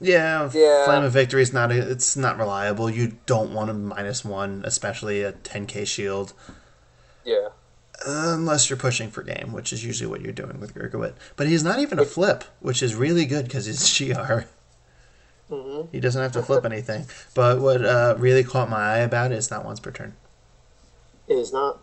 Yeah, 0.00 0.48
Yeah. 0.54 0.86
Flame 0.86 1.02
of 1.04 1.12
Victory 1.12 1.42
is 1.42 1.52
not 1.52 1.70
a, 1.70 1.90
it's 1.90 2.16
not 2.16 2.38
reliable. 2.38 2.88
You 2.88 3.18
don't 3.26 3.52
want 3.52 3.68
a 3.68 3.74
minus 3.74 4.24
one, 4.24 4.62
especially 4.64 5.22
a 5.22 5.32
10k 5.32 5.86
shield, 5.86 6.32
Yeah. 7.24 7.48
Unless 8.06 8.68
you're 8.70 8.76
pushing 8.76 9.10
for 9.10 9.22
game, 9.22 9.52
which 9.52 9.72
is 9.72 9.84
usually 9.84 10.08
what 10.08 10.20
you're 10.20 10.32
doing 10.32 10.60
with 10.60 10.74
Gurgowit. 10.74 11.14
But 11.36 11.46
he's 11.46 11.64
not 11.64 11.78
even 11.80 11.98
a 11.98 12.04
flip, 12.04 12.44
which 12.60 12.82
is 12.82 12.94
really 12.94 13.26
good 13.26 13.46
because 13.46 13.66
he's 13.66 13.98
GR. 14.14 14.42
hmm 15.48 15.82
He 15.92 16.00
doesn't 16.00 16.20
have 16.20 16.32
to 16.32 16.42
flip 16.42 16.64
anything. 16.64 17.06
But 17.34 17.60
what 17.60 17.84
uh, 17.84 18.14
really 18.18 18.44
caught 18.44 18.70
my 18.70 18.94
eye 18.94 18.98
about 18.98 19.32
it 19.32 19.36
is 19.36 19.50
not 19.50 19.64
once 19.64 19.80
per 19.80 19.90
turn. 19.90 20.14
It 21.26 21.34
is 21.34 21.52
not. 21.52 21.80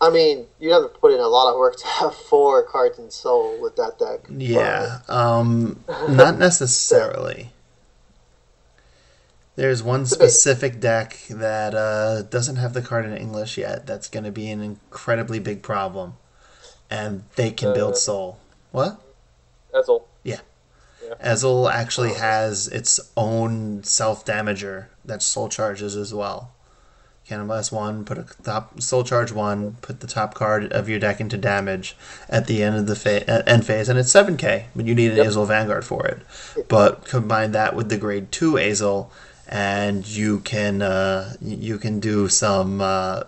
I 0.00 0.10
mean, 0.10 0.46
you 0.60 0.70
have 0.72 0.82
to 0.82 0.88
put 0.88 1.12
in 1.12 1.20
a 1.20 1.28
lot 1.28 1.50
of 1.50 1.58
work 1.58 1.76
to 1.78 1.86
have 1.86 2.14
four 2.28 2.62
cards 2.62 2.98
in 2.98 3.10
Soul 3.10 3.58
with 3.60 3.76
that 3.76 3.98
deck. 3.98 4.28
Yeah, 4.28 5.00
um, 5.08 5.82
not 6.10 6.38
necessarily. 6.38 7.53
There's 9.56 9.82
one 9.82 10.02
It's 10.02 10.12
a 10.12 10.18
bit- 10.18 10.30
specific 10.30 10.80
deck 10.80 11.18
that 11.30 11.74
uh, 11.74 12.22
doesn't 12.22 12.56
have 12.56 12.72
the 12.74 12.82
card 12.82 13.04
in 13.06 13.16
English 13.16 13.56
yet. 13.56 13.86
That's 13.86 14.08
going 14.08 14.24
to 14.24 14.32
be 14.32 14.50
an 14.50 14.60
incredibly 14.60 15.38
big 15.38 15.62
problem, 15.62 16.14
and 16.90 17.24
they 17.36 17.50
can 17.50 17.68
Uh, 17.68 17.74
build 17.74 17.96
Soul. 17.96 18.38
What? 18.72 19.00
That's 19.72 19.88
yeah. 20.24 20.40
Ezel 21.22 21.70
actually 21.70 22.14
has 22.14 22.66
its 22.68 22.98
own 23.16 23.84
self 23.84 24.24
damager 24.24 24.86
that 25.04 25.22
Soul 25.22 25.48
charges 25.48 25.94
as 25.96 26.12
well. 26.14 26.50
Counterblast 27.28 27.70
one, 27.72 28.04
put 28.04 28.18
a 28.18 28.26
top 28.42 28.80
Soul 28.82 29.02
Charge 29.04 29.32
one, 29.32 29.76
put 29.80 30.00
the 30.00 30.06
top 30.06 30.34
card 30.34 30.70
of 30.72 30.88
your 30.90 30.98
deck 30.98 31.20
into 31.20 31.36
damage 31.38 31.96
at 32.28 32.46
the 32.46 32.62
end 32.62 32.76
of 32.76 32.86
the 32.86 32.94
fa- 32.96 33.48
end 33.48 33.64
phase, 33.66 33.88
and 33.88 33.98
it's 33.98 34.10
seven 34.10 34.36
K, 34.36 34.66
but 34.76 34.84
you 34.86 34.94
need 34.94 35.12
an 35.12 35.16
Yep. 35.18 35.26
Ezel 35.28 35.46
Vanguard 35.46 35.84
for 35.86 36.06
it. 36.06 36.18
But 36.68 37.04
combine 37.06 37.52
that 37.52 37.74
with 37.74 37.88
the 37.88 37.96
grade 37.96 38.30
two 38.30 38.52
Ezel, 38.54 39.08
and 39.54 40.06
you 40.08 40.40
can 40.40 40.82
uh, 40.82 41.34
you 41.40 41.78
can 41.78 42.00
do 42.00 42.28
some. 42.28 42.80
Uh, 42.80 43.22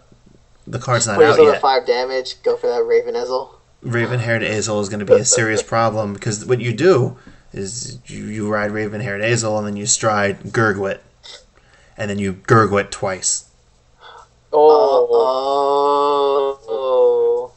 the 0.66 0.80
card's 0.80 1.06
not 1.06 1.14
Put 1.16 1.26
out 1.26 1.38
yourself 1.38 1.52
yet. 1.54 1.62
five 1.62 1.86
damage. 1.86 2.42
Go 2.42 2.56
for 2.56 2.66
that 2.66 2.82
Raven 2.82 3.14
Ezel. 3.14 3.50
Raven 3.82 4.18
haired 4.18 4.42
Ezel 4.42 4.80
is 4.82 4.88
going 4.88 4.98
to 4.98 5.06
be 5.06 5.14
a 5.20 5.24
serious 5.38 5.62
problem 5.62 6.12
because 6.12 6.44
what 6.44 6.60
you 6.60 6.72
do 6.72 7.16
is 7.52 8.00
you, 8.06 8.24
you 8.24 8.48
ride 8.48 8.72
Raven 8.72 9.00
haired 9.00 9.22
Ezel 9.22 9.56
and 9.58 9.66
then 9.66 9.76
you 9.76 9.86
stride 9.86 10.40
Gurgwit. 10.40 10.98
And 11.96 12.10
then 12.10 12.18
you 12.18 12.34
Gurgwit 12.34 12.90
twice. 12.90 13.48
Oh, 14.52 16.58
Oh. 16.68 17.52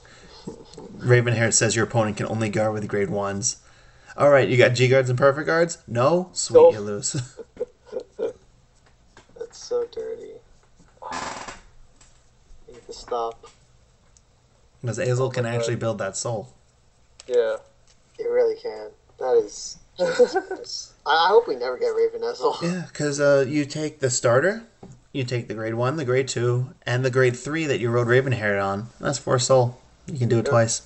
Raven 1.00 1.34
haired 1.34 1.54
says 1.56 1.76
your 1.76 1.86
opponent 1.86 2.18
can 2.18 2.28
only 2.28 2.50
guard 2.50 2.74
with 2.74 2.88
grade 2.88 3.10
ones. 3.10 3.58
Alright, 4.18 4.50
you 4.50 4.58
got 4.58 4.76
G 4.76 4.88
guards 4.88 5.10
and 5.10 5.18
perfect 5.18 5.48
guards? 5.48 5.80
No? 5.88 6.30
Sweet, 6.34 6.60
No. 6.60 6.72
you 6.72 6.80
lose. 6.82 7.36
So 9.70 9.86
dirty. 9.92 10.32
You 12.68 12.74
need 12.74 12.88
to 12.88 12.92
stop. 12.92 13.46
Because 14.82 14.98
Ezel 14.98 15.32
can 15.32 15.46
actually 15.46 15.76
build 15.76 16.00
that 16.00 16.18
soul. 16.18 16.52
yeah. 17.28 17.58
You 18.18 18.34
really 18.34 18.56
can. 18.56 18.90
That 19.20 19.34
is. 19.46 19.78
I, 21.06 21.12
I 21.12 21.28
hope 21.28 21.48
we 21.48 21.56
never 21.56 21.78
get 21.78 21.90
Raven 21.90 22.22
Ezel. 22.22 22.60
Yeah, 22.64 22.86
because 22.88 23.20
uh, 23.20 23.46
you 23.48 23.64
take 23.64 24.00
the 24.00 24.10
starter, 24.10 24.64
you 25.14 25.24
take 25.24 25.48
the 25.48 25.54
grade 25.54 25.76
one, 25.76 25.98
the 25.98 26.06
grade 26.06 26.28
two, 26.28 26.74
and 26.88 27.06
the 27.06 27.12
grade 27.12 27.38
three 27.38 27.68
that 27.68 27.80
you 27.80 27.92
rode 27.92 28.08
Raven 28.08 28.32
haired 28.32 28.58
on. 28.58 28.88
That's 29.00 29.20
four 29.20 29.38
soul. 29.38 29.80
You 30.08 30.18
can 30.18 30.30
do 30.30 30.40
it 30.40 30.46
Yeah. 30.46 30.50
twice. 30.50 30.82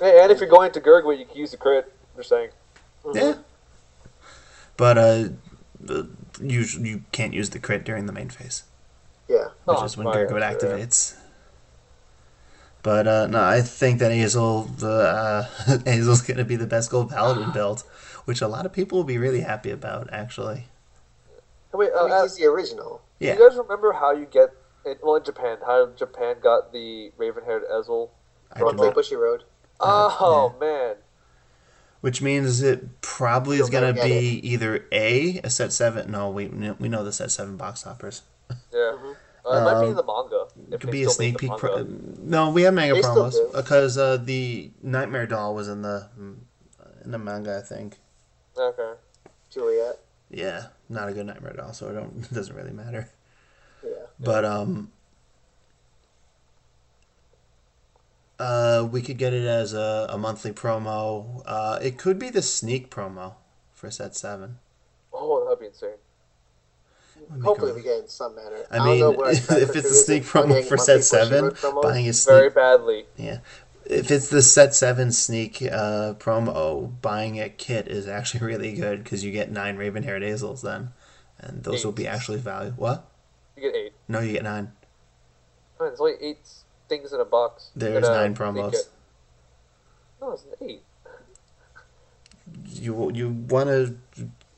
Hey, 0.00 0.20
and 0.20 0.32
if 0.32 0.40
you're 0.40 0.48
going 0.48 0.72
to 0.72 0.80
Gurgwa, 0.80 1.16
you 1.16 1.26
can 1.26 1.36
use 1.36 1.52
the 1.52 1.58
crit. 1.58 1.92
I'm 2.16 2.20
just 2.22 2.28
saying. 2.28 2.50
Yeah. 3.14 3.34
But 4.76 4.98
uh, 4.98 5.28
the- 6.38 6.46
you 6.52 6.60
you 6.80 7.02
can't 7.12 7.34
use 7.34 7.50
the 7.50 7.58
crit 7.58 7.84
during 7.84 8.06
the 8.06 8.12
main 8.12 8.28
phase, 8.30 8.64
Yeah. 9.28 9.48
which 9.64 9.78
Oh, 9.78 9.84
is 9.84 9.96
when 9.96 10.06
right, 10.06 10.28
Gurgit 10.28 10.28
sure, 10.28 10.38
yeah. 10.38 10.84
activates. 10.84 11.16
But 12.82 13.06
uh, 13.08 13.26
no, 13.26 13.42
I 13.42 13.62
think 13.62 13.98
that 13.98 14.12
Hazel, 14.12 14.70
uh, 14.82 15.44
Hazel's 15.84 16.22
going 16.22 16.36
to 16.38 16.44
be 16.44 16.56
the 16.56 16.66
best 16.68 16.90
gold 16.90 17.10
paladin 17.10 17.50
build, 17.54 17.82
which 18.26 18.40
a 18.40 18.48
lot 18.48 18.64
of 18.64 18.72
people 18.72 18.98
will 18.98 19.04
be 19.04 19.18
really 19.18 19.40
happy 19.40 19.70
about. 19.70 20.08
Actually, 20.12 20.68
Hey, 21.72 21.78
Wait, 21.78 21.90
I 21.96 22.00
uh, 22.00 22.04
mean, 22.04 22.12
uh, 22.12 22.22
he's 22.22 22.36
the 22.36 22.46
original. 22.46 23.02
yeah. 23.18 23.34
do 23.34 23.42
you 23.42 23.48
guys 23.48 23.58
remember 23.58 23.92
how 23.92 24.12
you 24.12 24.26
get? 24.26 24.50
In, 24.84 24.94
well, 25.02 25.16
in 25.16 25.24
Japan, 25.24 25.58
how 25.66 25.86
Japan 25.96 26.36
got 26.40 26.72
the 26.72 27.10
raven-haired 27.16 27.64
Ezel? 27.72 28.10
from 28.56 28.76
do 28.76 28.82
Roleplay. 28.84 28.94
Bushiroad. 28.94 29.40
Uh, 29.80 30.08
Oh 30.20 30.54
man, 30.60 30.94
Which 32.06 32.22
means 32.22 32.62
it 32.62 33.00
probably 33.00 33.56
is 33.56 33.68
You'll 33.68 33.80
going 33.80 33.92
to 33.92 34.00
get 34.00 34.08
be 34.08 34.48
either 34.48 34.86
a 34.92 35.40
a 35.42 35.50
set 35.50 35.72
seven. 35.72 36.08
No, 36.12 36.30
we 36.30 36.46
we 36.46 36.88
know 36.88 37.02
the 37.02 37.10
set 37.12 37.32
seven 37.32 37.56
box 37.56 37.82
hoppers. 37.82 38.22
yeah. 38.48 38.92
Mhm. 38.94 39.16
Uh, 39.44 39.56
it 39.58 39.64
might 39.64 39.80
be 39.80 39.86
Um, 39.86 39.90
in 39.90 39.96
the 39.96 40.04
manga. 40.04 40.46
It 40.70 40.80
could 40.80 40.92
be 40.92 41.02
a 41.02 41.10
sneak 41.10 41.36
peek. 41.38 41.50
Pro- 41.58 41.82
no, 41.82 42.50
we 42.50 42.62
have 42.62 42.74
manga 42.74 42.94
They 42.94 43.00
promos 43.02 43.34
because 43.52 43.98
uh, 43.98 44.18
the 44.18 44.70
Nightmare 44.84 45.26
Doll 45.26 45.56
was 45.56 45.66
in 45.66 45.82
the 45.82 46.06
in 47.04 47.10
the 47.10 47.18
manga. 47.18 47.58
I 47.58 47.62
think. 47.62 47.98
Okay. 48.56 48.92
Juliet. 49.50 49.98
Yeah, 50.30 50.66
not 50.88 51.08
a 51.08 51.12
good 51.12 51.26
Nightmare 51.26 51.54
Doll, 51.54 51.72
so 51.72 51.88
it 51.88 51.94
don't 51.94 52.24
it 52.30 52.32
doesn't 52.32 52.54
really 52.54 52.70
matter. 52.70 53.08
Yeah. 53.82 53.90
But 54.20 54.44
um, 54.44 54.92
uh, 58.38 58.86
we 58.90 59.02
could 59.02 59.18
get 59.18 59.32
it 59.32 59.46
as 59.46 59.72
a, 59.72 60.06
a 60.10 60.18
monthly 60.18 60.52
promo. 60.52 61.42
Uh, 61.46 61.78
it 61.82 61.98
could 61.98 62.18
be 62.18 62.30
the 62.30 62.42
sneak 62.42 62.90
promo 62.90 63.34
for 63.72 63.90
set 63.90 64.14
seven. 64.14 64.58
Oh, 65.12 65.44
that'd 65.44 65.60
be 65.60 65.66
insane. 65.66 65.90
Hopefully, 67.42 67.72
we 67.72 67.82
get 67.82 68.00
in 68.00 68.08
some 68.08 68.36
manner. 68.36 68.64
I 68.70 68.76
don't 68.76 69.18
mean, 69.18 69.26
if, 69.30 69.50
if 69.50 69.74
it's 69.74 69.86
a 69.86 69.88
is 69.88 70.04
sneak 70.04 70.24
promo 70.24 70.64
for 70.64 70.76
set 70.76 71.02
seven, 71.02 71.52
buying 71.82 72.08
a 72.08 72.12
sneak 72.12 72.32
Very 72.32 72.50
badly. 72.50 73.06
yeah. 73.16 73.38
If 73.84 74.10
it's 74.10 74.30
the 74.30 74.42
set 74.42 74.74
seven 74.74 75.12
sneak 75.12 75.62
uh, 75.62 76.14
promo, 76.14 77.00
buying 77.00 77.40
a 77.40 77.48
kit 77.48 77.86
is 77.88 78.08
actually 78.08 78.40
really 78.46 78.74
good 78.74 79.02
because 79.02 79.24
you 79.24 79.32
get 79.32 79.50
nine 79.50 79.76
raven 79.76 80.02
haired 80.02 80.22
Ezels 80.22 80.62
then, 80.62 80.90
and 81.38 81.62
those 81.62 81.84
will 81.84 81.92
be 81.92 82.06
actually 82.06 82.38
valuable. 82.38 82.82
What? 82.82 83.08
You 83.56 83.62
get 83.62 83.76
eight. 83.76 83.92
No, 84.08 84.20
you 84.20 84.32
get 84.32 84.42
nine. 84.44 84.72
There's 85.78 86.00
only 86.00 86.14
eight 86.20 86.48
things 86.88 87.12
in 87.12 87.20
a 87.20 87.24
box. 87.24 87.70
There's 87.74 88.06
in 88.06 88.12
a 88.12 88.16
nine 88.16 88.34
promos. 88.34 88.88
No, 90.20 90.32
it's 90.32 90.44
eight. 90.60 90.82
You 92.66 93.10
you 93.12 93.28
want 93.30 93.68
to 93.68 93.96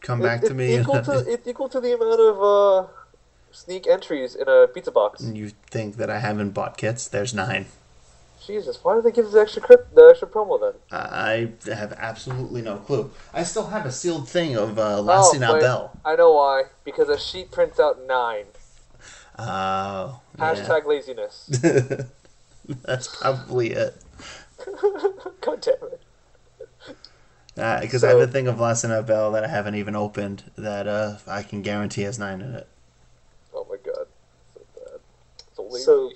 come 0.00 0.20
back 0.20 0.42
to 0.42 0.54
me? 0.54 0.78
Equal 0.78 1.02
to, 1.02 1.18
it's 1.26 1.46
equal 1.46 1.68
to 1.68 1.80
the 1.80 1.94
amount 1.94 2.20
of 2.20 2.42
uh, 2.42 2.88
sneak 3.50 3.86
entries 3.86 4.34
in 4.34 4.48
a 4.48 4.66
pizza 4.68 4.90
box. 4.90 5.22
you 5.24 5.50
think 5.70 5.96
that 5.96 6.10
I 6.10 6.18
haven't 6.18 6.50
bought 6.50 6.76
kits? 6.76 7.08
There's 7.08 7.34
nine. 7.34 7.66
Jesus, 8.46 8.78
why 8.82 8.94
did 8.94 9.04
they 9.04 9.10
give 9.10 9.26
us 9.26 9.32
the 9.32 9.40
extra 9.40 9.60
crypt, 9.60 9.94
the 9.94 10.08
extra 10.10 10.26
promo 10.26 10.58
then? 10.60 10.80
I 10.90 11.50
have 11.74 11.92
absolutely 11.92 12.62
no 12.62 12.76
clue. 12.76 13.10
I 13.34 13.42
still 13.42 13.66
have 13.66 13.84
a 13.84 13.92
sealed 13.92 14.28
thing 14.28 14.56
of 14.56 14.78
uh, 14.78 15.02
Lassie 15.02 15.38
Oh, 15.44 15.60
Bell. 15.60 15.92
I 16.04 16.16
know 16.16 16.32
why. 16.32 16.64
Because 16.84 17.08
a 17.08 17.18
sheet 17.18 17.50
prints 17.50 17.78
out 17.78 18.06
nine. 18.06 18.46
Oh, 19.38 20.20
yeah. 20.38 20.54
Hashtag 20.54 20.86
laziness. 20.86 21.46
That's 22.84 23.08
probably 23.16 23.70
it. 23.70 23.94
God 25.40 25.60
damn 25.60 25.74
it. 25.92 26.00
Because 27.80 28.04
I 28.04 28.08
have 28.08 28.18
So- 28.18 28.22
a 28.22 28.26
thing 28.26 28.46
of 28.48 28.60
Lassie 28.60 28.88
Bell 29.02 29.32
that 29.32 29.44
I 29.44 29.48
haven't 29.48 29.74
even 29.76 29.96
opened 29.96 30.44
that 30.56 30.86
uh, 30.86 31.16
I 31.26 31.42
can 31.42 31.62
guarantee 31.62 32.02
has 32.02 32.18
nine 32.18 32.40
in 32.40 32.54
it. 32.54 32.66
Oh 33.54 33.66
my 33.68 33.76
god. 33.84 34.06
So 34.54 34.60
bad. 34.74 35.00
So 35.56 35.62
lazy. 35.64 35.84
So- 35.84 36.12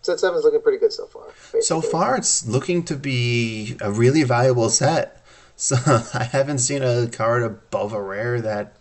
Set 0.00 0.20
seven's 0.20 0.44
looking 0.44 0.62
pretty 0.62 0.78
good 0.78 0.92
so 0.92 1.06
far. 1.06 1.24
So 1.60 1.80
far, 1.80 2.16
it's 2.16 2.46
looking 2.46 2.84
to 2.84 2.94
be 2.96 3.76
a 3.80 3.90
really 3.90 4.22
valuable 4.22 4.70
set. 4.70 5.14
So 5.60 5.74
I 6.14 6.22
haven't 6.22 6.58
seen 6.58 6.84
a 6.84 7.08
card 7.08 7.42
above 7.42 7.92
a 7.92 8.00
rare 8.00 8.40
that, 8.40 8.74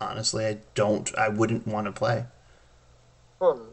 honestly, 0.00 0.46
I 0.46 0.60
don't, 0.74 1.14
I 1.14 1.28
wouldn't 1.28 1.66
want 1.66 1.84
to 1.88 1.92
play. 1.92 2.24
Hmm. 3.42 3.72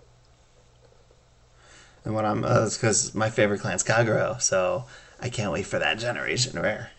And 2.04 2.16
what 2.16 2.26
I'm, 2.26 2.44
uh, 2.44 2.68
because 2.70 3.14
my 3.14 3.30
favorite 3.30 3.60
clan's 3.60 3.84
Kagero, 3.84 4.42
so 4.42 4.86
I 5.20 5.30
can't 5.30 5.52
wait 5.52 5.68
for 5.68 5.78
that 5.78 6.00
generation 6.00 6.60
rare. 6.60 6.90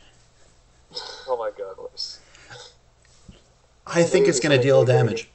Oh 1.26 1.36
my 1.36 1.50
god. 1.56 1.76
I 3.86 4.04
think 4.04 4.28
it's 4.28 4.38
going 4.38 4.56
to 4.56 4.62
deal 4.62 4.84
damage. 4.84 5.28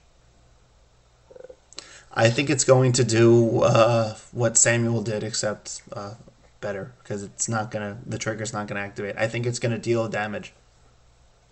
I 2.13 2.29
think 2.29 2.49
it's 2.49 2.63
going 2.63 2.93
to 2.93 3.03
do 3.03 3.59
uh, 3.59 4.15
what 4.31 4.57
Samuel 4.57 5.01
did, 5.01 5.21
except 5.23 5.81
uh, 5.91 6.13
better, 6.61 6.93
because 7.03 7.21
it's 7.21 7.49
not 7.49 7.69
gonna, 7.69 7.97
the 8.05 8.17
trigger's 8.17 8.53
not 8.53 8.67
gonna 8.67 8.79
activate. 8.79 9.17
I 9.17 9.27
think 9.27 9.45
it's 9.45 9.59
going 9.59 9.73
to 9.73 9.77
deal 9.77 10.07
damage. 10.07 10.53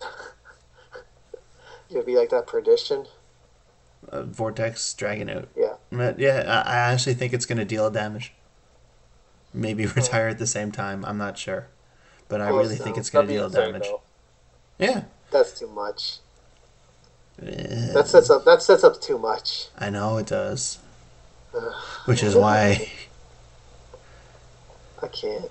It'll 1.90 2.02
be 2.02 2.16
like 2.16 2.30
that 2.30 2.46
perdition. 2.46 3.04
Uh, 4.08 4.22
Vortex 4.22 4.94
Dragon 4.94 5.28
out. 5.28 5.48
Yeah. 5.56 5.73
But 5.96 6.18
yeah, 6.18 6.62
I, 6.66 6.92
actually 6.92 7.14
think 7.14 7.32
it's 7.32 7.46
going 7.46 7.58
to 7.58 7.64
deal 7.64 7.90
damage. 7.90 8.32
Maybe 9.52 9.86
retire 10.00 10.28
at 10.28 10.38
the 10.38 10.46
same 10.46 10.72
time. 10.72 11.04
I'm 11.04 11.18
not 11.18 11.38
sure, 11.38 11.68
but 12.28 12.40
I 12.40 12.48
really 12.48 12.76
think 12.76 12.96
it's 12.96 13.10
going 13.10 13.26
to 13.26 13.32
deal 13.32 13.48
damage. 13.48 13.84
though. 13.84 14.00
Yeah. 14.78 15.04
That's 15.30 15.58
too 15.58 15.68
much. 15.68 16.18
Eh, 17.42 17.92
That 17.92 18.06
sets 18.08 18.30
up. 18.30 18.44
That 18.44 18.62
sets 18.62 18.84
up 18.84 19.00
too 19.00 19.18
much. 19.18 19.68
I 19.78 19.90
know 19.90 20.18
it 20.18 20.26
does, 20.26 20.78
which 22.04 22.22
is 22.22 22.34
why 22.34 22.90
I 25.02 25.08
can't. 25.08 25.50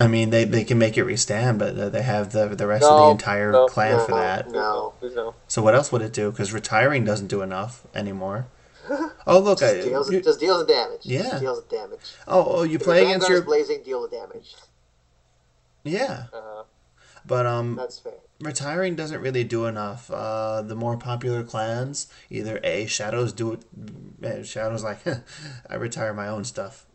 I 0.00 0.06
mean 0.06 0.30
they, 0.30 0.44
they 0.44 0.62
can 0.64 0.78
make 0.78 0.96
it 0.96 1.02
restand, 1.04 1.58
but 1.58 1.92
they 1.92 2.02
have 2.02 2.30
the 2.32 2.46
the 2.48 2.66
rest 2.68 2.84
of 2.84 2.98
the 2.98 3.10
entire 3.10 3.50
no, 3.52 3.66
clan 3.66 3.98
for 4.06 4.12
that. 4.12 4.48
No. 4.50 4.94
No. 5.02 5.34
So 5.48 5.60
what 5.62 5.74
else 5.74 5.90
would 5.90 6.02
it 6.02 6.12
do? 6.12 6.30
Because 6.30 6.52
retiring 6.52 7.04
doesn't 7.04 7.26
do 7.26 7.42
enough 7.42 7.86
anymore. 7.94 8.46
Oh 9.26 9.40
look, 9.40 9.62
I, 9.62 9.74
Just 9.74 9.88
deals, 9.88 10.10
you- 10.12 10.22
just 10.22 10.40
deals 10.40 10.66
the 10.66 10.72
damage. 10.72 11.00
Yeah. 11.02 11.22
Just 11.24 11.40
deals 11.42 11.62
the 11.62 11.76
damage. 11.76 12.00
oh 12.26 12.44
oh 12.48 12.62
you 12.62 12.76
If 12.76 12.82
play 12.84 13.04
against 13.04 13.28
your 13.28 13.42
blazing. 13.42 13.82
Deal 13.82 14.00
the 14.00 14.08
damage. 14.08 14.54
yeah, 15.84 16.24
Uh, 16.32 16.62
but 17.26 17.44
um 17.44 17.76
That's 17.76 17.98
fair. 17.98 18.14
retiring 18.40 18.96
doesn't 18.96 19.20
really 19.20 19.44
do 19.44 19.66
enough. 19.66 20.10
Uh, 20.10 20.62
the 20.62 20.74
more 20.74 20.96
popular 20.96 21.42
clans, 21.42 22.06
either 22.30 22.58
a 22.64 22.86
shadows 22.86 23.32
do 23.34 23.52
it. 23.52 23.64
eh, 24.22 24.42
Shadows 24.42 24.82
like 24.82 25.00
I 25.70 25.74
retire 25.74 26.14
my 26.14 26.28
own 26.28 26.44
stuff. 26.44 26.86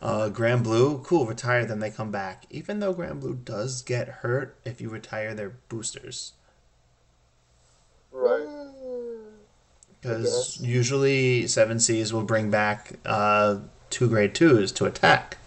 Uh, 0.00 0.30
Granblue, 0.30 1.02
cool, 1.02 1.26
retire 1.26 1.64
them. 1.64 1.80
They 1.80 1.90
come 1.90 2.12
back, 2.12 2.44
even 2.50 2.78
though 2.78 2.94
Granblue 2.94 3.44
does 3.44 3.82
get 3.82 4.08
hurt 4.08 4.56
if 4.64 4.80
you 4.80 4.88
retire 4.88 5.34
their 5.34 5.54
boosters, 5.68 6.34
right. 8.12 8.46
because 10.00 10.60
usually 10.60 11.48
seven 11.48 11.80
Cs 11.80 12.12
will 12.12 12.22
bring 12.22 12.48
back 12.48 12.92
uh, 13.04 13.58
two 13.90 14.08
grade 14.08 14.34
twos 14.36 14.70
to 14.72 14.84
attack. 14.84 15.38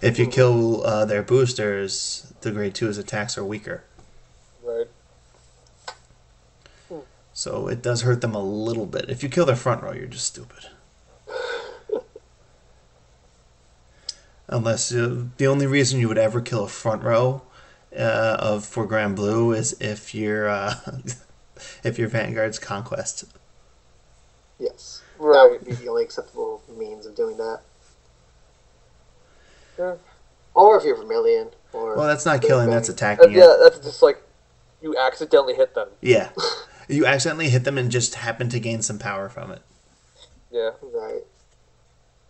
If 0.00 0.18
you 0.18 0.26
kill 0.28 0.86
uh, 0.86 1.04
their 1.04 1.22
boosters, 1.22 2.32
the 2.42 2.52
grade 2.52 2.74
twos 2.74 2.96
attacks 2.96 3.36
are 3.36 3.44
weaker. 3.44 3.84
Right. 4.62 4.86
So 7.32 7.68
it 7.68 7.82
does 7.82 8.02
hurt 8.02 8.20
them 8.20 8.34
a 8.34 8.42
little 8.42 8.86
bit. 8.86 9.08
If 9.08 9.22
you 9.22 9.28
kill 9.28 9.46
their 9.46 9.56
front 9.56 9.82
row, 9.82 9.92
you're 9.92 10.06
just 10.06 10.26
stupid. 10.26 10.68
Unless 14.50 14.92
uh, 14.92 15.24
the 15.36 15.46
only 15.46 15.66
reason 15.66 16.00
you 16.00 16.08
would 16.08 16.18
ever 16.18 16.40
kill 16.40 16.64
a 16.64 16.68
front 16.68 17.04
row 17.04 17.42
uh, 17.96 18.36
of 18.38 18.64
for 18.64 18.86
Granblue 18.86 19.56
is 19.56 19.80
if 19.80 20.12
your 20.12 20.48
uh, 20.48 20.74
if 21.84 21.98
your 21.98 22.08
Vanguard's 22.08 22.58
Conquest. 22.58 23.24
Yes. 24.58 25.02
That 25.18 25.48
would 25.50 25.64
be 25.64 25.72
the 25.72 25.88
only 25.88 26.02
acceptable 26.02 26.62
means 26.76 27.06
of 27.06 27.14
doing 27.14 27.36
that. 27.36 27.60
Yeah. 29.78 29.94
Or 30.54 30.78
if 30.78 30.84
you're 30.84 30.96
Vermilion. 30.96 31.50
Or 31.72 31.96
Well, 31.96 32.06
that's 32.08 32.26
not 32.26 32.42
killing. 32.42 32.70
That's 32.70 32.88
attacking 32.88 33.30
yeah, 33.30 33.56
that's 33.62 33.78
just 33.78 34.02
like 34.02 34.20
you 34.82 34.96
accidentally 34.96 35.54
hit 35.54 35.74
them. 35.74 35.88
Yeah, 36.00 36.30
you 36.88 37.06
accidentally 37.06 37.50
hit 37.50 37.62
them 37.62 37.78
and 37.78 37.90
just 37.90 38.16
happen 38.16 38.48
to 38.48 38.58
gain 38.58 38.82
some 38.82 38.98
power 38.98 39.28
from 39.28 39.52
it. 39.52 39.62
Yeah. 40.50 40.70
Right. 40.82 41.22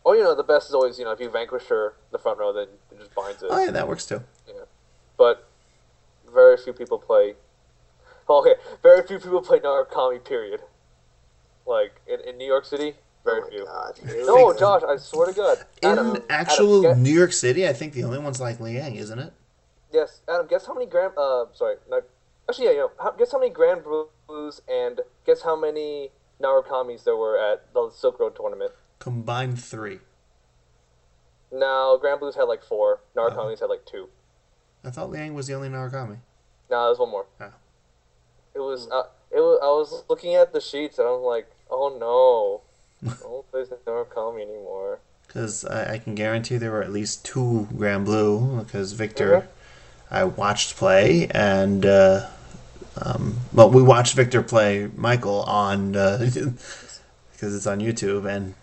Oh, 0.04 0.12
you 0.14 0.22
know, 0.22 0.34
the 0.34 0.42
best 0.42 0.68
is 0.68 0.74
always, 0.74 0.98
you 0.98 1.04
know, 1.04 1.10
if 1.12 1.20
you 1.20 1.28
vanquish 1.28 1.64
her, 1.66 1.94
the 2.10 2.18
front 2.18 2.38
row, 2.38 2.52
then 2.52 2.68
it 2.90 2.98
just 2.98 3.14
binds 3.14 3.42
it. 3.42 3.48
Oh 3.50 3.62
yeah, 3.64 3.70
that 3.70 3.86
works 3.86 4.06
too. 4.06 4.22
Yeah, 4.48 4.54
but 5.18 5.46
very 6.32 6.56
few 6.56 6.72
people 6.72 6.98
play. 6.98 7.34
Okay, 8.30 8.54
very 8.80 9.04
few 9.04 9.18
people 9.18 9.40
play 9.42 9.58
Narukami, 9.58 10.24
period. 10.24 10.60
Like, 11.66 12.00
in, 12.06 12.20
in 12.20 12.38
New 12.38 12.46
York 12.46 12.64
City, 12.64 12.94
Very 13.24 13.40
oh 13.40 13.44
my 13.44 13.50
few. 13.50 13.64
god. 13.64 13.98
Here 14.06 14.24
No. 14.24 14.52
Josh, 14.56 14.82
I 14.88 14.96
swear 14.98 15.26
to 15.26 15.32
God. 15.32 15.58
In 15.82 15.88
Adam, 15.90 16.10
Adam, 16.10 16.22
actual 16.30 16.82
guess- 16.82 16.96
New 16.96 17.10
York 17.10 17.32
City, 17.32 17.66
I 17.66 17.72
think 17.72 17.92
the 17.92 18.04
only 18.04 18.20
one's 18.20 18.40
like 18.40 18.60
Liang, 18.60 18.94
isn't 18.94 19.18
it? 19.18 19.32
yes, 19.92 20.20
Adam, 20.28 20.46
guess 20.46 20.64
how 20.66 20.74
many 20.74 20.86
Grand. 20.86 21.12
Uh, 21.18 21.46
sorry, 21.52 21.74
not, 21.88 22.04
actually, 22.48 22.66
yeah, 22.66 22.70
you 22.70 22.78
know, 22.78 22.90
how, 23.02 23.10
guess 23.10 23.32
how 23.32 23.40
many 23.40 23.50
Granblues 23.52 24.60
and 24.70 25.00
guess 25.26 25.42
how 25.42 25.56
many 25.60 26.10
Narukami's 26.40 27.02
there 27.02 27.16
were 27.16 27.36
at 27.36 27.72
the 27.74 27.90
Silk 27.90 28.20
Road 28.20 28.36
tournament. 28.36 28.70
Combined 29.00 29.60
three. 29.60 29.98
No, 31.52 31.98
Granblues 32.00 32.36
had 32.36 32.44
like 32.44 32.62
four. 32.62 33.00
Narukami's 33.16 33.58
had 33.58 33.66
like 33.66 33.84
two. 33.84 34.08
I 34.84 34.90
thought 34.90 35.10
Liang 35.10 35.34
was 35.34 35.48
the 35.48 35.54
only 35.54 35.68
Narukami. 35.68 36.18
No, 36.70 36.86
there's 36.86 36.98
one 36.98 37.10
more. 37.10 37.26
Oh. 37.40 37.52
It 38.54 38.60
was. 38.60 38.88
Uh, 38.88 39.08
it 39.32 39.40
was. 39.40 39.58
I 39.60 39.66
was 39.66 40.04
looking 40.08 40.36
at 40.36 40.52
the 40.52 40.60
sheets 40.60 40.98
and 41.00 41.08
I'm 41.08 41.22
like, 41.22 41.50
oh 41.68 42.62
no, 43.02 43.16
don't 43.20 43.50
play 43.50 43.64
Narukami 43.86 44.42
anymore. 44.42 45.00
Because 45.26 45.64
I, 45.64 45.94
I 45.94 45.98
can 45.98 46.14
guarantee 46.14 46.56
there 46.56 46.72
were 46.72 46.82
at 46.82 46.90
least 46.90 47.24
two 47.24 47.68
Granblue, 47.72 48.64
because 48.64 48.92
Victor, 48.92 49.48
I 50.10 50.24
watched 50.24 50.76
play, 50.76 51.28
and, 51.28 51.86
uh, 51.86 52.26
um, 53.00 53.38
well, 53.52 53.70
we 53.70 53.80
watched 53.80 54.16
Victor 54.16 54.42
play 54.42 54.90
Michael 54.96 55.42
on, 55.42 55.94
because 57.40 57.56
it's 57.56 57.66
on 57.66 57.80
YouTube, 57.80 58.28
and 58.30 58.54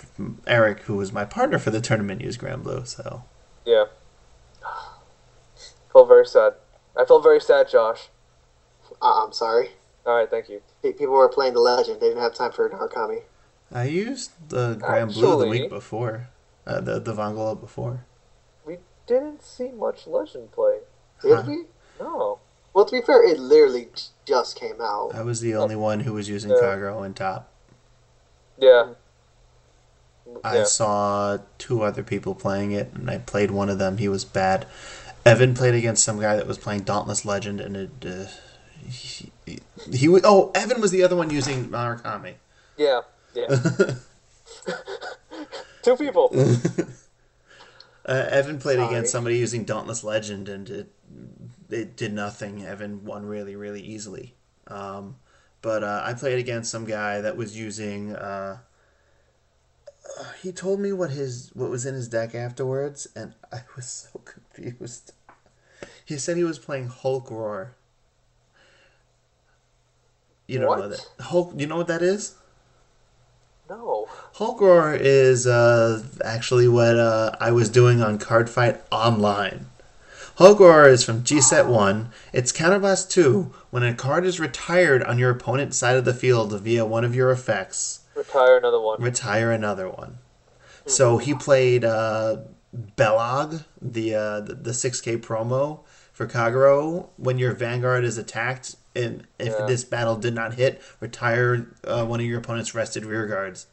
Eric, 0.45 0.81
who 0.81 0.97
was 0.97 1.11
my 1.11 1.25
partner 1.25 1.57
for 1.57 1.71
the 1.71 1.81
tournament, 1.81 2.21
used 2.21 2.39
Granblue, 2.39 2.85
so. 2.85 3.23
Yeah. 3.65 3.85
Felt 5.91 6.07
very 6.07 6.27
sad. 6.27 6.53
I 6.95 7.03
felt 7.03 7.23
very 7.23 7.41
sad, 7.41 7.69
Josh. 7.69 8.09
Uh, 9.01 9.23
I'm 9.25 9.33
sorry. 9.33 9.71
All 10.05 10.15
right, 10.15 10.29
thank 10.29 10.47
you. 10.47 10.61
People 10.83 11.07
were 11.15 11.27
playing 11.27 11.55
the 11.55 11.59
Legend. 11.59 11.99
They 11.99 12.09
didn't 12.09 12.21
have 12.21 12.35
time 12.35 12.51
for 12.51 12.69
Narukami. 12.69 13.23
I 13.71 13.85
used 13.85 14.31
the 14.49 14.75
Granblue 14.75 15.39
the 15.39 15.47
week 15.47 15.69
before, 15.69 16.29
uh, 16.67 16.79
the, 16.79 16.99
the 16.99 17.13
Vongola 17.13 17.59
before. 17.59 18.05
We 18.63 18.77
didn't 19.07 19.43
see 19.43 19.71
much 19.71 20.05
Legend 20.05 20.51
play. 20.51 20.79
Did 21.23 21.35
Huh. 21.35 21.43
we? 21.47 21.63
No. 21.99 22.39
Well, 22.75 22.85
to 22.85 22.91
be 22.91 23.01
fair, 23.01 23.27
it 23.27 23.39
literally 23.39 23.87
just 24.25 24.55
came 24.55 24.79
out. 24.79 25.15
I 25.15 25.23
was 25.23 25.41
the 25.41 25.55
only 25.55 25.75
one 25.75 26.01
who 26.01 26.13
was 26.13 26.29
using 26.29 26.51
Yeah. 26.51 26.57
Kagero 26.57 27.03
in 27.03 27.15
top. 27.15 27.51
Yeah. 28.57 28.93
I 30.43 30.57
Yeah. 30.57 30.63
saw 30.65 31.37
two 31.57 31.83
other 31.83 32.03
people 32.03 32.35
playing 32.35 32.71
it, 32.71 32.91
and 32.93 33.09
I 33.09 33.17
played 33.19 33.51
one 33.51 33.69
of 33.69 33.79
them. 33.79 33.97
He 33.97 34.07
was 34.09 34.25
bad. 34.25 34.65
Evan 35.25 35.53
played 35.53 35.73
against 35.73 36.03
some 36.03 36.19
guy 36.19 36.35
that 36.35 36.47
was 36.47 36.57
playing 36.57 36.81
Dauntless 36.81 37.25
Legend, 37.25 37.59
and 37.61 37.75
it. 37.77 37.89
Uh, 38.05 38.25
he, 38.89 39.31
he, 39.45 39.59
he 39.91 40.07
wa- 40.07 40.21
oh 40.23 40.51
Evan 40.55 40.79
was 40.81 40.91
the 40.91 41.03
other 41.03 41.15
one 41.15 41.29
using 41.29 41.69
Murakami. 41.69 42.35
Yeah. 42.77 43.01
Yeah. 43.33 43.47
Two 45.81 45.95
people. 45.95 46.33
Uh, 48.05 48.25
Evan 48.29 48.57
played 48.57 48.77
Sorry. 48.77 48.87
against 48.87 49.11
somebody 49.11 49.37
using 49.37 49.65
Dauntless 49.65 50.01
Legend, 50.01 50.47
and 50.47 50.69
it 50.69 50.87
it 51.69 51.97
did 51.97 52.13
nothing. 52.13 52.63
Evan 52.65 53.03
won 53.03 53.25
really 53.25 53.53
really 53.57 53.81
easily. 53.81 54.33
Um, 54.67 55.17
but 55.61 55.83
uh, 55.83 56.01
I 56.05 56.13
played 56.13 56.39
against 56.39 56.71
some 56.71 56.85
guy 56.85 57.21
that 57.21 57.35
was 57.37 57.57
using. 57.57 58.15
Uh, 58.15 58.59
he 60.41 60.51
told 60.51 60.79
me 60.79 60.91
what 60.93 61.11
his 61.11 61.51
what 61.53 61.69
was 61.69 61.85
in 61.85 61.93
his 61.95 62.07
deck 62.07 62.33
afterwards, 62.35 63.07
and 63.15 63.33
I 63.51 63.61
was 63.75 64.09
so 64.11 64.19
confused. 64.19 65.13
He 66.05 66.17
said 66.17 66.37
he 66.37 66.43
was 66.43 66.59
playing 66.59 66.87
Hulk 66.87 67.29
Roar. 67.29 67.75
You 70.47 70.59
don't 70.59 70.77
know 70.77 70.87
What? 70.87 70.89
that 70.91 71.23
Hulk. 71.25 71.53
You 71.57 71.67
know 71.67 71.77
what 71.77 71.87
that 71.87 72.01
is? 72.01 72.35
No. 73.69 74.07
Hulk 74.35 74.61
Roar 74.61 74.95
is 74.95 75.45
uh, 75.45 76.01
actually 76.23 76.69
what 76.69 76.97
uh, 76.97 77.31
I 77.39 77.51
was 77.51 77.69
doing 77.69 78.01
on 78.01 78.17
Cardfight 78.17 78.79
Online. 78.91 79.65
Roar 80.39 80.87
is 80.87 81.03
from 81.03 81.23
G 81.23 81.41
Set 81.41 81.67
1. 81.67 82.11
It's 82.31 82.51
Counterblast 82.51 83.09
2 83.09 83.53
when 83.71 83.83
a 83.83 83.93
card 83.93 84.25
is 84.25 84.39
retired 84.39 85.01
on 85.03 85.17
your 85.17 85.31
opponent's 85.31 85.77
side 85.77 85.97
of 85.97 86.05
the 86.05 86.13
field 86.13 86.59
via 86.61 86.85
one 86.85 87.03
of 87.03 87.15
your 87.15 87.31
effects. 87.31 88.01
Retire 88.15 88.57
another 88.57 88.79
one. 88.79 89.01
Retire 89.01 89.51
another 89.51 89.89
one. 89.89 90.19
So 90.85 91.17
he 91.17 91.33
played 91.33 91.83
uh, 91.83 92.37
Belog, 92.95 93.65
the, 93.81 94.15
uh, 94.15 94.39
the 94.41 94.55
the 94.55 94.71
6K 94.71 95.17
promo 95.17 95.81
for 96.13 96.27
Kagero. 96.27 97.09
When 97.17 97.39
your 97.39 97.53
Vanguard 97.53 98.03
is 98.05 98.17
attacked, 98.17 98.75
and 98.95 99.25
if 99.39 99.53
Yeah. 99.59 99.65
this 99.65 99.83
battle 99.83 100.15
did 100.15 100.33
not 100.33 100.53
hit, 100.53 100.81
retire 100.99 101.67
uh, 101.83 102.05
one 102.05 102.19
of 102.19 102.25
your 102.25 102.39
opponent's 102.39 102.73
rested 102.73 103.05
rear 103.05 103.25
guards. 103.25 103.67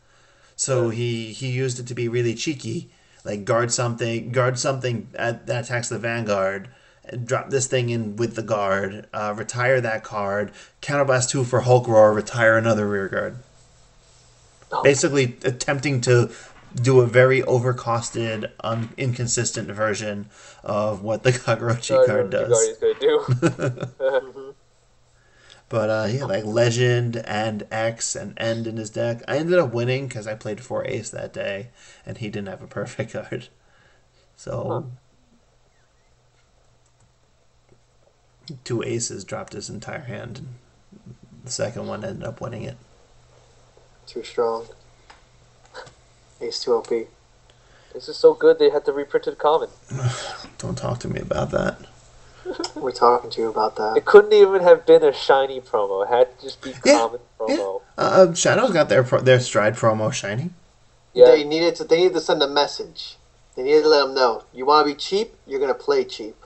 So 0.56 0.90
he 0.90 1.32
he 1.32 1.48
used 1.48 1.78
it 1.78 1.86
to 1.88 1.94
be 1.94 2.08
really 2.08 2.34
cheeky, 2.34 2.90
like 3.24 3.44
guard 3.44 3.72
something, 3.72 4.30
guard 4.30 4.58
something 4.58 5.08
at, 5.14 5.46
that 5.46 5.64
attacks 5.64 5.88
the 5.88 5.98
Vanguard. 5.98 6.68
Drop 7.24 7.50
this 7.50 7.66
thing 7.66 7.90
in 7.90 8.16
with 8.16 8.34
the 8.34 8.42
guard. 8.42 9.06
Uh, 9.12 9.34
retire 9.36 9.80
that 9.80 10.04
card. 10.04 10.52
Counterblast 10.80 11.30
two 11.30 11.44
for 11.44 11.60
Hulk 11.60 11.86
Roar. 11.86 12.12
Retire 12.12 12.56
another 12.56 12.88
rear 12.88 13.08
guard. 13.08 13.36
Oh. 14.72 14.82
Basically, 14.82 15.36
attempting 15.44 16.00
to 16.02 16.30
do 16.74 17.00
a 17.00 17.06
very 17.06 17.42
overcosted, 17.42 18.50
um, 18.60 18.92
inconsistent 18.96 19.68
version 19.68 20.28
of 20.62 21.02
what 21.02 21.22
the 21.22 21.32
Sorry, 21.82 22.06
card 22.06 22.30
does. 22.30 22.78
Guardian's 25.74 26.20
gonna 26.20 26.22
do. 26.22 26.28
But 26.28 26.30
uh, 26.30 26.34
yeah, 26.34 26.38
like 26.38 26.44
Legend 26.44 27.16
and 27.16 27.66
X 27.70 28.16
and 28.16 28.34
End 28.38 28.66
in 28.66 28.76
his 28.76 28.90
deck. 28.90 29.22
I 29.28 29.38
ended 29.38 29.58
up 29.58 29.72
winning 29.72 30.08
because 30.08 30.26
I 30.26 30.34
played 30.34 30.60
four 30.60 30.86
Ace 30.86 31.10
that 31.10 31.32
day, 31.32 31.68
and 32.06 32.18
he 32.18 32.28
didn't 32.28 32.48
have 32.48 32.62
a 32.62 32.66
perfect 32.80 33.12
card. 33.12 33.48
So 34.36 34.90
two 38.64 38.82
aces 38.82 39.24
dropped 39.24 39.52
his 39.52 39.70
entire 39.70 40.02
hand. 40.02 40.38
And 40.38 40.54
the 41.44 41.50
second 41.50 41.86
one 41.86 42.04
ended 42.04 42.24
up 42.24 42.40
winning 42.40 42.62
it. 42.62 42.76
Too 44.06 44.22
strong. 44.22 44.66
Ace 46.40 46.62
2 46.64 46.74
OP. 46.74 46.88
this 46.88 48.08
is 48.08 48.16
so 48.16 48.34
good 48.34 48.58
they 48.58 48.70
had 48.70 48.84
to 48.84 48.92
reprint 48.92 49.26
it 49.26 49.38
common. 49.38 49.70
Don't 50.58 50.76
talk 50.76 50.98
to 51.00 51.08
me 51.08 51.20
about 51.20 51.50
that. 51.52 51.78
We're 52.74 52.92
talking 52.92 53.30
to 53.30 53.40
you 53.40 53.48
about 53.48 53.76
that. 53.76 53.96
It 53.96 54.04
couldn't 54.04 54.32
even 54.32 54.62
have 54.62 54.86
been 54.86 55.02
a 55.02 55.12
shiny 55.12 55.60
promo. 55.60 56.04
It 56.04 56.08
had 56.08 56.38
to 56.38 56.44
just 56.44 56.62
be 56.62 56.74
Yeah, 56.84 56.98
common 56.98 57.20
promo. 57.38 57.82
Uh, 57.96 58.26
um, 58.28 58.34
Shadows 58.34 58.72
got 58.72 58.88
their 58.88 59.02
pro- 59.02 59.20
their 59.20 59.40
stride 59.40 59.74
promo 59.74 60.12
shiny. 60.12 60.50
Yeah. 61.12 61.26
They 61.26 61.44
needed 61.44 61.76
to. 61.76 61.84
They 61.84 61.98
needed 61.98 62.14
to 62.14 62.20
send 62.20 62.42
a 62.42 62.48
message. 62.48 63.16
They 63.56 63.62
needed 63.62 63.82
to 63.82 63.88
let 63.88 64.06
them 64.06 64.14
know. 64.14 64.44
You 64.52 64.66
want 64.66 64.86
to 64.86 64.94
be 64.94 64.98
cheap. 64.98 65.34
You're 65.46 65.60
gonna 65.60 65.74
play 65.74 66.04
cheap. 66.04 66.36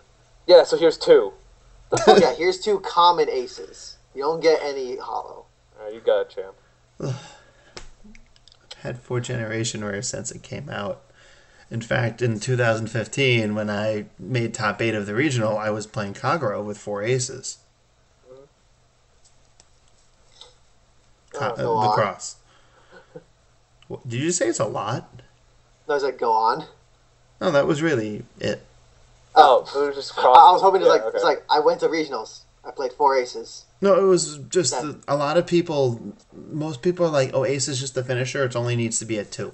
Yeah. 0.46 0.64
So 0.64 0.76
here's 0.76 0.98
two. 0.98 1.32
yeah. 2.06 2.34
Here's 2.34 2.60
two 2.60 2.80
common 2.80 3.28
aces. 3.30 3.96
You 4.14 4.22
don't 4.22 4.40
get 4.40 4.60
any 4.62 4.96
hollow. 4.96 5.46
All 5.78 5.84
right, 5.84 5.94
you 5.94 6.00
got 6.00 6.22
it, 6.22 6.30
champ. 6.30 7.14
had 8.82 8.98
four 8.98 9.20
generation 9.20 9.84
rare 9.84 10.02
since 10.02 10.30
it 10.30 10.42
came 10.42 10.68
out. 10.68 11.02
In 11.70 11.80
fact, 11.82 12.22
in 12.22 12.40
2015, 12.40 13.54
when 13.54 13.68
I 13.68 14.06
made 14.18 14.54
top 14.54 14.80
eight 14.80 14.94
of 14.94 15.04
the 15.06 15.14
regional, 15.14 15.58
I 15.58 15.68
was 15.70 15.86
playing 15.86 16.14
Kagero 16.14 16.64
with 16.64 16.78
four 16.78 17.02
aces. 17.02 17.58
Ka- 21.32 21.50
Oh, 21.50 21.52
uh, 21.52 21.56
go 21.56 21.76
on. 21.76 21.86
lacrosse. 21.88 22.36
What- 23.86 24.08
Did 24.08 24.20
you 24.20 24.32
say 24.32 24.48
it's 24.48 24.58
a 24.60 24.64
lot? 24.66 25.10
No, 25.86 25.94
I 25.94 25.96
was 25.96 26.02
like, 26.04 26.18
go 26.18 26.32
on. 26.32 26.64
No, 27.40 27.50
that 27.50 27.66
was 27.66 27.82
really 27.82 28.24
it. 28.40 28.64
Oh, 29.34 29.60
it 29.74 29.86
was 29.88 29.94
just 29.94 30.18
I, 30.18 30.22
cross. 30.22 30.36
I 30.36 30.52
was 30.52 30.62
hoping 30.62 30.80
to 30.80 30.86
yeah, 30.86 30.92
like. 30.92 31.02
okay. 31.02 31.14
It's 31.16 31.24
like 31.24 31.44
I 31.50 31.60
went 31.60 31.80
to 31.80 31.88
regionals. 31.88 32.40
I 32.64 32.70
played 32.72 32.92
four 32.92 33.16
aces. 33.16 33.64
No, 33.80 33.94
it 33.94 34.02
was 34.08 34.38
just 34.48 34.72
That- 34.72 34.82
the, 35.06 35.12
a 35.14 35.16
lot 35.16 35.36
of 35.36 35.46
people. 35.46 36.14
Most 36.34 36.82
people 36.82 37.06
are 37.06 37.10
like, 37.10 37.30
"Oh, 37.32 37.44
ace 37.44 37.68
is 37.68 37.78
just 37.78 37.94
the 37.94 38.02
finisher. 38.02 38.44
It 38.44 38.56
only 38.56 38.74
needs 38.74 38.98
to 38.98 39.04
be 39.04 39.18
a 39.18 39.24
two. 39.24 39.52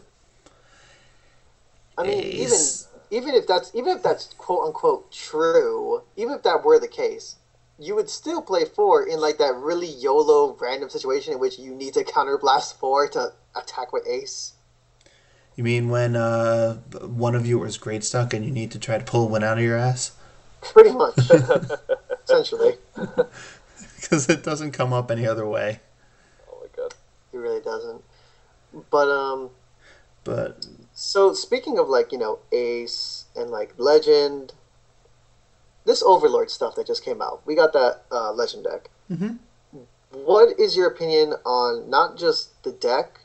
I 1.97 2.03
mean, 2.03 2.25
Ace. 2.25 2.89
even 3.11 3.29
even 3.29 3.35
if 3.35 3.47
that's 3.47 3.71
even 3.75 3.97
if 3.97 4.03
that's 4.03 4.35
quote 4.39 4.67
unquote 4.67 5.13
true, 5.13 6.03
even 6.17 6.35
if 6.35 6.43
that 6.43 6.65
were 6.65 6.79
the 6.79 6.89
case, 6.89 7.37
you 7.79 7.95
would 7.95 8.11
still 8.11 8.43
play 8.43 8.65
four 8.65 9.07
in 9.07 9.21
like 9.21 9.39
that 9.39 9.55
really 9.55 9.87
YOLO 9.87 10.57
random 10.61 10.89
situation 10.91 11.33
in 11.33 11.39
which 11.39 11.59
you 11.59 11.75
need 11.75 11.95
to 11.95 12.05
counterblast 12.05 12.75
four 12.79 13.09
to 13.09 13.33
attack 13.55 13.93
with 13.93 14.07
ace. 14.07 14.55
You 15.57 15.63
mean 15.63 15.89
when 15.89 16.17
uh, 16.17 16.75
one 16.75 17.37
of 17.37 17.47
you 17.47 17.59
was 17.61 17.77
great 17.77 18.03
stuck 18.03 18.35
and 18.35 18.45
you 18.45 18.51
need 18.51 18.73
to 18.73 18.79
try 18.79 18.99
to 18.99 19.05
pull 19.05 19.29
one 19.29 19.45
out 19.45 19.59
of 19.59 19.63
your 19.65 19.77
ass 19.77 20.13
Pretty 20.73 20.91
much, 20.93 21.19
essentially, 22.25 22.77
because 23.97 24.29
it 24.29 24.43
doesn't 24.43 24.73
come 24.73 24.93
up 24.93 25.11
any 25.11 25.27
other 25.27 25.47
way. 25.47 25.81
Oh 26.51 26.59
my 26.63 26.69
god. 26.75 26.95
it 27.33 27.37
really 27.37 27.61
doesn't. 27.61 28.03
But 28.91 29.09
um, 29.11 29.51
But 30.25 30.67
So 31.05 31.35
speaking 31.35 31.79
of 31.79 31.89
like 31.89 32.13
you 32.13 32.19
know 32.19 32.39
Ace 32.51 33.27
and 33.37 33.51
like 33.51 33.75
Legend, 33.77 34.55
this 35.85 36.03
Overlord 36.03 36.51
stuff 36.51 36.75
that 36.77 36.87
just 36.87 37.05
came 37.05 37.21
out, 37.21 37.43
we 37.45 37.55
got 37.55 37.75
that 37.75 38.05
uh, 38.11 38.33
Legend 38.33 38.65
deck. 38.65 38.89
Mhm. 39.11 39.39
What 40.11 40.59
is 40.59 40.77
your 40.77 40.87
opinion 40.87 41.35
on 41.45 41.91
not 41.91 42.17
just 42.17 42.63
the 42.63 42.73
deck, 42.73 43.21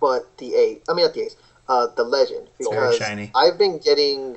but 0.00 0.36
the 0.38 0.54
ace. 0.54 0.78
I 0.88 0.92
mean, 0.92 1.04
not 1.04 1.14
the 1.14 1.22
ace. 1.22 1.36
Uh, 1.68 1.88
the 1.88 2.04
legend 2.04 2.48
very 2.60 2.70
because 2.70 2.96
shiny. 2.96 3.32
I've 3.34 3.58
been 3.58 3.78
getting 3.78 4.36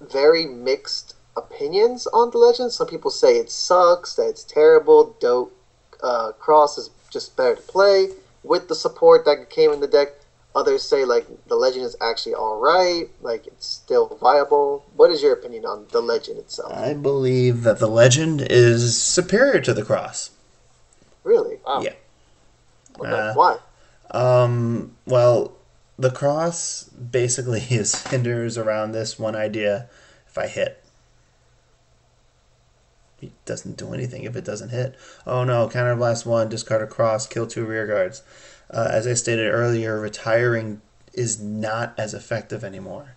very 0.00 0.46
mixed 0.46 1.14
opinions 1.36 2.06
on 2.08 2.30
the 2.30 2.38
legend. 2.38 2.70
Some 2.70 2.86
people 2.86 3.10
say 3.10 3.38
it 3.38 3.50
sucks, 3.50 4.14
that 4.14 4.28
it's 4.28 4.44
terrible. 4.44 5.16
Dope 5.18 5.52
uh, 6.00 6.30
cross 6.32 6.78
is 6.78 6.90
just 7.10 7.36
better 7.36 7.56
to 7.56 7.62
play 7.62 8.10
with 8.44 8.68
the 8.68 8.76
support 8.76 9.24
that 9.24 9.50
came 9.50 9.72
in 9.72 9.80
the 9.80 9.88
deck. 9.88 10.19
Others 10.54 10.82
say 10.82 11.04
like 11.04 11.26
the 11.46 11.54
legend 11.54 11.84
is 11.84 11.96
actually 12.00 12.34
all 12.34 12.60
right, 12.60 13.08
like 13.22 13.46
it's 13.46 13.66
still 13.66 14.18
viable. 14.20 14.84
What 14.96 15.10
is 15.12 15.22
your 15.22 15.32
opinion 15.32 15.64
on 15.64 15.86
the 15.92 16.00
legend 16.00 16.38
itself? 16.38 16.72
I 16.72 16.92
believe 16.92 17.62
that 17.62 17.78
the 17.78 17.86
legend 17.86 18.42
is 18.50 19.00
superior 19.00 19.60
to 19.60 19.72
the 19.72 19.84
cross. 19.84 20.30
Really? 21.22 21.58
Wow. 21.64 21.82
Yeah. 21.82 21.94
Okay. 22.98 23.10
Uh, 23.10 23.34
Why? 23.34 23.58
Um, 24.10 24.96
well, 25.06 25.52
the 25.98 26.10
cross 26.10 26.84
basically 26.84 27.60
is 27.70 28.06
hinders 28.08 28.58
around 28.58 28.92
this 28.92 29.18
one 29.18 29.36
idea. 29.36 29.88
If 30.26 30.38
I 30.38 30.46
hit, 30.46 30.82
it 33.20 33.32
doesn't 33.44 33.76
do 33.76 33.92
anything 33.92 34.24
if 34.24 34.36
it 34.36 34.44
doesn't 34.44 34.70
hit. 34.70 34.96
Oh 35.26 35.44
no, 35.44 35.68
counterblast 35.68 36.24
one, 36.24 36.48
discard 36.48 36.82
a 36.82 36.86
cross, 36.86 37.26
kill 37.26 37.46
two 37.46 37.64
rear 37.64 37.86
guards. 37.86 38.22
Uh, 38.72 38.88
as 38.90 39.06
I 39.06 39.14
stated 39.14 39.50
earlier, 39.50 39.98
retiring 40.00 40.80
is 41.12 41.40
not 41.40 41.94
as 41.98 42.14
effective 42.14 42.62
anymore. 42.62 43.16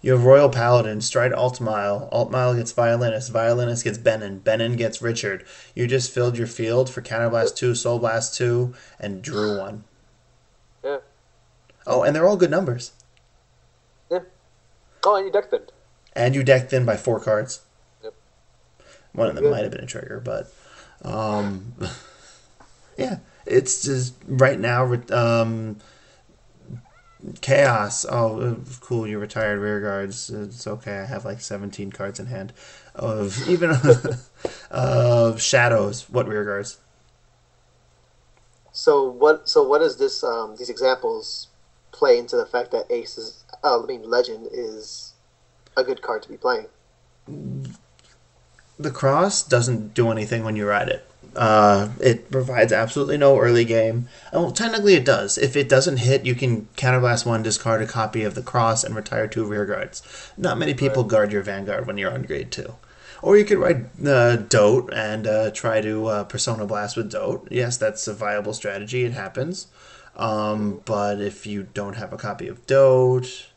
You 0.00 0.12
have 0.12 0.24
Royal 0.24 0.48
Paladin, 0.48 1.00
Stride 1.00 1.32
Altmile. 1.32 2.12
Altmile 2.12 2.56
gets 2.56 2.72
Violinist. 2.72 3.32
Violinist 3.32 3.84
gets 3.84 3.98
Benin. 3.98 4.38
Benin 4.38 4.76
gets 4.76 5.02
Richard. 5.02 5.44
You 5.74 5.86
just 5.86 6.12
filled 6.12 6.38
your 6.38 6.46
field 6.46 6.88
for 6.88 7.02
Counterblast 7.02 7.56
2, 7.56 7.74
Soul 7.74 7.98
Blast 7.98 8.36
2, 8.36 8.74
and 9.00 9.22
drew 9.22 9.58
one. 9.58 9.84
Yeah. 10.84 10.98
Oh, 11.86 12.02
and 12.02 12.14
they're 12.14 12.26
all 12.26 12.36
good 12.36 12.50
numbers. 12.50 12.92
Yeah. 14.10 14.20
Oh, 15.04 15.16
and 15.16 15.26
you 15.26 15.32
deck 15.32 15.50
thinned. 15.50 15.72
And 16.12 16.34
you 16.34 16.42
deck 16.44 16.70
thin 16.70 16.84
by 16.84 16.96
four 16.96 17.20
cards. 17.20 17.62
Yep. 18.02 18.14
One 19.12 19.28
of 19.28 19.34
them 19.34 19.44
Good. 19.44 19.50
might 19.50 19.62
have 19.62 19.72
been 19.72 19.84
a 19.84 19.86
trigger, 19.86 20.20
but 20.24 20.52
um, 21.02 21.74
yeah, 22.96 23.18
it's 23.46 23.82
just 23.82 24.14
right 24.26 24.58
now. 24.58 24.92
Um, 25.10 25.78
chaos. 27.40 28.04
Oh, 28.08 28.40
uh, 28.40 28.54
cool! 28.80 29.06
You 29.06 29.18
retired 29.18 29.58
rear 29.58 29.80
guards. 29.80 30.30
It's 30.30 30.66
okay. 30.66 30.98
I 30.98 31.04
have 31.04 31.24
like 31.24 31.40
seventeen 31.40 31.90
cards 31.90 32.20
in 32.20 32.26
hand. 32.26 32.52
Of 32.94 33.48
even 33.48 33.72
of 34.70 35.40
shadows. 35.40 36.08
What 36.10 36.28
rear 36.28 36.44
guards? 36.44 36.78
So 38.72 39.08
what? 39.08 39.48
So 39.48 39.62
what 39.62 39.78
does 39.78 39.98
this? 39.98 40.22
Um, 40.22 40.56
these 40.56 40.70
examples 40.70 41.48
play 41.92 42.18
into 42.18 42.36
the 42.36 42.46
fact 42.46 42.70
that 42.72 42.84
Ace 42.90 43.16
is, 43.16 43.44
uh, 43.64 43.82
I 43.82 43.86
mean, 43.86 44.02
Legend 44.08 44.48
is 44.52 45.14
a 45.76 45.82
good 45.82 46.02
card 46.02 46.22
to 46.22 46.28
be 46.28 46.36
playing. 46.36 46.66
The 48.78 48.90
cross 48.90 49.42
doesn't 49.42 49.94
do 49.94 50.10
anything 50.10 50.44
when 50.44 50.56
you 50.56 50.68
ride 50.68 50.88
it. 50.88 51.08
Uh, 51.36 51.90
it 52.00 52.30
provides 52.30 52.72
absolutely 52.72 53.18
no 53.18 53.38
early 53.38 53.64
game. 53.64 54.08
Well, 54.32 54.50
technically 54.50 54.94
it 54.94 55.04
does. 55.04 55.36
If 55.36 55.54
it 55.54 55.68
doesn't 55.68 55.98
hit, 55.98 56.24
you 56.24 56.34
can 56.34 56.68
counterblast 56.76 57.26
one, 57.26 57.42
discard 57.42 57.82
a 57.82 57.86
copy 57.86 58.22
of 58.24 58.34
the 58.34 58.42
cross, 58.42 58.82
and 58.82 58.96
retire 58.96 59.28
two 59.28 59.44
rear 59.44 59.66
guards. 59.66 60.02
Not 60.36 60.58
many 60.58 60.74
people 60.74 61.04
guard 61.04 61.32
your 61.32 61.42
vanguard 61.42 61.86
when 61.86 61.98
you're 61.98 62.12
on 62.12 62.22
grade 62.22 62.50
two. 62.50 62.74
Or 63.22 63.36
you 63.36 63.44
could 63.44 63.58
ride 63.58 63.86
uh, 64.06 64.36
Dote 64.36 64.92
and 64.92 65.26
uh, 65.26 65.50
try 65.50 65.80
to 65.80 66.06
uh, 66.06 66.24
Persona 66.24 66.66
Blast 66.66 66.96
with 66.96 67.10
Dote. 67.10 67.48
Yes, 67.50 67.76
that's 67.76 68.06
a 68.08 68.14
viable 68.14 68.52
strategy. 68.52 69.04
It 69.04 69.12
happens. 69.12 69.68
Um, 70.16 70.80
but 70.84 71.20
if 71.20 71.46
you 71.46 71.66
don't 71.74 71.96
have 71.96 72.12
a 72.12 72.16
copy 72.16 72.48
of 72.48 72.66
Dote, 72.66 73.48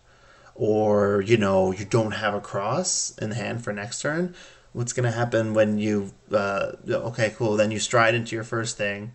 or 0.56 1.22
you 1.22 1.38
know 1.38 1.72
you 1.72 1.86
don't 1.86 2.12
have 2.12 2.34
a 2.34 2.42
cross 2.42 3.18
in 3.18 3.32
hand 3.32 3.64
for 3.64 3.72
next 3.72 4.02
turn, 4.02 4.36
what's 4.74 4.94
going 4.94 5.10
to 5.10 5.18
happen 5.18 5.54
when 5.54 5.78
you 5.78 6.12
uh, 6.32 6.74
okay 6.90 7.34
cool 7.36 7.58
then 7.58 7.72
you 7.72 7.80
stride 7.80 8.16
into 8.16 8.36
your 8.36 8.44
first 8.44 8.78
thing 8.78 9.14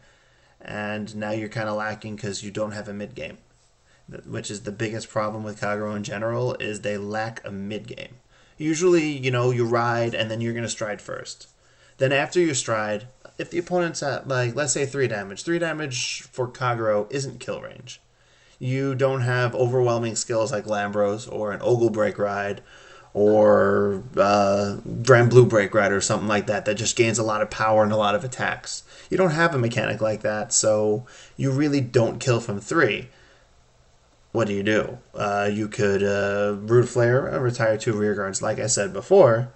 and 0.65 1.15
now 1.15 1.31
you're 1.31 1.49
kind 1.49 1.69
of 1.69 1.77
lacking 1.77 2.17
because 2.17 2.43
you 2.43 2.51
don't 2.51 2.73
have 2.73 2.89
a 2.89 2.95
mid 2.95 3.15
game. 3.15 3.39
Which 4.27 4.51
is 4.51 4.63
the 4.63 4.73
biggest 4.73 5.09
problem 5.09 5.45
with 5.45 5.61
kagero 5.61 5.97
in 5.97 6.03
general 6.03 6.55
is 6.55 6.81
they 6.81 6.99
lack 6.99 7.41
a 7.45 7.51
mid 7.51 7.87
game. 7.87 8.17
Usually 8.57 9.07
you 9.07 9.31
know 9.31 9.51
you 9.51 9.67
ride 9.67 10.15
and 10.15 10.31
then 10.31 10.41
you're 10.41 10.53
going 10.53 10.65
to 10.65 10.69
stride 10.71 11.01
first. 11.01 11.49
Then 11.99 12.13
after 12.13 12.41
you 12.41 12.55
stride 12.55 13.07
if 13.37 13.51
the 13.51 13.59
opponent's 13.59 14.03
at 14.03 14.27
like 14.27 14.55
let's 14.55 14.73
say 14.73 14.87
three 14.87 15.09
damage 15.09 15.43
three 15.43 15.59
damage 15.59 16.23
for 16.23 16.49
kagero 16.49 17.11
isn't 17.13 17.41
kill 17.41 17.61
range. 17.61 18.01
You 18.59 18.95
don't 18.95 19.23
have 19.23 19.55
overwhelming 19.55 20.17
skills 20.17 20.53
like 20.53 20.65
lambros 20.65 21.31
or 21.31 21.53
an 21.53 21.61
ogle 21.63 21.91
break 21.91 22.19
ride 22.19 22.63
or 23.15 24.03
uh, 24.17 24.77
Granblue 25.03 25.49
Break 25.49 25.73
Rider 25.73 25.97
or 25.97 26.01
something 26.01 26.29
like 26.29 26.49
that 26.49 26.65
that 26.65 26.75
just 26.75 26.97
gains 26.97 27.19
a 27.19 27.23
lot 27.23 27.43
of 27.43 27.49
power 27.49 27.85
and 27.85 27.93
a 27.93 27.97
lot 27.97 28.17
of 28.17 28.25
attacks. 28.25 28.83
You 29.09 29.17
don't 29.17 29.31
have 29.31 29.55
a 29.55 29.59
mechanic 29.59 30.01
like 30.01 30.23
that, 30.23 30.53
so 30.53 31.07
you 31.37 31.53
really 31.53 31.81
don't 31.81 32.19
kill 32.19 32.41
from 32.41 32.61
three. 32.61 33.09
What 34.33 34.49
do 34.49 34.53
you 34.53 34.65
do? 34.65 34.99
Uh, 35.15 35.49
you 35.51 35.69
could 35.69 36.03
uh, 36.03 36.57
Root 36.57 36.89
Flare, 36.89 37.33
uh, 37.33 37.39
retire 37.39 37.79
two 37.79 37.93
rear 37.93 38.17
guards. 38.17 38.43
Like 38.43 38.59
I 38.59 38.67
said 38.67 38.93
before, 38.93 39.53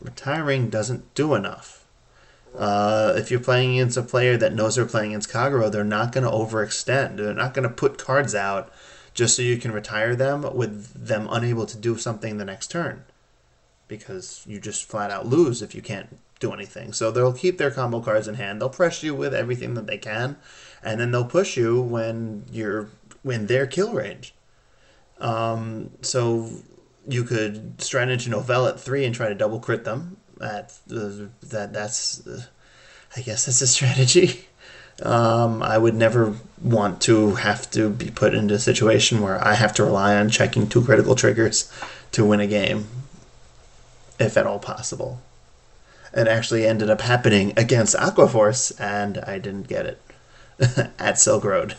retiring 0.00 0.68
doesn't 0.68 1.14
do 1.14 1.34
enough. 1.34 1.86
Uh, 2.58 3.14
if 3.14 3.30
you're 3.30 3.38
playing 3.38 3.74
against 3.74 3.96
a 3.96 4.02
player 4.02 4.36
that 4.36 4.52
knows 4.52 4.74
they're 4.74 4.84
playing 4.84 5.12
against 5.12 5.30
Kagero, 5.30 5.70
they're 5.70 5.84
not 5.84 6.10
going 6.10 6.24
to 6.24 6.30
overextend. 6.30 7.18
They're 7.18 7.32
not 7.32 7.54
going 7.54 7.68
to 7.68 7.72
put 7.72 7.98
cards 7.98 8.34
out 8.34 8.72
just 9.20 9.36
so 9.36 9.42
you 9.42 9.58
can 9.58 9.70
retire 9.70 10.16
them 10.16 10.40
with 10.54 10.94
them 10.94 11.28
unable 11.30 11.66
to 11.66 11.76
do 11.76 11.98
something 11.98 12.38
the 12.38 12.44
next 12.46 12.68
turn 12.68 13.04
because 13.86 14.42
you 14.48 14.58
just 14.58 14.84
flat 14.84 15.10
out 15.10 15.26
lose 15.26 15.60
if 15.60 15.74
you 15.74 15.82
can't 15.82 16.16
do 16.38 16.54
anything. 16.54 16.94
So 16.94 17.10
they'll 17.10 17.34
keep 17.34 17.58
their 17.58 17.70
combo 17.70 18.00
cards 18.00 18.28
in 18.28 18.36
hand. 18.36 18.62
They'll 18.62 18.70
press 18.70 19.02
you 19.02 19.14
with 19.14 19.34
everything 19.34 19.74
that 19.74 19.86
they 19.86 19.98
can, 19.98 20.38
and 20.82 20.98
then 20.98 21.10
they'll 21.10 21.26
push 21.26 21.58
you 21.58 21.82
when 21.82 22.46
you're 22.50 22.88
when 23.22 23.46
they're 23.46 23.66
kill 23.66 23.92
range. 23.92 24.32
Um, 25.18 25.90
so 26.00 26.48
you 27.06 27.24
could 27.24 27.82
into 28.08 28.30
Nouvelle 28.30 28.68
at 28.68 28.80
three 28.80 29.04
and 29.04 29.14
try 29.14 29.28
to 29.28 29.34
double 29.34 29.60
crit 29.60 29.84
them. 29.84 30.16
That 30.38 30.72
uh, 30.90 31.28
that 31.42 31.74
that's 31.74 32.26
uh, 32.26 32.44
I 33.14 33.20
guess 33.20 33.44
that's 33.44 33.60
a 33.60 33.66
strategy. 33.66 34.46
Um, 35.02 35.62
I 35.62 35.78
would 35.78 35.94
never 35.94 36.36
want 36.62 37.00
to 37.02 37.36
have 37.36 37.70
to 37.70 37.88
be 37.88 38.10
put 38.10 38.34
into 38.34 38.54
a 38.54 38.58
situation 38.58 39.20
where 39.20 39.42
I 39.42 39.54
have 39.54 39.72
to 39.74 39.84
rely 39.84 40.16
on 40.16 40.28
checking 40.28 40.68
two 40.68 40.84
critical 40.84 41.14
triggers 41.14 41.72
to 42.12 42.24
win 42.24 42.40
a 42.40 42.46
game, 42.46 42.86
if 44.18 44.36
at 44.36 44.46
all 44.46 44.58
possible. 44.58 45.20
It 46.12 46.26
actually 46.26 46.66
ended 46.66 46.90
up 46.90 47.00
happening 47.00 47.52
against 47.56 47.96
Aquaforce, 47.96 48.78
and 48.80 49.18
I 49.18 49.38
didn't 49.38 49.68
get 49.68 49.86
it 49.86 50.02
at 50.98 51.18
Silk 51.18 51.44
Road 51.44 51.76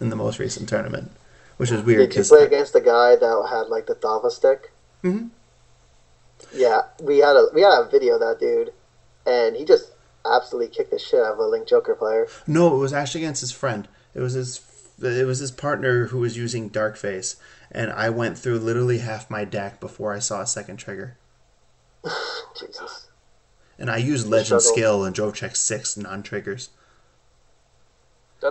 in 0.00 0.08
the 0.08 0.16
most 0.16 0.38
recent 0.38 0.68
tournament, 0.68 1.10
which 1.58 1.70
is 1.70 1.82
weird 1.82 2.10
Did 2.10 2.16
you 2.16 2.24
play 2.24 2.44
against 2.44 2.72
the 2.72 2.80
guy 2.80 3.14
that 3.14 3.46
had 3.50 3.68
like 3.68 3.86
the 3.86 3.94
Thava 3.94 4.30
stick? 4.30 4.72
Mhm. 5.04 5.30
Yeah, 6.52 6.82
we 7.00 7.18
had 7.18 7.36
a 7.36 7.48
we 7.54 7.62
had 7.62 7.78
a 7.78 7.88
video 7.88 8.14
of 8.14 8.20
that 8.20 8.40
dude, 8.40 8.72
and 9.26 9.54
he 9.54 9.64
just 9.64 9.91
absolutely 10.26 10.74
kicked 10.74 10.90
the 10.90 10.98
shit 10.98 11.20
out 11.20 11.34
of 11.34 11.38
a 11.38 11.46
Link 11.46 11.66
Joker 11.66 11.94
player. 11.94 12.26
No, 12.46 12.74
it 12.74 12.78
was 12.78 12.92
actually 12.92 13.22
against 13.22 13.40
his 13.40 13.52
friend. 13.52 13.88
It 14.14 14.20
was 14.20 14.34
his 14.34 14.60
it 15.02 15.26
was 15.26 15.40
his 15.40 15.50
partner 15.50 16.06
who 16.06 16.18
was 16.18 16.36
using 16.36 16.68
Darkface, 16.68 17.36
and 17.70 17.90
I 17.90 18.10
went 18.10 18.38
through 18.38 18.58
literally 18.58 18.98
half 18.98 19.30
my 19.30 19.44
deck 19.44 19.80
before 19.80 20.12
I 20.12 20.18
saw 20.20 20.40
a 20.40 20.46
second 20.46 20.76
trigger. 20.76 21.16
Jesus. 22.58 23.08
And 23.78 23.90
I 23.90 23.96
used 23.96 24.28
Legend. 24.28 24.62
Skill 24.62 25.04
and 25.04 25.14
drove 25.14 25.34
check 25.34 25.56
six 25.56 25.96
non 25.96 26.22
triggers. 26.22 26.70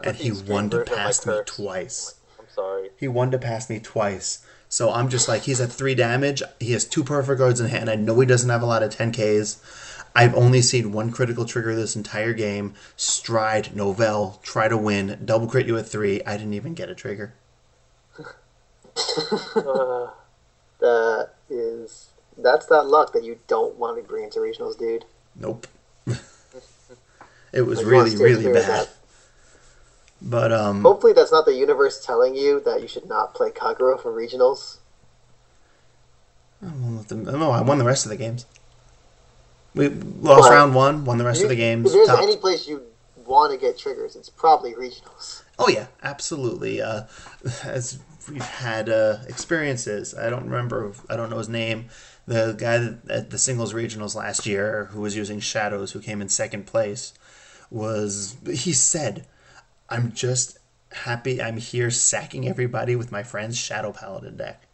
And 0.03 0.15
he 0.15 0.31
won 0.31 0.69
to 0.69 0.77
version 0.77 0.93
of 0.93 0.97
my 0.97 1.03
pass 1.03 1.25
me 1.25 1.34
curse. 1.34 1.55
twice. 1.55 2.15
I'm 2.39 2.45
sorry. 2.49 2.89
He 2.97 3.07
won 3.07 3.31
to 3.31 3.38
pass 3.38 3.69
me 3.69 3.79
twice. 3.79 4.45
So 4.69 4.89
I'm 4.89 5.10
just 5.10 5.27
like, 5.27 5.41
he's 5.43 5.60
at 5.60 5.69
three 5.69 5.95
damage. 5.95 6.41
He 6.60 6.71
has 6.71 6.86
two 6.86 7.03
perfect 7.03 7.39
guards 7.39 7.59
in 7.59 7.67
hand. 7.67 7.89
I 7.89 7.95
know 7.95 8.17
he 8.22 8.26
doesn't 8.26 8.49
have 8.49 8.61
a 8.61 8.65
lot 8.65 8.84
of 8.84 8.95
10Ks. 8.95 9.91
I've 10.16 10.36
only 10.36 10.62
seen 10.62 10.91
one 10.91 11.12
critical 11.12 11.45
trigger 11.45 11.74
this 11.76 11.95
entire 11.95 12.34
game. 12.34 12.74
Stride, 12.95 13.76
Nouvelle, 13.76 14.39
try 14.43 14.68
to 14.68 14.78
win, 14.78 15.20
double 15.24 15.47
crit 15.47 15.68
you 15.68 15.78
at 15.78 15.88
three. 15.88 16.22
I 16.26 16.36
didn't 16.38 16.53
even 16.53 16.74
get 16.74 16.89
a 16.89 16.95
trigger. 16.95 17.34
Uh, 19.55 20.09
That 20.80 21.30
is 21.49 22.09
that's 22.38 22.66
that 22.68 22.88
luck 22.88 23.14
that 23.14 23.24
you 23.24 23.39
don't 23.47 23.76
want 23.78 23.97
to 23.97 24.03
bring 24.03 24.24
into 24.26 24.39
regionals, 24.39 24.78
dude. 24.78 25.05
Nope. 25.36 25.68
it 27.53 27.62
was 27.62 27.80
Like, 27.80 27.88
really, 27.88 28.16
really 28.18 28.51
bad. 28.51 28.89
But 30.22 30.51
um, 30.51 30.82
Hopefully, 30.84 31.14
that's 31.14 31.32
not 31.32 31.45
the 31.45 31.53
universe 31.55 32.03
telling 32.03 32.36
you 32.36 32.59
that 32.62 32.82
you 32.82 32.88
should 32.88 33.07
not 33.07 33.34
play 33.34 33.49
Kagero 33.49 33.99
for 33.99 34.12
regionals. 34.12 34.78
I 36.62 36.68
won 36.68 36.97
with 36.97 37.07
the- 37.07 37.16
no, 37.16 37.51
I 37.51 37.62
won 37.62 37.78
the 37.80 37.86
rest 37.86 38.05
of 38.05 38.09
the 38.09 38.18
games. 38.18 38.45
We 39.74 39.89
lost 39.89 40.49
But- 40.49 40.51
round 40.51 40.76
one, 40.76 41.05
won 41.05 41.17
the 41.17 41.26
rest 41.26 41.43
of 41.43 41.49
the 41.49 41.55
games. 41.55 41.88
If 41.88 41.93
there's 41.93 42.07
topped. 42.07 42.24
any 42.24 42.38
place 42.38 42.67
you 42.67 42.84
want 43.26 43.53
to 43.53 43.57
get 43.57 43.78
triggers, 43.78 44.15
it's 44.15 44.30
probably 44.30 44.74
regionals. 44.74 45.43
Oh 45.57 45.69
yeah, 45.69 45.88
absolutely. 46.03 46.82
Uh, 46.82 47.03
as 47.63 47.99
we've 48.30 48.41
had 48.41 48.89
uh, 48.89 49.19
experiences, 49.28 50.13
I 50.13 50.30
don't 50.30 50.45
remember, 50.45 50.91
I 51.09 51.15
don't 51.15 51.30
know 51.30 51.38
his 51.38 51.49
name. 51.49 51.86
The 52.28 52.53
guy 52.57 52.95
at 53.13 53.30
the 53.30 53.38
singles 53.39 53.74
regionals 53.74 54.15
last 54.15 54.45
year 54.45 54.86
who 54.91 55.01
was 55.01 55.15
using 55.15 55.39
shadows, 55.39 55.91
who 55.91 55.99
came 55.99 56.22
in 56.22 56.30
second 56.30 56.65
place, 56.65 57.13
was 57.69 58.38
he 58.45 58.74
said, 58.74 59.26
"I'm 59.89 60.11
just 60.11 60.59
happy 60.91 61.41
I'm 61.41 61.57
here 61.57 61.89
sacking 61.89 62.47
everybody 62.47 62.95
with 62.95 63.11
my 63.11 63.24
friend's 63.24 63.57
shadow 63.57 63.91
paladin 63.91 64.38
deck." 64.38 64.67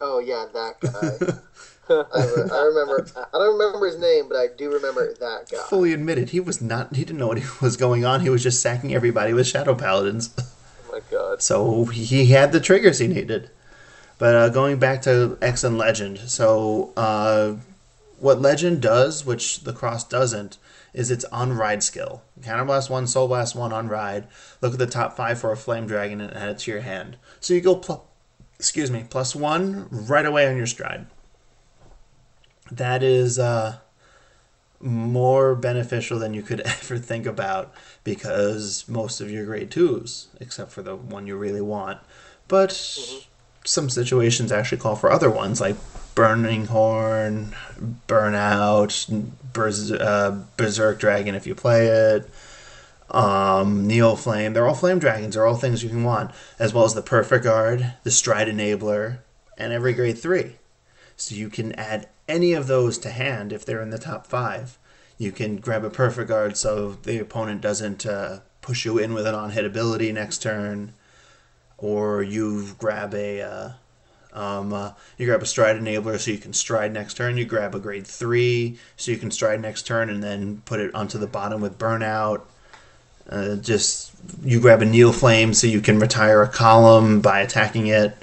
Oh 0.00 0.20
yeah, 0.20 0.46
that 0.52 0.80
guy. 0.80 1.34
I, 1.88 1.94
re- 1.94 2.50
I 2.52 2.62
remember. 2.62 3.06
I 3.16 3.38
don't 3.38 3.58
remember 3.58 3.86
his 3.86 3.98
name, 3.98 4.28
but 4.28 4.36
I 4.36 4.48
do 4.56 4.72
remember 4.72 5.12
that 5.14 5.48
guy. 5.50 5.58
Fully 5.68 5.92
admitted, 5.92 6.30
he 6.30 6.40
was 6.40 6.60
not. 6.60 6.94
He 6.94 7.04
didn't 7.04 7.18
know 7.18 7.28
what 7.28 7.42
was 7.62 7.76
going 7.76 8.04
on. 8.04 8.20
He 8.20 8.30
was 8.30 8.42
just 8.42 8.62
sacking 8.62 8.94
everybody 8.94 9.32
with 9.32 9.46
shadow 9.46 9.74
paladins. 9.74 10.34
Oh 10.86 10.98
my 10.98 11.00
god. 11.10 11.42
So 11.42 11.86
he 11.86 12.26
had 12.26 12.52
the 12.52 12.60
triggers 12.60 13.00
he 13.00 13.08
needed. 13.08 13.50
But 14.16 14.34
uh, 14.36 14.48
going 14.50 14.78
back 14.78 15.02
to 15.02 15.36
X 15.42 15.64
and 15.64 15.76
Legend, 15.76 16.18
so 16.20 16.92
uh, 16.96 17.56
what 18.20 18.40
Legend 18.40 18.80
does, 18.80 19.26
which 19.26 19.64
the 19.64 19.72
Cross 19.72 20.04
doesn't, 20.04 20.56
is 20.92 21.10
its 21.10 21.24
on 21.26 21.52
ride 21.52 21.82
skill. 21.82 22.22
Counterblast 22.40 22.88
1, 22.90 23.08
Soul 23.08 23.26
Blast 23.26 23.56
1 23.56 23.72
on 23.72 23.88
ride. 23.88 24.28
Look 24.60 24.74
at 24.74 24.78
the 24.78 24.86
top 24.86 25.16
5 25.16 25.40
for 25.40 25.50
a 25.50 25.56
Flame 25.56 25.88
Dragon 25.88 26.20
and 26.20 26.32
add 26.32 26.50
it 26.50 26.58
to 26.60 26.70
your 26.70 26.82
hand. 26.82 27.16
So 27.40 27.54
you 27.54 27.60
go, 27.60 27.74
pl- 27.74 28.06
excuse 28.56 28.90
me, 28.90 29.04
plus 29.10 29.34
1 29.34 29.88
right 29.90 30.24
away 30.24 30.46
on 30.48 30.56
your 30.56 30.66
stride. 30.68 31.06
That 32.70 33.02
is 33.02 33.38
uh, 33.38 33.78
more 34.80 35.54
beneficial 35.54 36.18
than 36.18 36.34
you 36.34 36.42
could 36.42 36.60
ever 36.64 36.98
think 36.98 37.26
about 37.26 37.72
because 38.04 38.84
most 38.88 39.20
of 39.20 39.30
your 39.30 39.44
grade 39.44 39.70
2s, 39.70 40.26
except 40.40 40.70
for 40.70 40.82
the 40.82 40.96
one 40.96 41.26
you 41.26 41.36
really 41.36 41.60
want, 41.60 41.98
but 42.48 42.72
some 43.64 43.88
situations 43.88 44.52
actually 44.52 44.78
call 44.78 44.94
for 44.94 45.10
other 45.10 45.30
ones 45.30 45.60
like 45.60 45.76
Burning 46.14 46.66
Horn, 46.66 47.54
Burnout, 48.06 49.32
Berz- 49.52 49.90
uh, 49.90 50.42
Berserk 50.56 51.00
Dragon 51.00 51.34
if 51.34 51.46
you 51.46 51.54
play 51.54 51.86
it, 51.86 52.28
um, 53.10 53.86
Neo 53.86 54.14
Flame. 54.14 54.52
They're 54.52 54.66
all 54.66 54.74
Flame 54.74 54.98
Dragons. 54.98 55.34
They're 55.34 55.46
all 55.46 55.56
things 55.56 55.82
you 55.82 55.88
can 55.88 56.04
want, 56.04 56.30
as 56.58 56.72
well 56.74 56.84
as 56.84 56.94
the 56.94 57.02
Perfect 57.02 57.44
Guard, 57.44 57.94
the 58.04 58.10
Stride 58.10 58.48
Enabler, 58.48 59.18
and 59.56 59.72
every 59.72 59.92
grade 59.92 60.18
3. 60.18 60.56
So 61.16 61.34
you 61.34 61.48
can 61.48 61.72
add 61.72 62.08
any 62.28 62.52
of 62.52 62.66
those 62.66 62.98
to 62.98 63.10
hand 63.10 63.52
if 63.52 63.64
they're 63.64 63.82
in 63.82 63.90
the 63.90 63.98
top 63.98 64.26
5. 64.26 64.78
You 65.18 65.30
can 65.32 65.56
grab 65.56 65.84
a 65.84 65.90
Perfect 65.90 66.28
Guard 66.28 66.56
so 66.56 66.92
the 67.02 67.18
opponent 67.18 67.60
doesn't 67.60 68.04
uh, 68.04 68.40
push 68.60 68.84
you 68.84 68.98
in 68.98 69.14
with 69.14 69.26
an 69.26 69.34
on 69.34 69.50
hit 69.50 69.64
ability 69.64 70.10
next 70.12 70.38
turn 70.42 70.92
or 71.78 72.22
you 72.22 72.74
grab 72.78 73.14
a 73.14 73.42
uh, 73.42 73.68
um, 74.32 74.72
uh, 74.72 74.92
you 75.16 75.26
grab 75.26 75.42
a 75.42 75.46
stride 75.46 75.76
enabler 75.76 76.18
so 76.18 76.30
you 76.30 76.38
can 76.38 76.52
stride 76.52 76.92
next 76.92 77.14
turn. 77.14 77.36
You 77.36 77.44
grab 77.44 77.74
a 77.74 77.78
grade 77.78 78.06
three 78.06 78.78
so 78.96 79.12
you 79.12 79.16
can 79.16 79.30
stride 79.30 79.60
next 79.60 79.82
turn 79.86 80.10
and 80.10 80.22
then 80.22 80.62
put 80.64 80.80
it 80.80 80.94
onto 80.94 81.18
the 81.18 81.26
bottom 81.26 81.60
with 81.60 81.78
burnout. 81.78 82.42
Uh, 83.28 83.56
just 83.56 84.12
you 84.42 84.60
grab 84.60 84.82
a 84.82 84.84
Neil 84.84 85.12
Flame 85.12 85.54
so 85.54 85.66
you 85.66 85.80
can 85.80 85.98
retire 85.98 86.42
a 86.42 86.48
column 86.48 87.20
by 87.20 87.40
attacking 87.40 87.86
it. 87.86 88.16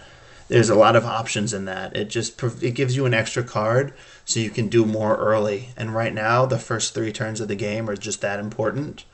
There's 0.52 0.70
a 0.70 0.76
lot 0.76 0.98
of 0.98 1.06
options 1.06 1.54
in 1.54 1.64
that. 1.64 1.96
It 1.96 2.10
just 2.10 2.44
it 2.62 2.76
gives 2.76 2.94
you 2.94 3.06
an 3.06 3.14
extra 3.14 3.42
card 3.42 3.94
so 4.26 4.42
you 4.42 4.50
can 4.50 4.68
do 4.68 4.86
more 4.86 5.16
early. 5.16 5.70
And 5.78 5.96
right 5.96 6.14
now, 6.14 6.46
the 6.46 6.60
first 6.60 6.94
three 6.94 7.14
turns 7.14 7.40
of 7.40 7.48
the 7.48 7.56
game 7.56 7.90
are 7.90 7.96
just 7.96 8.20
that 8.20 8.38
important. 8.38 9.06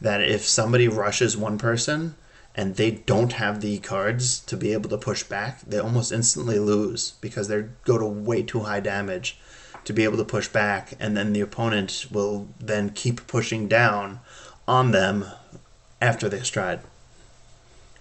That 0.00 0.20
if 0.22 0.46
somebody 0.46 0.86
rushes 0.86 1.36
one 1.36 1.58
person, 1.58 2.14
and 2.54 2.76
they 2.76 2.92
don't 2.92 3.32
have 3.32 3.60
the 3.60 3.78
cards 3.80 4.38
to 4.38 4.56
be 4.56 4.72
able 4.72 4.88
to 4.90 4.96
push 4.96 5.24
back, 5.24 5.60
they 5.62 5.80
almost 5.80 6.12
instantly 6.12 6.60
lose 6.60 7.14
because 7.20 7.48
they 7.48 7.64
go 7.82 7.98
to 7.98 8.06
way 8.06 8.44
too 8.44 8.60
high 8.60 8.78
damage 8.78 9.40
to 9.84 9.92
be 9.92 10.04
able 10.04 10.18
to 10.18 10.24
push 10.24 10.46
back, 10.46 10.94
and 11.00 11.16
then 11.16 11.32
the 11.32 11.40
opponent 11.40 12.06
will 12.12 12.46
then 12.60 12.90
keep 12.90 13.26
pushing 13.26 13.66
down 13.66 14.20
on 14.68 14.92
them 14.92 15.24
after 16.00 16.28
they 16.28 16.40
stride. 16.42 16.78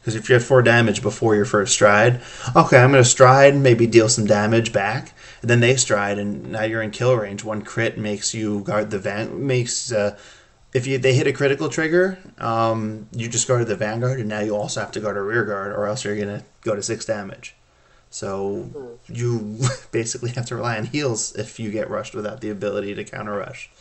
Because 0.06 0.16
if 0.16 0.30
you 0.30 0.34
had 0.34 0.44
four 0.44 0.62
damage 0.62 1.02
before 1.02 1.34
your 1.36 1.46
first 1.46 1.74
stride, 1.74 2.22
okay, 2.56 2.78
I'm 2.78 2.92
going 2.92 3.04
to 3.04 3.10
stride, 3.10 3.56
and 3.56 3.64
maybe 3.64 3.88
deal 3.88 4.08
some 4.08 4.28
damage 4.28 4.72
back, 4.72 5.14
and 5.42 5.50
then 5.50 5.62
they 5.62 5.76
stride, 5.78 6.20
and 6.20 6.52
now 6.52 6.62
you're 6.62 6.84
in 6.84 6.92
kill 6.92 7.18
range. 7.18 7.44
One 7.44 7.64
crit 7.64 7.98
makes 7.98 8.32
you 8.32 8.60
guard 8.60 8.92
the 8.92 9.00
van, 9.00 9.48
makes 9.48 9.92
uh, 9.92 10.16
if 10.76 10.86
you 10.86 11.00
they 11.00 11.16
hit 11.16 11.26
a 11.26 11.34
critical 11.34 11.70
trigger, 11.70 12.20
um, 12.38 13.08
you 13.14 13.28
just 13.28 13.48
guarded 13.48 13.68
the 13.68 13.76
vanguard, 13.76 14.20
and 14.20 14.30
now 14.30 14.42
you 14.42 14.56
also 14.56 14.80
have 14.80 14.92
to 14.92 15.00
guard 15.00 15.18
a 15.18 15.24
rear 15.24 15.44
guard, 15.44 15.72
or 15.72 15.88
else 15.88 16.06
you're 16.06 16.16
gonna 16.16 16.44
go 16.62 16.76
to 16.76 16.84
six 16.84 17.04
damage. 17.06 17.56
So 18.12 19.00
you 19.08 19.58
basically 19.92 20.30
have 20.34 20.46
to 20.46 20.56
rely 20.56 20.78
on 20.78 20.86
heals 20.86 21.36
if 21.36 21.60
you 21.60 21.72
get 21.72 21.90
rushed 21.90 22.14
without 22.14 22.42
the 22.42 22.52
ability 22.52 22.94
to 22.94 23.04
counter 23.04 23.38
rush, 23.38 23.72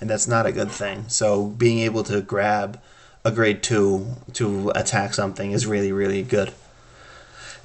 and 0.00 0.08
that's 0.08 0.28
not 0.28 0.46
a 0.46 0.52
good 0.52 0.70
thing. 0.70 1.08
So 1.08 1.46
being 1.46 1.80
able 1.80 2.04
to 2.04 2.20
grab 2.20 2.80
a 3.24 3.30
grade 3.30 3.62
two 3.62 4.16
to 4.34 4.70
attack 4.74 5.14
something 5.14 5.52
is 5.52 5.66
really 5.66 5.92
really 5.92 6.22
good. 6.22 6.52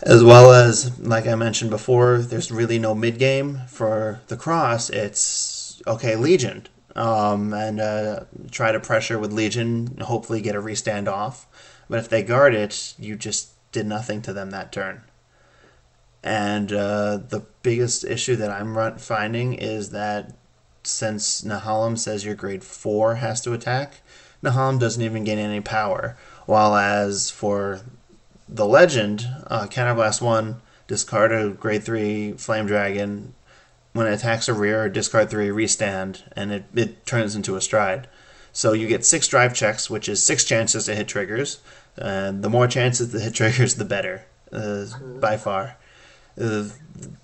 As 0.03 0.23
well 0.23 0.51
as, 0.51 0.99
like 0.99 1.25
I 1.25 1.33
mentioned 1.33 1.71
before, 1.71 2.19
there's 2.19 2.51
really 2.51 2.77
no 2.77 2.93
mid 2.93 3.17
game 3.17 3.61
for 3.67 4.21
the 4.27 4.37
cross. 4.37 4.91
It's 4.91 5.81
okay, 5.87 6.15
Legion 6.15 6.67
um, 6.97 7.53
and 7.53 7.79
uh, 7.79 8.21
try 8.49 8.71
to 8.71 8.79
pressure 8.79 9.19
with 9.19 9.31
Legion, 9.31 9.97
hopefully 10.01 10.41
get 10.41 10.55
a 10.55 10.59
restand 10.59 11.07
off. 11.07 11.47
But 11.87 11.99
if 11.99 12.09
they 12.09 12.23
guard 12.23 12.53
it, 12.55 12.95
you 12.97 13.15
just 13.15 13.51
did 13.71 13.85
nothing 13.85 14.21
to 14.23 14.33
them 14.33 14.49
that 14.49 14.71
turn. 14.71 15.03
And 16.23 16.73
uh, 16.73 17.17
the 17.17 17.45
biggest 17.61 18.03
issue 18.03 18.35
that 18.37 18.49
I'm 18.49 18.97
finding 18.97 19.53
is 19.53 19.91
that 19.91 20.33
since 20.83 21.41
Nehalem 21.41 21.97
says 21.97 22.25
your 22.25 22.35
grade 22.35 22.63
4 22.63 23.15
has 23.15 23.41
to 23.41 23.53
attack, 23.53 24.01
Nehalem 24.47 24.79
doesn't 24.79 25.01
even 25.01 25.23
gain 25.23 25.37
any 25.37 25.61
power. 25.61 26.17
While 26.45 26.75
as 26.75 27.29
for 27.29 27.81
the 28.47 28.65
legend, 28.65 29.27
uh, 29.47 29.67
Counterblast 29.67 30.21
1, 30.21 30.61
discard 30.87 31.31
a 31.31 31.49
grade 31.49 31.83
3 31.83 32.33
Flame 32.33 32.67
Dragon, 32.67 33.33
when 33.97 34.07
it 34.07 34.13
attacks 34.13 34.47
a 34.47 34.53
rear, 34.53 34.87
discard 34.89 35.29
three, 35.29 35.49
restand, 35.49 36.21
and 36.35 36.51
it, 36.51 36.65
it 36.75 37.05
turns 37.07 37.35
into 37.35 37.55
a 37.55 37.61
stride. 37.61 38.07
So 38.53 38.73
you 38.73 38.87
get 38.87 39.03
six 39.03 39.27
drive 39.27 39.55
checks, 39.55 39.89
which 39.89 40.07
is 40.07 40.23
six 40.23 40.43
chances 40.43 40.85
to 40.85 40.95
hit 40.95 41.07
triggers. 41.07 41.59
And 41.97 42.43
the 42.43 42.49
more 42.49 42.67
chances 42.67 43.11
to 43.11 43.19
hit 43.19 43.33
triggers, 43.33 43.75
the 43.75 43.85
better, 43.85 44.25
uh, 44.51 44.85
by 45.19 45.37
far. 45.37 45.77
Uh, 46.39 46.65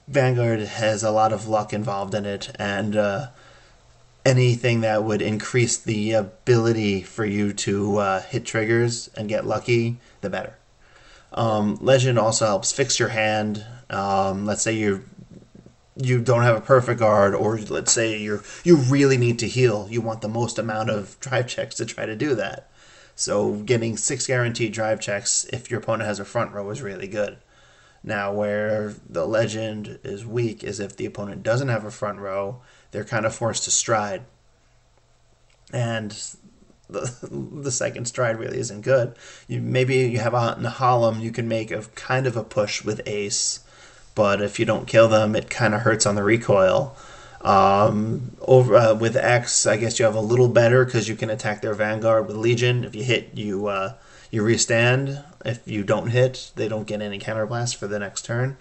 Vanguard 0.08 0.62
has 0.62 1.04
a 1.04 1.12
lot 1.12 1.32
of 1.32 1.48
luck 1.48 1.74
involved 1.74 2.16
in 2.16 2.26
it, 2.26 2.52
and 2.58 2.96
uh, 2.96 3.28
anything 4.26 4.82
that 4.82 5.04
would 5.04 5.22
increase 5.22 5.78
the 5.78 6.14
ability 6.14 7.02
for 7.02 7.26
you 7.26 7.54
to 7.54 7.98
uh, 7.98 8.22
hit 8.22 8.46
triggers 8.46 9.10
and 9.16 9.28
get 9.30 9.46
lucky, 9.46 9.98
the 10.22 10.30
better. 10.30 10.56
Um, 11.34 11.78
Legend 11.82 12.20
also 12.20 12.46
helps 12.46 12.72
fix 12.72 13.00
your 13.00 13.10
hand. 13.10 13.66
Um, 13.90 14.46
let's 14.46 14.62
say 14.62 14.74
you're 14.74 15.02
you 15.96 16.20
don't 16.22 16.42
have 16.42 16.58
a 16.58 16.62
perfect 16.62 17.00
guard, 17.00 17.36
or 17.36 17.60
let's 17.60 17.92
say 17.92 18.18
you're 18.18 18.44
you 18.64 18.78
really 18.78 19.18
need 19.18 19.40
to 19.40 19.48
heal. 19.48 19.88
You 19.90 20.02
want 20.02 20.22
the 20.22 20.28
most 20.28 20.58
amount 20.58 20.90
of 20.90 21.20
drive 21.20 21.48
checks 21.48 21.76
to 21.76 21.86
try 21.86 22.06
to 22.06 22.16
do 22.16 22.36
that. 22.36 22.70
So 23.16 23.54
getting 23.54 23.98
six 23.98 24.26
guaranteed 24.26 24.74
drive 24.74 25.00
checks 25.00 25.46
if 25.54 25.70
your 25.70 25.80
opponent 25.80 26.08
has 26.08 26.20
a 26.20 26.26
front 26.26 26.52
row 26.52 26.70
is 26.72 26.82
really 26.82 27.08
good. 27.08 27.38
Now, 28.04 28.34
where 28.34 28.96
the 29.08 29.26
legend 29.26 30.00
is 30.04 30.26
weak 30.26 30.64
is 30.64 30.80
if 30.80 30.98
the 30.98 31.06
opponent 31.06 31.42
doesn't 31.44 31.70
have 31.70 31.86
a 31.86 31.92
front 31.92 32.20
row, 32.20 32.62
they're 32.94 33.04
kind 33.04 33.26
of 33.26 33.36
forced 33.36 33.66
to 33.66 33.72
stride. 33.72 34.24
And 35.74 36.12
the, 36.89 37.12
the 37.30 37.72
second 37.72 38.06
stride 38.06 38.39
really 38.39 38.60
isn't 38.60 38.82
good. 38.82 39.18
You 39.50 39.60
maybe 39.60 39.98
you 39.98 40.20
have 40.20 40.34
a 40.34 40.56
Nehalem, 40.58 41.22
you 41.22 41.32
can 41.32 41.50
make 41.50 41.72
a 41.72 41.82
kind 41.96 42.26
of 42.26 42.38
a 42.38 42.44
push 42.44 42.86
with 42.86 43.02
Ace 43.06 43.60
but 44.16 44.41
if 44.41 44.60
you 44.60 44.66
don't 44.66 44.88
kill 44.88 45.08
them, 45.08 45.36
it 45.36 45.50
kind 45.50 45.74
of 45.74 45.82
hurts 45.82 46.06
on 46.06 46.16
the 46.16 46.24
recoil. 46.24 46.96
Um, 47.41 48.38
over 48.41 48.76
uh, 48.76 48.94
with 48.94 49.18
X, 49.18 49.66
I 49.66 49.78
guess 49.78 50.00
you 50.00 50.06
have 50.06 50.16
a 50.16 50.22
little 50.22 50.48
better 50.48 50.86
because 50.86 51.10
you 51.10 51.16
can 51.16 51.30
attack 51.30 51.62
their 51.62 51.74
vanguard 51.74 52.28
with 52.28 52.38
Legion. 52.38 52.84
If 52.84 52.96
you 52.96 53.04
hit, 53.04 53.32
you 53.34 53.68
uh, 53.68 53.94
you 54.32 54.44
restand. 54.44 55.24
If 55.44 55.68
you 55.68 55.84
don't 55.84 56.10
hit, 56.10 56.52
they 56.56 56.68
don't 56.68 56.88
get 56.88 57.02
any 57.02 57.20
counterblast 57.20 57.76
for 57.76 57.88
the 57.88 58.00
next 58.00 58.24
turn. 58.24 58.58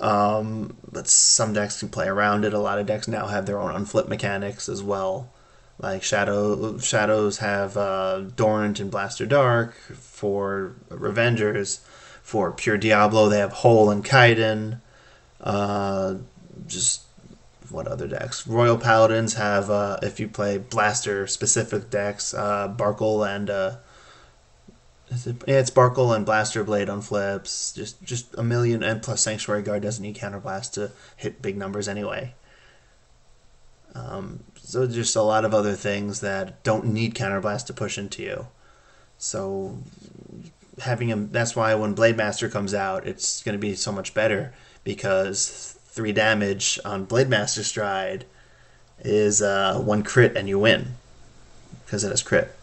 Um, 0.00 0.76
but 0.90 1.08
some 1.08 1.52
decks 1.52 1.80
can 1.80 1.88
play 1.88 2.06
around 2.06 2.44
it. 2.44 2.52
A 2.52 2.58
lot 2.58 2.78
of 2.78 2.86
decks 2.86 3.08
now 3.08 3.26
have 3.26 3.46
their 3.46 3.60
own 3.60 3.74
unflip 3.74 4.08
mechanics 4.08 4.68
as 4.68 4.82
well. 4.82 5.32
Like 5.80 6.02
Shadow 6.02 6.78
Shadows 6.78 7.38
have 7.38 7.76
uh, 7.76 8.20
Dorrant 8.20 8.80
and 8.80 8.90
Blaster 8.90 9.26
Dark 9.26 9.74
for 9.74 10.74
Revengers 10.88 11.80
for 12.28 12.52
Pure 12.52 12.76
Diablo, 12.76 13.30
they 13.30 13.38
have 13.38 13.52
Hole 13.52 13.90
and 13.90 14.04
Kaiden. 14.04 14.82
Uh, 15.40 16.16
just 16.66 17.04
what 17.70 17.86
other 17.86 18.06
decks? 18.06 18.46
Royal 18.46 18.76
Paladins 18.76 19.32
have 19.32 19.70
uh, 19.70 19.96
if 20.02 20.20
you 20.20 20.28
play 20.28 20.58
blaster 20.58 21.26
specific 21.26 21.88
decks, 21.88 22.34
uh, 22.34 22.68
Barkle 22.68 23.26
and 23.26 23.48
uh, 23.48 23.76
it, 25.10 25.42
yeah, 25.46 25.58
it's 25.58 25.70
Barkle 25.70 26.14
and 26.14 26.26
Blaster 26.26 26.64
Blade 26.64 26.88
on 26.88 27.00
flips. 27.00 27.72
Just 27.72 28.02
just 28.02 28.34
a 28.36 28.42
million 28.42 28.82
and 28.82 29.02
plus 29.02 29.22
Sanctuary 29.22 29.62
Guard 29.62 29.82
doesn't 29.82 30.02
need 30.02 30.16
counterblast 30.16 30.72
to 30.72 30.92
hit 31.16 31.42
big 31.42 31.56
numbers 31.56 31.88
anyway. 31.88 32.34
Um, 33.94 34.44
so 34.56 34.86
just 34.86 35.16
a 35.16 35.22
lot 35.22 35.44
of 35.44 35.54
other 35.54 35.74
things 35.74 36.20
that 36.20 36.62
don't 36.62 36.86
need 36.86 37.14
counterblast 37.14 37.66
to 37.66 37.72
push 37.72 37.98
into 37.98 38.22
you. 38.22 38.46
So 39.16 39.78
having 40.80 41.08
him 41.08 41.30
that's 41.32 41.56
why 41.56 41.74
when 41.74 41.94
Blade 41.94 42.16
Master 42.16 42.48
comes 42.48 42.74
out, 42.74 43.06
it's 43.06 43.42
going 43.42 43.54
to 43.54 43.58
be 43.58 43.74
so 43.74 43.90
much 43.90 44.14
better 44.14 44.52
because 44.84 45.78
three 45.86 46.12
damage 46.12 46.78
on 46.84 47.04
Blade 47.04 47.28
Master 47.28 47.64
Stride 47.64 48.24
is 49.00 49.42
uh, 49.42 49.80
one 49.80 50.02
crit 50.02 50.36
and 50.36 50.48
you 50.48 50.58
win 50.58 50.94
because 51.84 52.04
it 52.04 52.10
has 52.10 52.22
crit 52.22 52.54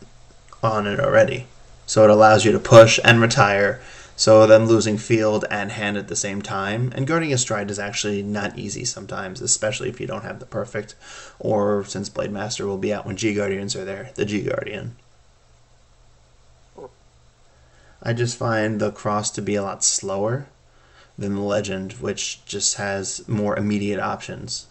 on 0.61 0.87
it 0.87 0.99
already. 0.99 1.47
So 1.85 2.03
it 2.03 2.09
allows 2.09 2.45
you 2.45 2.51
to 2.51 2.59
push 2.59 2.99
and 3.03 3.21
retire. 3.21 3.81
So 4.17 4.47
them 4.47 4.65
losing 4.65 4.97
field 4.97 5.45
and 5.51 5.71
hand 5.71 5.97
at 5.97 6.07
the 6.07 6.15
same 6.15 6.41
time. 6.41 6.91
And 6.95 7.05
guarding 7.05 7.33
a 7.33 7.37
stride 7.37 7.69
is 7.69 7.79
actually 7.79 8.23
not 8.23 8.57
easy 8.57 8.85
sometimes, 8.85 9.41
especially 9.41 9.89
if 9.89 9.99
you 9.99 10.07
don't 10.07 10.23
have 10.23 10.39
the 10.39 10.45
perfect. 10.45 10.95
Or 11.37 11.83
since 11.83 12.09
Blade 12.09 12.31
Master 12.31 12.65
will 12.65 12.77
be 12.77 12.93
out 12.93 13.05
when 13.05 13.17
G 13.17 13.33
Guardians 13.33 13.75
are 13.75 13.85
there, 13.85 14.11
the 14.15 14.25
G 14.25 14.41
Guardian. 14.41 14.95
I 18.01 18.13
just 18.13 18.37
find 18.37 18.79
the 18.79 18.91
cross 18.91 19.31
to 19.31 19.41
be 19.41 19.55
a 19.55 19.63
lot 19.63 19.83
slower 19.83 20.47
than 21.17 21.35
the 21.35 21.41
legend, 21.41 21.93
which 21.93 22.45
just 22.45 22.75
has 22.75 23.27
more 23.27 23.57
immediate 23.57 23.99
options. 23.99 24.67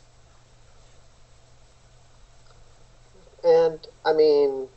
And 3.42 3.86
I 4.04 4.12
mean, 4.12 4.68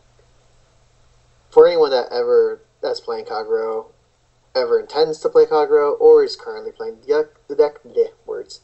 for 1.50 1.68
anyone 1.68 1.92
that 1.92 2.08
ever 2.12 2.62
that's 2.82 3.00
playing 3.00 3.26
Kagero, 3.26 3.88
ever 4.56 4.80
intends 4.80 5.20
to 5.20 5.30
play 5.30 5.46
Kagero, 5.46 6.00
or 6.00 6.24
is 6.24 6.36
currently 6.36 6.72
playing 6.72 6.98
the 7.02 7.26
deck, 7.56 7.84
the 7.84 8.12
words. 8.26 8.62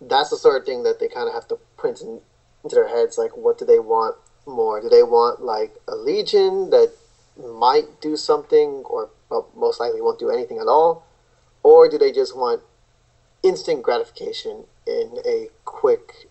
That's 0.00 0.30
the 0.30 0.36
sort 0.36 0.60
of 0.60 0.66
thing 0.66 0.82
that 0.82 0.98
they 0.98 1.08
kind 1.08 1.28
of 1.28 1.34
have 1.34 1.46
to 1.48 1.58
print 1.76 2.00
in, 2.00 2.20
into 2.64 2.74
their 2.74 2.88
heads. 2.88 3.18
Like, 3.18 3.36
what 3.36 3.58
do 3.58 3.64
they 3.64 3.78
want 3.78 4.16
more? 4.46 4.80
Do 4.80 4.88
they 4.88 5.02
want 5.02 5.42
like 5.42 5.76
a 5.86 5.94
Legion 5.94 6.70
that 6.70 6.92
might 7.36 8.00
do 8.00 8.16
something, 8.16 8.82
or 8.84 9.10
most 9.56 9.80
likely 9.80 10.00
won't 10.00 10.18
do 10.18 10.30
anything 10.30 10.58
at 10.58 10.66
all, 10.66 11.06
or 11.62 11.88
do 11.88 11.96
they 11.98 12.12
just 12.12 12.36
want 12.36 12.62
instant 13.42 13.82
gratification 13.82 14.64
in 14.86 15.18
a 15.24 15.48
quick 15.64 16.28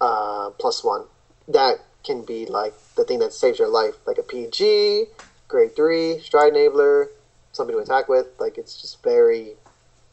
uh, 0.00 0.50
plus 0.58 0.84
one? 0.84 1.04
That 1.46 1.78
can 2.04 2.24
be 2.24 2.46
like 2.46 2.74
the 2.94 3.04
thing 3.04 3.18
that 3.18 3.32
saves 3.32 3.58
your 3.58 3.68
life, 3.68 3.94
like 4.06 4.18
a 4.18 4.22
PG, 4.22 5.06
grade 5.46 5.74
three, 5.76 6.20
stride 6.20 6.54
enabler, 6.54 7.08
something 7.52 7.74
to 7.76 7.82
attack 7.82 8.08
with. 8.08 8.26
Like 8.38 8.58
it's 8.58 8.80
just 8.80 9.02
very 9.02 9.54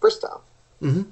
versatile. 0.02 0.44
Mm-hmm. 0.82 1.04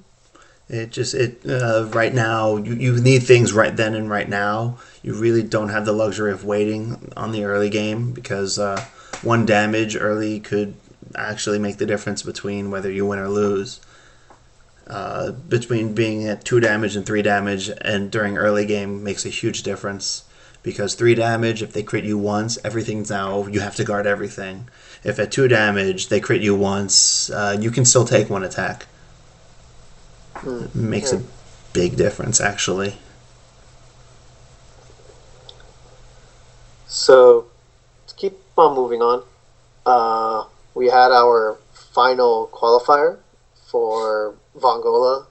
It 0.69 0.91
just 0.91 1.13
it 1.13 1.45
uh, 1.45 1.89
right 1.93 2.13
now 2.13 2.57
you, 2.57 2.74
you 2.74 3.01
need 3.01 3.24
things 3.24 3.53
right 3.53 3.76
then 3.76 3.95
and 3.95 4.09
right 4.09 4.28
now. 4.28 4.80
You 5.01 5.13
really 5.13 5.43
don't 5.43 5.69
have 5.69 5.86
the 5.86 5.91
luxury 5.93 6.32
of 6.32 6.45
waiting 6.45 7.11
on 7.17 7.32
the 7.32 7.43
early 7.43 7.69
game 7.69 8.11
because 8.11 8.57
uh, 8.57 8.86
one 9.21 9.45
damage 9.45 9.95
early 9.95 10.39
could 10.39 10.76
actually 11.15 11.59
make 11.59 11.78
the 11.78 11.86
difference 11.86 12.24
between 12.24 12.71
whether 12.71 12.89
you 12.91 13.05
win 13.05 13.19
or 13.19 13.30
lose. 13.30 13.82
Uh, 14.88 15.32
between 15.32 15.93
being 15.93 16.28
at 16.28 16.43
two 16.43 16.59
damage 16.59 16.95
and 16.95 17.05
three 17.05 17.21
damage 17.21 17.69
and 17.82 18.11
during 18.11 18.38
early 18.38 18.65
game 18.65 19.01
makes 19.01 19.26
a 19.26 19.30
huge 19.30 19.63
difference 19.63 20.26
because 20.64 20.95
three 20.95 21.14
damage 21.14 21.61
if 21.61 21.74
they 21.74 21.84
crit 21.84 22.05
you 22.05 22.18
once 22.18 22.57
everything's 22.64 23.09
now 23.09 23.45
you 23.47 23.59
have 23.59 23.76
to 23.76 23.84
guard 23.84 24.07
everything. 24.07 24.68
If 25.03 25.20
at 25.20 25.32
two 25.32 25.47
damage 25.47 26.07
they 26.07 26.20
crit 26.20 26.41
you 26.41 26.55
once 26.55 27.30
uh, 27.30 27.57
you 27.59 27.70
can 27.70 27.86
still 27.86 28.05
take 28.05 28.30
one 28.30 28.43
attack. 28.43 28.88
It 30.45 30.74
makes 30.74 31.14
a 31.14 31.22
big 31.74 31.95
difference 31.95 32.41
actually. 32.41 32.97
So 36.88 37.47
to 38.07 38.16
keep 38.16 38.38
on 38.57 38.76
moving 38.76 39.01
on, 39.01 39.24
uh, 39.86 40.45
we 40.74 40.88
had 40.88 41.11
our 41.11 41.57
final 41.74 42.49
qualifier 42.53 43.18
for 43.55 44.36
Vongola 44.55 45.26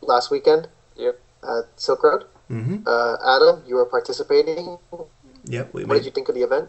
last 0.00 0.30
weekend 0.30 0.68
Yep. 0.96 1.20
at 1.42 1.64
Silk 1.76 2.02
Road. 2.02 2.24
Mm-hmm. 2.50 2.86
Uh, 2.86 3.36
Adam, 3.36 3.62
you 3.66 3.76
were 3.76 3.86
participating. 3.86 4.78
yep 5.44 5.72
we 5.72 5.84
What 5.84 5.94
made 5.94 5.98
did 6.00 6.06
you 6.06 6.12
think 6.12 6.28
of 6.28 6.34
the 6.34 6.42
event? 6.42 6.68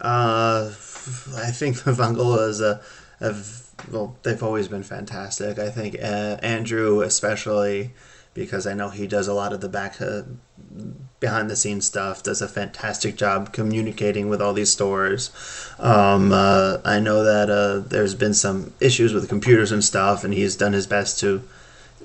Uh, 0.00 0.66
I 1.36 1.50
think 1.50 1.82
the 1.84 1.92
Vongolas 1.92 2.60
uh, 2.60 2.80
have 3.20 3.62
well, 3.90 4.16
they've 4.22 4.42
always 4.42 4.68
been 4.68 4.82
fantastic. 4.82 5.58
I 5.58 5.70
think 5.70 5.96
uh, 6.00 6.36
Andrew, 6.42 7.00
especially 7.00 7.92
because 8.34 8.66
I 8.66 8.74
know 8.74 8.88
he 8.88 9.06
does 9.06 9.28
a 9.28 9.34
lot 9.34 9.52
of 9.52 9.60
the 9.60 9.68
back 9.68 10.00
uh, 10.00 10.22
behind 11.20 11.50
the 11.50 11.56
scenes 11.56 11.86
stuff, 11.86 12.22
does 12.22 12.40
a 12.40 12.48
fantastic 12.48 13.16
job 13.16 13.52
communicating 13.52 14.28
with 14.28 14.40
all 14.40 14.54
these 14.54 14.72
stores. 14.72 15.30
Um, 15.78 16.32
uh, 16.32 16.78
I 16.84 16.98
know 16.98 17.24
that 17.24 17.50
uh, 17.50 17.80
there's 17.80 18.14
been 18.14 18.34
some 18.34 18.72
issues 18.80 19.12
with 19.12 19.28
computers 19.28 19.70
and 19.72 19.84
stuff, 19.84 20.24
and 20.24 20.32
he's 20.32 20.56
done 20.56 20.72
his 20.72 20.86
best 20.86 21.18
to 21.20 21.42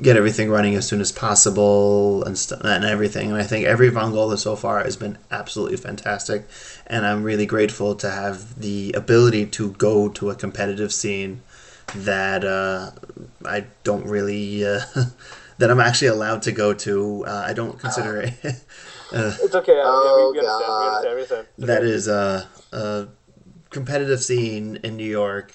get 0.01 0.17
everything 0.17 0.49
running 0.49 0.75
as 0.75 0.87
soon 0.87 1.01
as 1.01 1.11
possible 1.11 2.23
and 2.23 2.37
st- 2.37 2.61
and 2.63 2.85
everything. 2.85 3.31
And 3.31 3.39
I 3.39 3.43
think 3.43 3.65
every 3.65 3.89
Vongola 3.89 4.37
so 4.37 4.55
far 4.55 4.83
has 4.83 4.95
been 4.95 5.17
absolutely 5.31 5.77
fantastic, 5.77 6.47
and 6.85 7.05
I'm 7.05 7.23
really 7.23 7.45
grateful 7.45 7.95
to 7.95 8.09
have 8.09 8.59
the 8.59 8.93
ability 8.93 9.45
to 9.47 9.71
go 9.73 10.09
to 10.09 10.29
a 10.29 10.35
competitive 10.35 10.93
scene 10.93 11.41
that 11.95 12.43
uh, 12.43 12.91
I 13.45 13.65
don't 13.83 14.05
really 14.05 14.65
uh, 14.65 14.81
that 15.57 15.71
I'm 15.71 15.79
actually 15.79 16.09
allowed 16.09 16.43
to 16.43 16.51
go 16.51 16.73
to. 16.73 17.25
Uh, 17.25 17.43
I 17.47 17.53
don't 17.53 17.79
consider 17.79 18.21
it. 18.21 18.33
uh, 19.13 19.35
It's 19.41 19.55
okay. 19.55 19.81
Oh, 19.83 20.03
yeah, 20.03 20.25
we, 20.27 20.31
we 20.31 20.39
understand. 20.39 20.59
We 20.59 20.65
God. 20.67 21.05
understand. 21.05 21.47
We 21.57 21.63
understand. 21.63 21.79
Okay. 21.79 21.89
is 21.89 22.07
a, 22.07 22.47
a 22.71 23.07
competitive 23.69 24.21
scene 24.23 24.79
in 24.83 24.97
New 24.97 25.09
York 25.09 25.53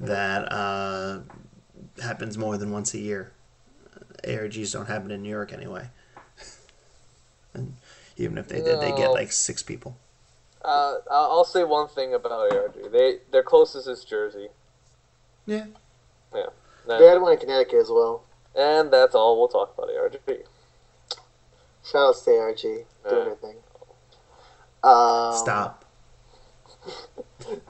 that 0.00 0.50
uh, 0.52 1.20
happens 2.02 2.38
more 2.38 2.56
than 2.56 2.70
once 2.70 2.94
a 2.94 2.98
year. 2.98 3.32
ARGs 4.24 4.72
don't 4.72 4.86
happen 4.86 5.10
in 5.10 5.22
New 5.22 5.28
York 5.28 5.52
anyway. 5.52 5.88
and 7.54 7.74
even 8.16 8.38
if 8.38 8.48
they 8.48 8.60
did, 8.60 8.80
they 8.80 8.92
get 8.92 9.12
like 9.12 9.32
six 9.32 9.62
people. 9.62 9.96
Uh, 10.62 10.96
I'll 11.10 11.30
I'll 11.30 11.44
say 11.44 11.64
one 11.64 11.88
thing 11.88 12.14
about 12.14 12.52
ARG. 12.52 12.92
They 12.92 13.18
their 13.30 13.42
closest 13.42 13.86
is 13.88 14.04
Jersey. 14.04 14.48
Yeah. 15.46 15.66
Yeah. 16.34 16.46
They 16.86 17.06
had 17.06 17.20
one 17.20 17.32
in 17.32 17.38
Connecticut 17.38 17.80
as 17.80 17.90
well. 17.90 18.24
And 18.54 18.90
that's 18.92 19.14
all 19.14 19.38
we'll 19.38 19.48
talk 19.48 19.74
about 19.76 19.90
ARG. 19.94 20.18
Shout 21.84 22.08
out 22.08 22.16
to 22.24 22.30
ARG 22.38 22.60
doing 22.62 22.84
Yeah. 23.04 23.24
their 23.24 23.34
thing. 23.36 23.56
Um, 24.82 25.34
Stop. 25.34 25.84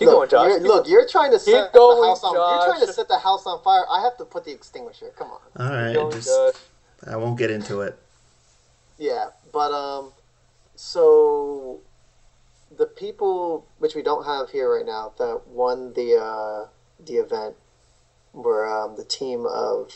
Keep 0.00 0.06
look, 0.08 0.16
going, 0.16 0.28
Josh. 0.30 0.48
You're, 0.48 0.60
look, 0.60 0.88
you're 0.88 1.06
trying 1.06 1.30
to 1.30 1.38
set 1.38 1.74
going, 1.74 2.00
the 2.00 2.06
house 2.08 2.24
on. 2.24 2.32
You're 2.32 2.66
trying 2.74 2.86
to 2.86 2.90
set 2.90 3.06
the 3.06 3.18
house 3.18 3.44
on 3.44 3.62
fire. 3.62 3.84
I 3.92 4.00
have 4.02 4.16
to 4.16 4.24
put 4.24 4.46
the 4.46 4.50
extinguisher. 4.50 5.12
Come 5.14 5.28
on. 5.28 5.40
All 5.58 5.76
right. 5.76 5.92
going, 5.92 6.10
Just 6.12 6.28
Josh. 6.28 6.54
I 7.06 7.16
won't 7.16 7.36
get 7.36 7.50
into 7.50 7.82
it. 7.82 7.98
Yeah, 8.96 9.26
but 9.52 9.72
um, 9.72 10.12
so 10.74 11.80
the 12.74 12.86
people 12.86 13.66
which 13.78 13.94
we 13.94 14.02
don't 14.02 14.24
have 14.24 14.48
here 14.48 14.74
right 14.74 14.86
now 14.86 15.12
that 15.18 15.46
won 15.46 15.92
the 15.92 16.16
uh 16.16 16.68
the 17.04 17.16
event 17.16 17.56
were 18.32 18.66
um 18.66 18.96
the 18.96 19.04
team 19.04 19.44
of 19.44 19.92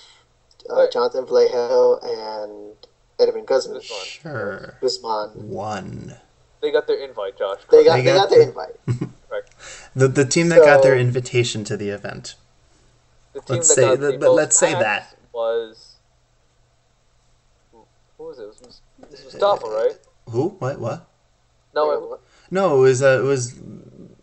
uh, 0.69 0.75
Wait. 0.81 0.93
Jonathan 0.93 1.25
Vallejo 1.25 1.99
and 2.03 2.77
Edwin 3.19 3.47
Guzman. 3.47 3.77
This 3.79 3.91
one. 3.91 4.05
Sure. 4.05 4.75
Guzman. 4.83 5.31
One. 5.49 6.17
They 6.61 6.71
got 6.71 6.87
their 6.87 7.03
invite, 7.03 7.39
Josh. 7.39 7.61
They 7.71 7.85
got 7.85 7.97
They 7.97 8.03
they 8.03 8.13
got 8.13 8.29
got 8.29 8.31
their 8.31 8.41
the- 8.45 8.49
invite. 8.49 9.11
The 9.95 10.09
the 10.09 10.25
team 10.25 10.49
that 10.51 10.61
got 10.65 10.83
their 10.83 10.97
invitation 10.97 11.65
to 11.65 11.77
the 11.77 11.91
event. 11.91 12.35
The 13.33 13.41
team 13.41 13.57
Let's 13.57 13.69
that 13.69 13.75
say- 13.75 13.97
the 13.97 14.19
but 14.19 14.33
let's 14.33 14.59
say 14.59 14.73
that. 14.73 15.17
was 15.33 15.97
who 17.73 18.25
was 18.25 18.39
it? 18.39 18.43
It 18.43 19.11
was, 19.11 19.25
Mustafa, 19.25 19.67
right? 19.67 19.97
Who? 20.31 20.49
What? 20.59 20.79
What? 20.81 21.09
No, 21.75 21.91
it? 22.15 22.21
No, 22.51 22.77
it 22.77 22.81
was 22.81 23.03
uh, 23.03 23.21
it 23.21 23.27
was 23.27 23.55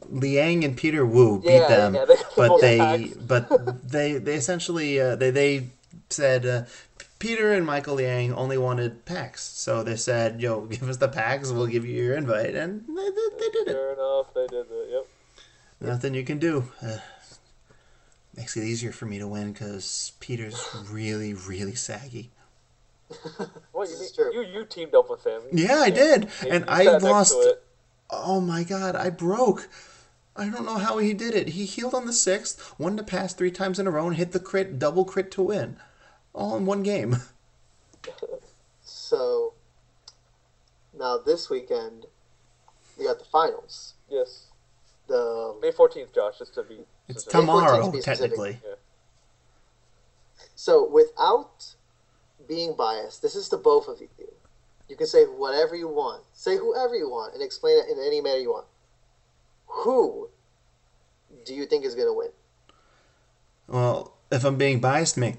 Liang 0.10 0.64
and 0.64 0.76
Peter 0.78 1.06
Wu 1.06 1.39
beat 1.42 1.52
Yeah, 1.52 1.68
them, 1.68 1.96
yeah, 1.96 2.06
they 2.06 2.16
but 2.36 2.62
they 2.62 2.78
packs. 2.78 3.14
but 3.16 3.89
they 3.89 4.14
they 4.14 4.36
essentially 4.36 5.00
uh, 5.00 5.16
they 5.16 5.32
they 5.32 5.68
said 6.10 6.46
uh, 6.46 6.64
Peter 7.20 7.52
and 7.54 7.66
Michael 7.66 7.96
Liang 7.96 8.34
only 8.34 8.58
wanted 8.58 9.06
packs, 9.06 9.42
so 9.44 9.84
they 9.84 9.96
said, 9.98 10.42
"Yo, 10.42 10.62
give 10.72 10.88
us 10.89 10.98
the 10.98 11.08
packs, 11.10 11.52
we'll 11.52 11.68
give 11.68 11.86
you 11.86 12.02
your 12.04 12.16
invite," 12.16 12.56
and 12.56 12.82
they, 12.88 12.94
they, 13.10 13.30
they 13.39 13.50
did 13.50 13.68
it. 13.68 13.72
Sure 13.72 13.94
enough, 13.94 14.34
they 14.34 14.48
did 14.48 14.70
that. 14.70 14.88
Yep. 14.92 15.08
Nothing 15.82 16.13
you 16.13 16.23
can 16.23 16.38
do. 16.38 16.65
Uh, 16.82 16.97
makes 18.36 18.55
it 18.55 18.63
easier 18.63 18.91
for 18.91 19.05
me 19.05 19.17
to 19.19 19.27
win 19.27 19.51
because 19.51 20.13
Peter's 20.19 20.63
really, 20.89 21.34
really 21.34 21.75
saggy. 21.75 22.29
What 23.71 23.89
you, 23.89 23.95
is 23.95 24.11
true. 24.11 24.32
you 24.34 24.41
you 24.41 24.65
teamed 24.65 24.95
up 24.95 25.09
with 25.09 25.25
him. 25.25 25.41
Yeah, 25.51 25.79
I 25.79 25.89
did, 25.89 26.29
You- 26.43 26.51
and 26.51 26.65
I 26.69 26.86
sat 26.86 26.93
next 26.93 27.03
to 27.03 27.07
lost. 27.07 27.57
Oh 28.09 28.39
my 28.39 28.63
god, 28.63 28.95
I 28.95 29.09
broke. 29.09 29.67
I 30.36 30.47
don't 30.49 30.65
know 30.65 30.77
how 30.77 30.97
he 30.97 31.13
did 31.13 31.36
it. 31.36 31.49
He 31.49 31.65
healed 31.65 31.93
on 31.93 32.05
the 32.05 32.13
sixth, 32.13 32.73
won 32.79 32.95
to 32.97 33.03
pass 33.03 33.34
three 33.34 33.51
times 33.51 33.79
in 33.79 33.88
a 33.88 33.91
row, 33.91 34.07
and 34.07 34.15
hit 34.15 34.32
the 34.32 34.39
crit, 34.39 34.79
double 34.79 35.03
crit 35.03 35.29
to 35.32 35.41
win, 35.41 35.77
all 36.34 36.55
in 36.55 36.65
one 36.65 36.84
game. 36.84 37.17
So 38.84 39.53
now 40.97 41.17
this 41.17 41.49
weekend, 41.49 42.05
you 42.97 43.07
got 43.07 43.19
the 43.19 43.25
finals. 43.25 43.95
Yes, 44.09 44.51
The 45.12 45.55
May 45.62 45.72
fourteenth, 45.72 46.14
Josh. 46.16 46.38
Just 46.39 46.53
to 46.53 46.64
be. 46.64 46.76
It's 47.09 47.24
specific. 47.24 47.32
tomorrow, 47.41 47.86
to 47.88 47.91
be 47.91 47.99
specific. 48.01 48.38
technically. 48.38 48.59
so 50.55 50.88
without 50.88 51.76
being 52.47 52.76
biased, 52.78 53.22
this 53.22 53.36
is 53.36 53.49
to 53.49 53.57
both 53.57 53.89
of 53.89 53.99
you. 53.99 54.07
You 54.88 54.95
can 54.95 55.07
say 55.07 55.26
whatever 55.26 55.76
you 55.76 55.89
want, 55.89 56.24
say 56.34 56.55
whoever 56.55 56.95
you 56.95 57.09
want, 57.09 57.34
and 57.34 57.43
explain 57.43 57.78
it 57.78 57.89
in 57.91 58.01
any 58.05 58.22
manner 58.22 58.39
you 58.39 58.51
want. 58.51 58.68
Who 59.68 60.30
do 61.45 61.53
you 61.53 61.66
think 61.66 61.84
is 61.84 61.93
going 61.95 62.07
to 62.07 62.14
win? 62.14 62.30
Well, 63.68 64.14
if 64.32 64.45
I'm 64.45 64.57
being 64.57 64.80
biased, 64.80 65.18
me. 65.18 65.36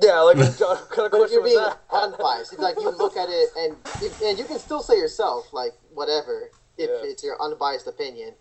Yeah, 0.00 0.20
like 0.20 0.36
what 0.58 0.88
kind 0.90 1.04
of 1.06 1.10
But 1.12 1.20
if 1.22 1.32
you're 1.32 1.44
being 1.44 1.56
that? 1.56 1.80
unbiased, 1.92 2.52
it's 2.54 2.62
like 2.62 2.76
you 2.80 2.90
look 2.96 3.16
at 3.18 3.28
it 3.28 3.48
and 3.58 3.76
if, 4.02 4.22
and 4.22 4.38
you 4.38 4.44
can 4.46 4.58
still 4.58 4.80
say 4.80 4.96
yourself 4.96 5.52
like 5.52 5.72
whatever 5.92 6.50
if 6.78 6.88
Yeah. 6.90 7.10
it's 7.10 7.22
your 7.24 7.40
unbiased 7.42 7.86
opinion, 7.86 8.34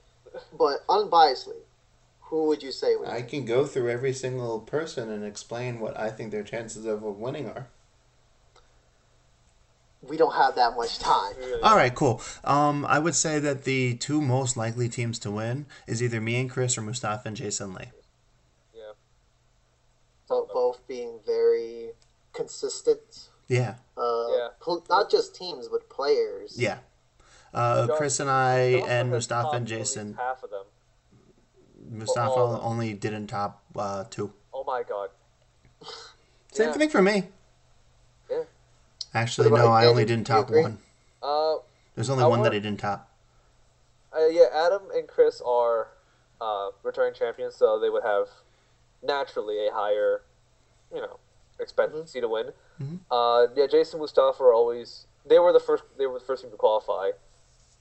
but 0.57 0.85
unbiasedly, 0.87 1.61
who 2.21 2.45
would 2.47 2.63
you 2.63 2.71
say 2.71 2.95
would? 2.95 3.07
I 3.07 3.21
can 3.21 3.45
go 3.45 3.65
through 3.65 3.89
every 3.89 4.13
single 4.13 4.59
person 4.59 5.09
and 5.09 5.23
explain 5.23 5.79
what 5.79 5.97
I 5.99 6.09
think 6.09 6.31
their 6.31 6.43
chances 6.43 6.85
of 6.85 7.01
winning 7.03 7.47
are. 7.47 7.67
We 10.01 10.17
don't 10.17 10.35
have 10.35 10.55
that 10.55 10.75
much 10.75 10.99
time. 10.99 11.33
Really. 11.37 11.61
All 11.63 11.75
right, 11.75 11.93
cool. 11.93 12.21
Um, 12.43 12.85
I 12.85 12.99
would 12.99 13.15
say 13.15 13.39
that 13.39 13.63
the 13.63 13.95
two 13.95 14.21
most 14.21 14.55
likely 14.55 14.87
teams 14.87 15.17
to 15.19 15.31
win 15.31 15.65
is 15.87 16.03
either 16.03 16.21
me 16.21 16.39
and 16.39 16.49
Chris 16.49 16.77
or 16.77 16.81
Mustafa 16.81 17.27
and 17.27 17.35
Jason 17.37 17.73
Lee. 17.73 17.85
Yeah. 18.75 18.91
So 20.27 20.47
both 20.53 20.85
being 20.87 21.19
very 21.25 21.91
consistent. 22.33 23.29
Yeah, 23.47 23.75
Uh, 23.97 24.27
Yeah. 24.29 24.47
pl- 24.59 24.85
not 24.89 25.09
just 25.09 25.33
teams, 25.35 25.67
but 25.69 25.87
players. 25.89 26.59
yeah. 26.59 26.79
Uh, 27.55 27.87
Chris 27.95 28.19
and 28.19 28.29
I 28.29 28.57
and 28.85 29.09
Mustafa 29.09 29.51
and 29.55 29.65
Jason. 29.65 30.15
Half 30.15 30.43
of 30.43 30.49
them. 30.51 30.65
Mustafa 31.89 32.51
them. 32.51 32.59
only 32.61 32.93
didn't 32.93 33.27
top 33.27 33.63
uh, 33.77 34.03
two. 34.09 34.33
Oh 34.53 34.63
my 34.65 34.83
god. 34.83 35.09
Same 36.51 36.67
Yeah. 36.69 36.73
thing 36.73 36.89
for 36.89 37.01
me. 37.01 37.29
Yeah. 38.29 38.43
Actually, 39.13 39.49
no, 39.51 39.67
I 39.67 39.85
only 39.85 40.03
didn't 40.03 40.27
top 40.27 40.49
one. 40.51 40.79
Uh, 41.23 41.55
There's 41.95 42.09
only 42.09 42.23
I 42.23 42.27
one 42.27 42.39
that 42.39 42.49
want- 42.51 42.55
I 42.55 42.59
didn't 42.59 42.79
top. 42.81 43.09
uh, 44.13 44.25
yeah. 44.27 44.47
Adam 44.53 44.83
and 44.93 45.07
Chris 45.07 45.41
are 45.45 45.87
uh, 46.41 46.71
returning 46.83 47.13
champions, 47.13 47.55
so 47.55 47.79
they 47.79 47.89
would 47.89 48.03
have 48.03 48.27
naturally 49.01 49.65
a 49.67 49.71
higher, 49.71 50.23
you 50.93 50.99
know, 50.99 51.19
expectancy 51.59 52.19
to 52.19 52.27
win. 52.27 52.51
Mhm. 52.81 52.99
Uh, 53.09 53.47
yeah. 53.55 53.67
Jason 53.67 53.99
Mustafa 54.01 54.43
are 54.43 54.53
always. 54.53 55.07
They 55.25 55.39
were 55.39 55.53
the 55.53 55.59
first. 55.61 55.83
They 55.97 56.05
were 56.05 56.19
the 56.19 56.25
first 56.25 56.41
team 56.43 56.51
to 56.51 56.57
qualify. 56.57 57.11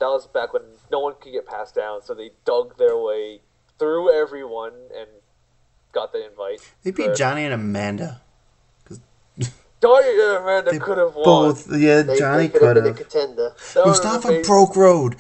That 0.00 0.06
was 0.06 0.26
back 0.26 0.52
when 0.52 0.62
no 0.90 1.00
one 1.00 1.14
could 1.20 1.32
get 1.32 1.46
passed 1.46 1.74
down, 1.74 2.02
so 2.02 2.14
they 2.14 2.30
dug 2.44 2.76
their 2.78 2.96
way 2.98 3.40
through 3.78 4.12
everyone 4.12 4.72
and 4.96 5.08
got 5.92 6.12
the 6.12 6.26
invite. 6.26 6.60
They 6.82 6.90
beat 6.90 7.06
for- 7.06 7.14
Johnny 7.14 7.44
and 7.44 7.54
Amanda. 7.54 8.20
Johnny 9.80 10.08
and 10.18 10.38
Amanda 10.38 10.70
They 10.70 10.78
could 10.78 10.98
have 10.98 11.14
won. 11.14 11.24
Both, 11.24 11.70
yeah, 11.76 12.02
They, 12.02 12.18
Johnny 12.18 12.46
they 12.46 12.52
could 12.52 12.60
could 12.60 12.76
have 12.76 12.84
been 12.84 12.94
a 12.94 12.96
contender. 12.96 13.54
Mustafa 13.84 14.28
been- 14.28 14.42
broke 14.42 14.76
road. 14.76 15.16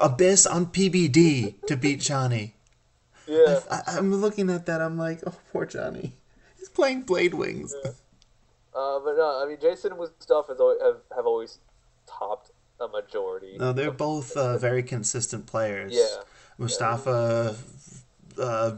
Abyss 0.00 0.46
on 0.46 0.66
PBD 0.66 1.54
to 1.66 1.76
beat 1.76 2.00
Johnny. 2.00 2.54
Yeah. 3.26 3.60
I, 3.70 3.82
I'm 3.98 4.14
looking 4.14 4.48
at 4.48 4.66
that. 4.66 4.80
I'm 4.80 4.96
like, 4.96 5.20
oh, 5.26 5.34
poor 5.52 5.66
Johnny. 5.66 6.12
He's 6.56 6.68
playing 6.68 7.02
Blade 7.02 7.34
Wings. 7.34 7.74
Uh, 7.84 7.90
but 9.00 9.16
no, 9.16 9.42
I 9.42 9.46
mean, 9.48 9.58
Jason 9.60 9.90
and 9.92 10.00
Mustafa 10.00 10.52
has 10.52 10.60
always, 10.60 10.80
have, 10.80 10.96
have 11.16 11.26
always 11.26 11.58
topped 12.06 12.52
a 12.80 12.88
majority. 12.88 13.56
No, 13.58 13.72
they're 13.72 13.90
both 13.90 14.36
uh, 14.36 14.58
very 14.58 14.82
consistent 14.82 15.46
players. 15.46 15.92
Yeah. 15.94 16.22
Mustafa, 16.58 17.56
uh, 18.40 18.72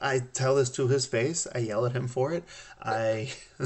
I 0.00 0.20
tell 0.32 0.56
this 0.56 0.70
to 0.70 0.88
his 0.88 1.06
face. 1.06 1.46
I 1.54 1.58
yell 1.58 1.86
at 1.86 1.92
him 1.92 2.08
for 2.08 2.32
it. 2.32 2.44
I, 2.82 3.30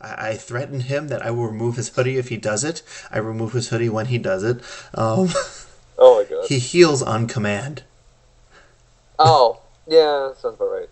I 0.00 0.30
I 0.30 0.34
threaten 0.34 0.80
him 0.80 1.08
that 1.08 1.22
I 1.22 1.30
will 1.30 1.46
remove 1.46 1.76
his 1.76 1.88
hoodie 1.90 2.18
if 2.18 2.28
he 2.28 2.36
does 2.36 2.64
it. 2.64 2.82
I 3.10 3.18
remove 3.18 3.52
his 3.52 3.68
hoodie 3.68 3.88
when 3.88 4.06
he 4.06 4.18
does 4.18 4.42
it. 4.44 4.56
Um, 4.94 5.28
Oh 5.98 6.20
my 6.22 6.24
god. 6.28 6.46
he 6.48 6.58
heals 6.58 7.02
on 7.02 7.28
command. 7.28 7.84
oh, 9.18 9.60
yeah, 9.86 10.32
sounds 10.34 10.56
about 10.56 10.64
right. 10.66 10.88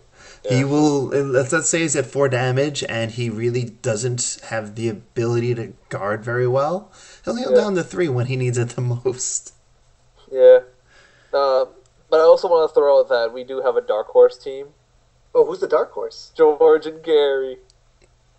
He 0.47 0.63
will. 0.63 1.05
Let's, 1.07 1.51
let's 1.51 1.69
say 1.69 1.79
he's 1.81 1.95
at 1.95 2.05
four 2.07 2.27
damage, 2.29 2.83
and 2.89 3.11
he 3.11 3.29
really 3.29 3.65
doesn't 3.65 4.39
have 4.49 4.75
the 4.75 4.89
ability 4.89 5.53
to 5.55 5.73
guard 5.89 6.23
very 6.23 6.47
well. 6.47 6.91
He'll 7.25 7.35
heal 7.35 7.51
Yeah. 7.51 7.57
down 7.61 7.75
to 7.75 7.83
three 7.83 8.09
when 8.09 8.25
he 8.27 8.35
needs 8.35 8.57
it 8.57 8.69
the 8.69 8.81
most. 8.81 9.53
Yeah. 10.31 10.59
Uh, 11.33 11.65
but 12.09 12.19
I 12.19 12.23
also 12.23 12.47
want 12.47 12.69
to 12.69 12.73
throw 12.73 12.99
out 12.99 13.09
that 13.09 13.33
we 13.33 13.43
do 13.43 13.61
have 13.61 13.75
a 13.75 13.81
dark 13.81 14.07
horse 14.07 14.37
team. 14.37 14.69
Oh, 15.33 15.45
who's 15.45 15.59
the 15.59 15.67
dark 15.67 15.91
horse? 15.91 16.31
George 16.35 16.85
and 16.85 17.01
Gary. 17.03 17.59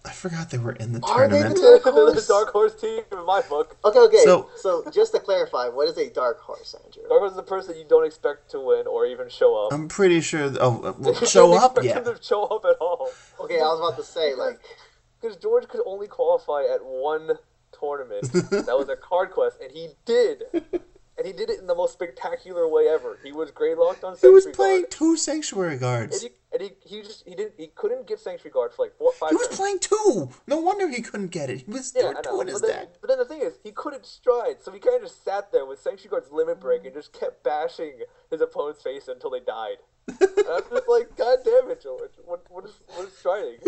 I 0.04 0.10
forgot 0.10 0.50
they 0.50 0.58
were 0.58 0.72
in 0.72 0.92
the 0.94 1.00
Are 1.06 1.28
they 1.28 1.38
the 1.42 1.54
tournament. 1.54 1.62
Dark 1.62 1.82
They're 1.84 1.92
the 1.92 2.12
horse? 2.12 2.26
dark 2.26 2.48
horse 2.50 2.74
team 2.74 3.02
in 3.12 3.24
my 3.24 3.40
book. 3.42 3.76
Okay, 3.84 3.98
okay. 4.00 4.24
So- 4.24 4.50
So, 4.56 4.84
just 4.90 5.12
to 5.14 5.20
clarify, 5.20 5.68
what 5.68 5.88
is 5.88 5.96
a 5.96 6.10
dark 6.10 6.40
horse, 6.40 6.74
Andrew? 6.74 7.04
Dark 7.08 7.20
horse 7.20 7.30
is 7.30 7.36
the 7.36 7.42
person 7.44 7.76
you 7.76 7.84
don't 7.88 8.04
expect 8.04 8.50
to 8.50 8.60
win 8.60 8.86
or 8.88 9.06
even 9.06 9.28
show 9.28 9.54
up. 9.64 9.72
I'm 9.72 9.86
pretty 9.88 10.20
sure. 10.20 10.50
Oh, 10.60 10.94
well, 10.98 11.14
show 11.24 11.52
don't 11.52 11.62
up, 11.62 11.78
expect 11.78 11.86
yeah. 11.86 11.98
him 12.10 12.16
to 12.16 12.22
show 12.22 12.42
up 12.44 12.64
at 12.64 12.76
all. 12.80 13.10
Okay, 13.40 13.60
I 13.60 13.64
was 13.64 13.78
about 13.78 13.96
to 13.96 14.04
say 14.04 14.34
like, 14.34 14.58
Because 15.20 15.36
George 15.36 15.68
could 15.68 15.82
only 15.86 16.08
qualify 16.08 16.64
at 16.64 16.84
one 16.84 17.38
tournament. 17.78 18.32
that 18.32 18.76
was 18.78 18.88
a 18.88 18.96
card 18.96 19.30
quest, 19.30 19.58
and 19.62 19.70
he 19.72 19.88
did. 20.04 20.44
And 21.18 21.26
he 21.26 21.34
did 21.34 21.50
it 21.50 21.60
in 21.60 21.66
the 21.66 21.74
most 21.74 21.92
spectacular 21.92 22.66
way 22.66 22.88
ever. 22.88 23.18
He 23.22 23.32
was 23.32 23.50
grey 23.50 23.74
locked 23.74 24.02
on 24.02 24.16
He 24.18 24.26
was 24.28 24.46
playing 24.46 24.80
Guard. 24.84 24.90
two 24.90 25.16
sanctuary 25.18 25.72
And 25.72 25.80
guards. 25.80 26.22
he, 26.22 26.30
and 26.52 26.62
he, 26.62 26.70
he 26.86 27.02
just 27.02 27.28
he 27.28 27.34
didn't 27.34 27.52
he 27.58 27.66
couldn't 27.66 28.06
get 28.06 28.18
Sanctuary 28.18 28.50
Guard 28.50 28.72
for 28.72 28.86
like 28.86 28.96
four 28.96 29.12
five 29.12 29.28
He 29.28 29.36
was 29.36 29.48
turns. 29.48 29.58
playing 29.58 29.78
two. 29.80 30.30
No 30.46 30.56
wonder 30.56 30.88
he 30.88 31.02
couldn't 31.02 31.28
get 31.30 31.50
it. 31.50 31.64
He 31.66 31.70
was 31.70 31.92
Yeah, 31.94 32.14
doing 32.24 32.48
his 32.48 32.62
then, 32.62 32.70
deck. 32.70 32.88
but 33.02 33.08
then 33.08 33.18
the 33.18 33.26
thing 33.26 33.42
is, 33.42 33.58
he 33.62 33.72
couldn't 33.72 34.06
stride, 34.06 34.62
so 34.62 34.72
he 34.72 34.78
kind 34.80 34.96
of 34.96 35.02
just 35.02 35.22
sat 35.22 35.52
there 35.52 35.66
with 35.66 35.78
Sanctuary 35.80 36.08
Guard's 36.22 36.32
limit 36.32 36.58
break 36.58 36.86
and 36.86 36.94
just 36.94 37.12
kept 37.12 37.44
bashing 37.44 38.00
his 38.30 38.40
opponent's 38.40 38.82
face 38.82 39.06
until 39.06 39.30
they 39.30 39.40
died. 39.40 39.76
And 40.08 40.18
I'm 40.48 40.62
just 40.70 40.88
like, 40.88 41.14
God 41.16 41.38
damn 41.44 41.70
it, 41.70 41.82
George! 41.82 42.12
What 42.24 42.50
what 42.50 42.64
is 42.64 42.72
what 42.96 43.06
is 43.06 43.16
striding? 43.18 43.58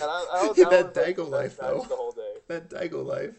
And 0.00 0.08
I, 0.08 0.26
I 0.34 0.46
was, 0.48 0.56
Yeah, 0.58 0.66
I 0.68 0.70
that 0.82 0.94
was, 0.94 0.96
like, 0.96 1.18
life, 1.28 1.56
though. 1.58 1.86
That 2.50 2.68
Daigo 2.68 3.06
life. 3.06 3.36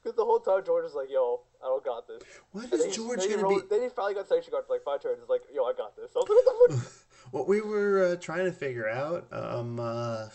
Because 0.00 0.14
the 0.16 0.24
whole 0.24 0.38
time 0.38 0.62
George 0.64 0.84
is 0.84 0.94
like, 0.94 1.10
"Yo, 1.10 1.40
I 1.60 1.66
don't 1.66 1.84
got 1.84 2.06
this." 2.06 2.22
What 2.52 2.72
is 2.72 2.94
George 2.94 3.18
then 3.18 3.30
gonna 3.30 3.42
rolled- 3.42 3.68
be? 3.68 3.74
Then 3.76 3.82
he 3.82 3.88
finally 3.88 4.14
got 4.14 4.28
Sanctuary 4.28 4.52
Guard 4.52 4.66
for 4.68 4.74
like 4.74 4.84
five 4.84 5.02
turns. 5.02 5.18
He's 5.18 5.28
like, 5.28 5.42
"Yo, 5.52 5.64
I 5.64 5.72
got 5.72 5.96
this." 5.96 6.12
I 6.16 6.20
like, 6.20 6.28
"What 6.28 6.70
the 6.70 6.76
fuck?" 6.76 6.92
What 7.32 7.48
we 7.48 7.60
were 7.60 8.12
uh, 8.12 8.16
trying 8.16 8.44
to 8.44 8.52
figure 8.52 8.88
out, 8.88 9.26
um, 9.32 9.78
uh, 9.80 10.28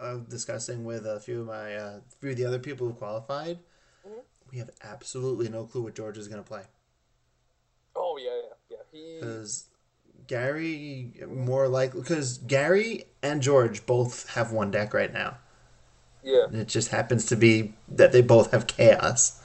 uh, 0.00 0.16
discussing 0.28 0.84
with 0.84 1.04
a 1.06 1.20
few 1.20 1.42
of 1.42 1.46
my, 1.46 1.74
uh, 1.76 2.00
few 2.20 2.30
of 2.30 2.36
the 2.36 2.44
other 2.44 2.58
people 2.58 2.86
who 2.88 2.94
qualified, 2.94 3.58
Mm-hmm. 4.06 4.18
we 4.50 4.58
have 4.58 4.70
absolutely 4.82 5.48
no 5.48 5.64
clue 5.64 5.82
what 5.82 5.94
George 5.94 6.18
is 6.18 6.26
going 6.26 6.42
to 6.42 6.48
play. 6.48 6.62
Oh 7.94 8.16
yeah, 8.18 8.40
yeah, 8.70 8.76
yeah. 8.92 9.20
He 9.20 9.42
Gary, 10.26 11.12
more 11.28 11.68
likely, 11.68 12.00
because 12.00 12.38
Gary 12.38 13.04
and 13.22 13.42
George 13.42 13.84
both 13.86 14.28
have 14.30 14.50
one 14.52 14.70
deck 14.70 14.94
right 14.94 15.12
now. 15.12 15.38
Yeah. 16.22 16.46
It 16.52 16.68
just 16.68 16.88
happens 16.88 17.26
to 17.26 17.36
be 17.36 17.74
that 17.88 18.12
they 18.12 18.22
both 18.22 18.50
have 18.52 18.66
chaos. 18.66 19.40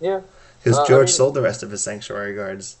Yeah. 0.00 0.20
Because 0.62 0.78
Uh, 0.78 0.82
I 0.82 0.86
George 0.88 1.06
mean- 1.08 1.16
sold 1.16 1.34
the 1.34 1.42
rest 1.42 1.62
of 1.62 1.70
his 1.70 1.82
sanctuary 1.82 2.34
guards. 2.34 2.76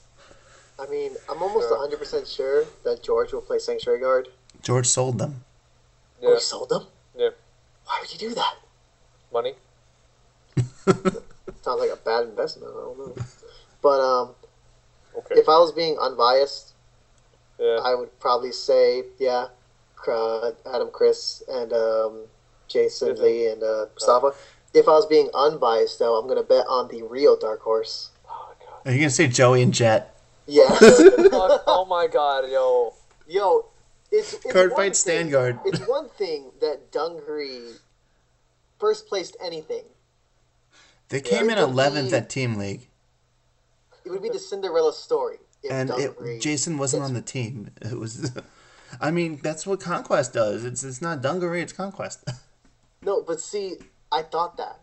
I 0.78 0.86
mean, 0.86 1.14
I'm 1.28 1.42
almost 1.42 1.68
Sure. 1.68 1.76
100 1.76 1.98
percent 1.98 2.26
sure 2.26 2.64
that 2.84 3.02
George 3.02 3.32
will 3.34 3.42
play 3.42 3.58
Sanctuary 3.58 4.00
Guard. 4.00 4.28
George 4.62 4.86
sold 4.86 5.18
them. 5.18 5.44
Oh, 6.22 6.28
Yeah. 6.28 6.34
he 6.36 6.40
sold 6.40 6.70
them. 6.70 6.86
Yeah. 7.14 7.30
Why 7.84 7.98
would 8.00 8.10
you 8.12 8.18
do 8.18 8.34
that? 8.34 8.54
Money. 9.32 9.54
Sounds 10.86 11.80
like 11.80 11.90
a 11.90 11.96
bad 11.96 12.24
investment. 12.24 12.72
I 12.74 12.80
don't 12.80 12.98
know. 12.98 13.14
But 13.82 14.00
um, 14.00 14.34
Okay. 15.16 15.34
if 15.40 15.48
I 15.48 15.58
was 15.58 15.72
being 15.72 15.98
unbiased, 15.98 16.72
yeah. 17.58 17.80
I 17.82 17.94
would 17.94 18.18
probably 18.20 18.52
say, 18.52 19.04
yeah, 19.18 19.48
uh, 20.08 20.52
Adam, 20.72 20.90
Chris, 20.92 21.42
and 21.48 21.72
um, 21.72 22.24
Jason, 22.68 23.10
Jason. 23.10 23.24
Lee, 23.24 23.46
and 23.48 23.62
uh, 23.62 23.86
Mustafa. 23.94 24.32
If 24.72 24.86
I 24.86 24.92
was 24.92 25.06
being 25.06 25.28
unbiased, 25.34 25.98
though, 25.98 26.16
I'm 26.18 26.26
going 26.26 26.38
to 26.40 26.46
bet 26.46 26.64
on 26.68 26.88
the 26.88 27.02
real 27.02 27.36
dark 27.36 27.60
horse. 27.60 28.10
oh 28.28 28.52
god. 28.60 28.88
Are 28.88 28.92
you 28.92 28.98
going 28.98 29.08
to 29.08 29.14
say 29.14 29.26
Joey 29.28 29.62
and 29.62 29.74
Jet? 29.74 30.14
Yeah. 30.46 30.68
Oh 31.66 31.86
my 31.88 32.06
god, 32.06 32.44
yo. 32.50 32.94
Yo, 33.28 33.66
it's, 34.10 34.34
it's 34.34 34.52
Card 34.52 34.70
fight 34.72 34.82
thing- 34.86 34.94
stand 34.94 35.30
guard. 35.30 35.58
It's 35.64 35.80
one 35.88 36.08
thing 36.08 36.50
that 36.60 36.90
Dungaree 36.92 37.72
first 38.78 39.06
placed 39.08 39.36
anything. 39.42 39.84
They 41.08 41.20
came 41.20 41.50
in 41.50 41.58
11th 41.58 42.12
at 42.12 42.28
Team 42.28 42.56
League, 42.56 42.88
It 44.04 44.10
would 44.10 44.22
be 44.22 44.28
the 44.28 44.38
Cinderella 44.38 44.92
story. 44.92 45.38
If 45.62 45.70
and 45.72 45.90
it, 45.90 46.40
Jason 46.40 46.78
wasn't 46.78 47.02
on 47.02 47.14
the 47.14 47.20
team. 47.22 47.70
It 47.82 47.98
was, 47.98 48.32
I 49.00 49.10
mean, 49.10 49.40
that's 49.42 49.66
what 49.66 49.80
Conquest 49.80 50.32
does. 50.32 50.64
It's 50.64 50.82
it's 50.82 51.02
not 51.02 51.22
Dungaree, 51.22 51.62
it's 51.62 51.72
Conquest. 51.72 52.24
No, 53.02 53.22
but 53.22 53.40
see, 53.40 53.76
I 54.12 54.22
thought 54.22 54.56
that. 54.58 54.80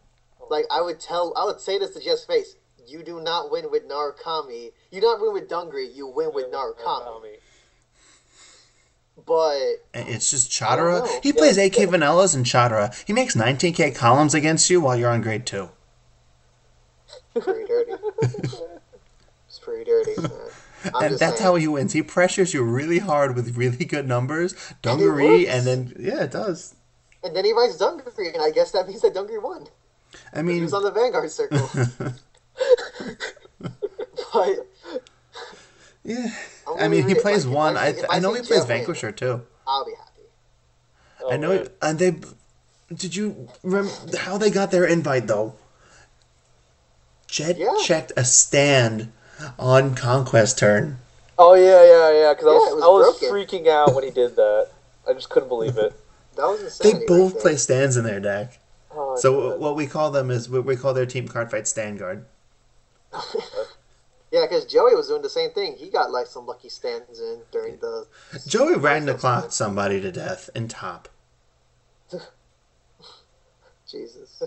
Like, 0.49 0.66
I 0.72 0.82
would 0.82 0.99
tell, 0.99 1.34
I 1.38 1.45
would 1.45 1.60
say 1.60 1.78
this 1.78 1.91
to 1.91 1.99
Jeff's 2.03 2.26
face. 2.26 2.55
You 2.88 3.03
do 3.03 3.22
not 3.22 3.51
win 3.51 3.70
with 3.70 3.88
Narukami. 3.88 4.72
You 4.91 5.01
not 5.01 5.22
win 5.22 5.34
with 5.34 5.49
Dungaree. 5.49 5.91
You 5.93 6.08
win 6.08 6.32
with 6.34 6.51
Narukami. 6.51 7.36
But 9.26 9.58
It's 9.93 10.32
just 10.32 10.49
Chadra. 10.49 11.08
He 11.22 11.34
plays 11.34 11.58
AK 11.58 11.74
Vanillas 11.74 12.36
and 12.36 12.45
Chadra. 12.45 12.95
He 13.05 13.14
makes 13.14 13.36
19k 13.36 13.95
columns 13.95 14.34
against 14.34 14.70
you 14.70 14.80
while 14.80 14.95
you're 14.95 15.10
on 15.10 15.22
grade 15.22 15.45
two. 15.45 15.70
pretty 17.34 17.66
dirty. 17.66 17.93
it's 18.22 19.60
pretty 19.62 19.84
dirty, 19.84 20.22
man. 20.22 20.32
And 20.84 21.17
that's 21.17 21.19
saying. 21.38 21.41
how 21.41 21.55
he 21.55 21.67
wins. 21.67 21.93
He 21.93 22.01
pressures 22.03 22.53
you 22.53 22.63
really 22.63 22.99
hard 22.99 23.36
with 23.36 23.57
really 23.57 23.84
good 23.86 24.07
numbers, 24.07 24.53
And 24.69 24.82
Dungaree, 24.82 25.39
works. 25.45 25.49
and 25.51 25.65
then 25.67 25.93
yeah, 25.99 26.23
it 26.23 26.32
does. 26.32 26.75
And 27.23 27.36
then 27.36 27.45
he 27.45 27.51
writes 27.53 27.78
Dungaree, 27.78 28.34
and 28.34 28.41
I 28.41 28.51
guess 28.51 28.71
that 28.71 28.88
means 28.88 29.01
that 29.01 29.13
Dungaree 29.13 29.39
won. 29.39 29.67
I 30.34 30.41
mean, 30.41 30.57
He 30.57 30.61
was 30.61 30.73
on 30.73 30.84
the 30.84 30.91
Vanguard 30.91 31.30
Circle. 31.32 31.69
but 34.34 34.67
yeah. 36.03 36.28
I'm 36.80 36.91
mean, 36.91 37.07
he 37.07 37.15
plays 37.15 37.45
Like, 37.45 37.55
one. 37.55 37.78
I 37.78 37.88
I 38.09 38.17
I 38.17 38.19
know 38.19 38.34
he 38.34 38.41
plays 38.41 38.59
win, 38.61 38.67
Vanquisher 38.67 39.11
too. 39.11 39.41
I'll 39.65 39.86
be 39.86 39.91
happy. 39.91 40.21
Oh, 41.23 41.32
I 41.32 41.38
know, 41.38 41.51
it, 41.51 41.78
and 41.82 41.99
they. 41.99 42.15
Did 42.93 43.15
you 43.15 43.49
remember 43.63 43.91
how 44.17 44.38
they 44.38 44.49
got 44.49 44.71
their 44.71 44.86
invite 44.86 45.28
though? 45.28 45.55
Jet 47.28 47.57
Yeah. 47.57 47.73
checked 47.84 48.13
a 48.15 48.23
stand 48.23 49.11
on 49.59 49.95
Conquest 49.95 50.57
turn. 50.57 50.99
Oh 51.38 51.53
yeah, 51.53 51.83
yeah, 51.83 52.21
yeah. 52.21 52.33
Because 52.33 52.47
I 52.47 52.51
was, 52.51 52.73
was 52.75 52.83
I 52.83 52.88
was 52.88 53.19
broken. 53.19 53.29
freaking 53.29 53.67
out 53.67 53.93
when 53.93 54.03
he 54.03 54.11
did 54.11 54.35
that. 54.35 54.69
I 55.07 55.13
just 55.13 55.29
couldn't 55.29 55.49
believe 55.49 55.77
it. 55.77 55.93
That 56.35 56.43
was 56.43 56.61
insane. 56.61 56.99
They 56.99 57.05
both 57.07 57.33
right 57.33 57.41
play 57.41 57.55
stands 57.55 57.97
in 57.97 58.03
their 58.03 58.19
deck. 58.19 58.59
Oh, 58.91 59.19
So 59.19 59.49
God. 59.49 59.59
what 59.59 59.75
we 59.75 59.88
call 59.88 60.11
them 60.11 60.29
is 60.29 60.47
what 60.47 60.65
we 60.65 60.75
call 60.75 60.93
their 60.93 61.07
team 61.07 61.27
card 61.27 61.49
fight 61.49 61.67
stand 61.67 61.97
guard. 61.97 62.25
Yeah, 64.31 64.45
because 64.45 64.65
Joey 64.65 64.93
was 64.93 65.07
doing 65.07 65.21
the 65.21 65.29
same 65.29 65.51
thing. 65.51 65.75
He 65.77 65.89
got 65.89 66.11
like 66.11 66.27
some 66.27 66.45
lucky 66.45 66.69
stands 66.69 67.19
in 67.19 67.43
during 67.51 67.77
the. 67.77 68.07
Joey 68.47 68.75
ran 68.75 69.05
the 69.05 69.13
clock 69.13 69.51
somebody 69.51 70.01
to 70.01 70.11
death 70.11 70.49
in 70.53 70.67
top. 70.67 71.07
Jesus. 73.89 74.43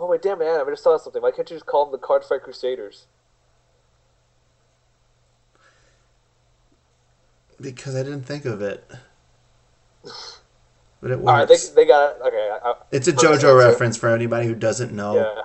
Oh 0.00 0.06
wait, 0.06 0.22
damn 0.22 0.38
man! 0.38 0.60
I 0.60 0.64
just 0.70 0.82
saw 0.82 0.96
something. 0.98 1.22
Why 1.22 1.30
can't 1.30 1.48
you 1.50 1.56
just 1.56 1.66
call 1.66 1.84
them 1.84 1.92
the 1.92 1.98
Card 2.04 2.24
Fight 2.24 2.42
Crusaders? 2.42 3.06
Because 7.60 7.94
I 7.94 8.02
didn't 8.02 8.22
think 8.22 8.44
of 8.46 8.62
it. 8.62 8.84
But 11.02 11.10
it 11.10 11.18
works. 11.18 11.28
All 11.28 11.34
right, 11.34 11.48
they, 11.48 11.52
works. 11.52 11.68
they 11.70 11.86
got 11.86 12.16
it. 12.16 12.22
Okay, 12.26 12.50
I, 12.62 12.68
I, 12.70 12.74
It's 12.90 13.06
a 13.08 13.12
JoJo 13.12 13.40
so- 13.40 13.56
reference 13.56 13.96
for 13.96 14.08
anybody 14.08 14.46
who 14.46 14.54
doesn't 14.54 14.92
know. 14.92 15.14
yeah. 15.16 15.42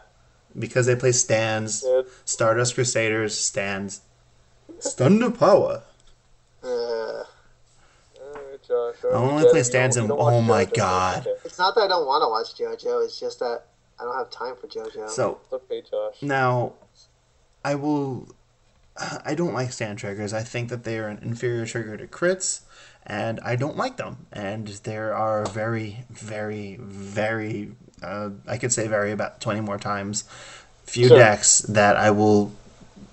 Because 0.58 0.86
they 0.86 0.96
play 0.96 1.12
stands. 1.12 1.82
Dude. 1.82 2.08
Stardust 2.24 2.76
Crusaders 2.76 3.38
stands. 3.38 4.02
Thunder 4.80 5.30
Power. 5.30 5.84
Uh, 6.64 6.68
Alright, 6.68 8.64
Josh, 8.66 8.96
I 9.04 9.08
only 9.16 9.44
play 9.44 9.52
get 9.52 9.52
it. 9.52 9.58
You 9.58 9.64
stands 9.66 9.96
don't- 9.98 10.06
in- 10.06 10.12
you 10.12 10.16
don't 10.16 10.26
watch 10.26 10.34
oh 10.34 10.42
my 10.42 10.66
JoJo. 10.66 10.74
God. 10.78 11.28
It's 11.44 11.58
not 11.60 11.76
that 11.76 11.82
I 11.82 11.88
don't 11.90 12.06
want 12.06 12.22
to 12.24 12.30
watch 12.30 12.56
JoJo. 12.86 13.04
It's 13.04 13.20
just 13.20 13.40
that 13.40 13.64
I 14.00 14.04
don't 14.04 14.16
have 14.16 14.30
time 14.30 14.56
for 14.56 14.68
JoJo. 14.68 15.10
So 15.10 15.40
okay, 15.52 15.82
Josh. 15.90 16.22
now, 16.22 16.74
I 17.64 17.76
will. 17.76 18.28
I 19.26 19.36
don't 19.36 19.54
like 19.54 19.74
stand 19.74 19.98
triggers. 20.00 20.34
I 20.34 20.42
think 20.42 20.70
that 20.70 20.86
they 20.86 20.98
are 21.00 21.08
an 21.10 21.20
inferior 21.22 21.66
trigger 21.66 21.98
to 21.98 22.08
crits, 22.08 22.62
and 23.06 23.40
I 23.42 23.56
don't 23.58 23.76
like 23.76 23.98
them. 23.98 24.26
And 24.32 24.68
there 24.84 25.14
are 25.14 25.46
very, 25.46 26.06
very, 26.10 26.78
very. 26.82 27.72
Uh, 28.02 28.30
I 28.48 28.58
could 28.58 28.72
say 28.72 28.88
very 28.88 29.12
about 29.12 29.42
twenty 29.42 29.62
more 29.62 29.78
times. 29.78 30.24
Few 30.86 31.08
Sure. 31.08 31.18
decks 31.18 31.60
that 31.62 31.98
I 31.98 32.12
will 32.12 32.52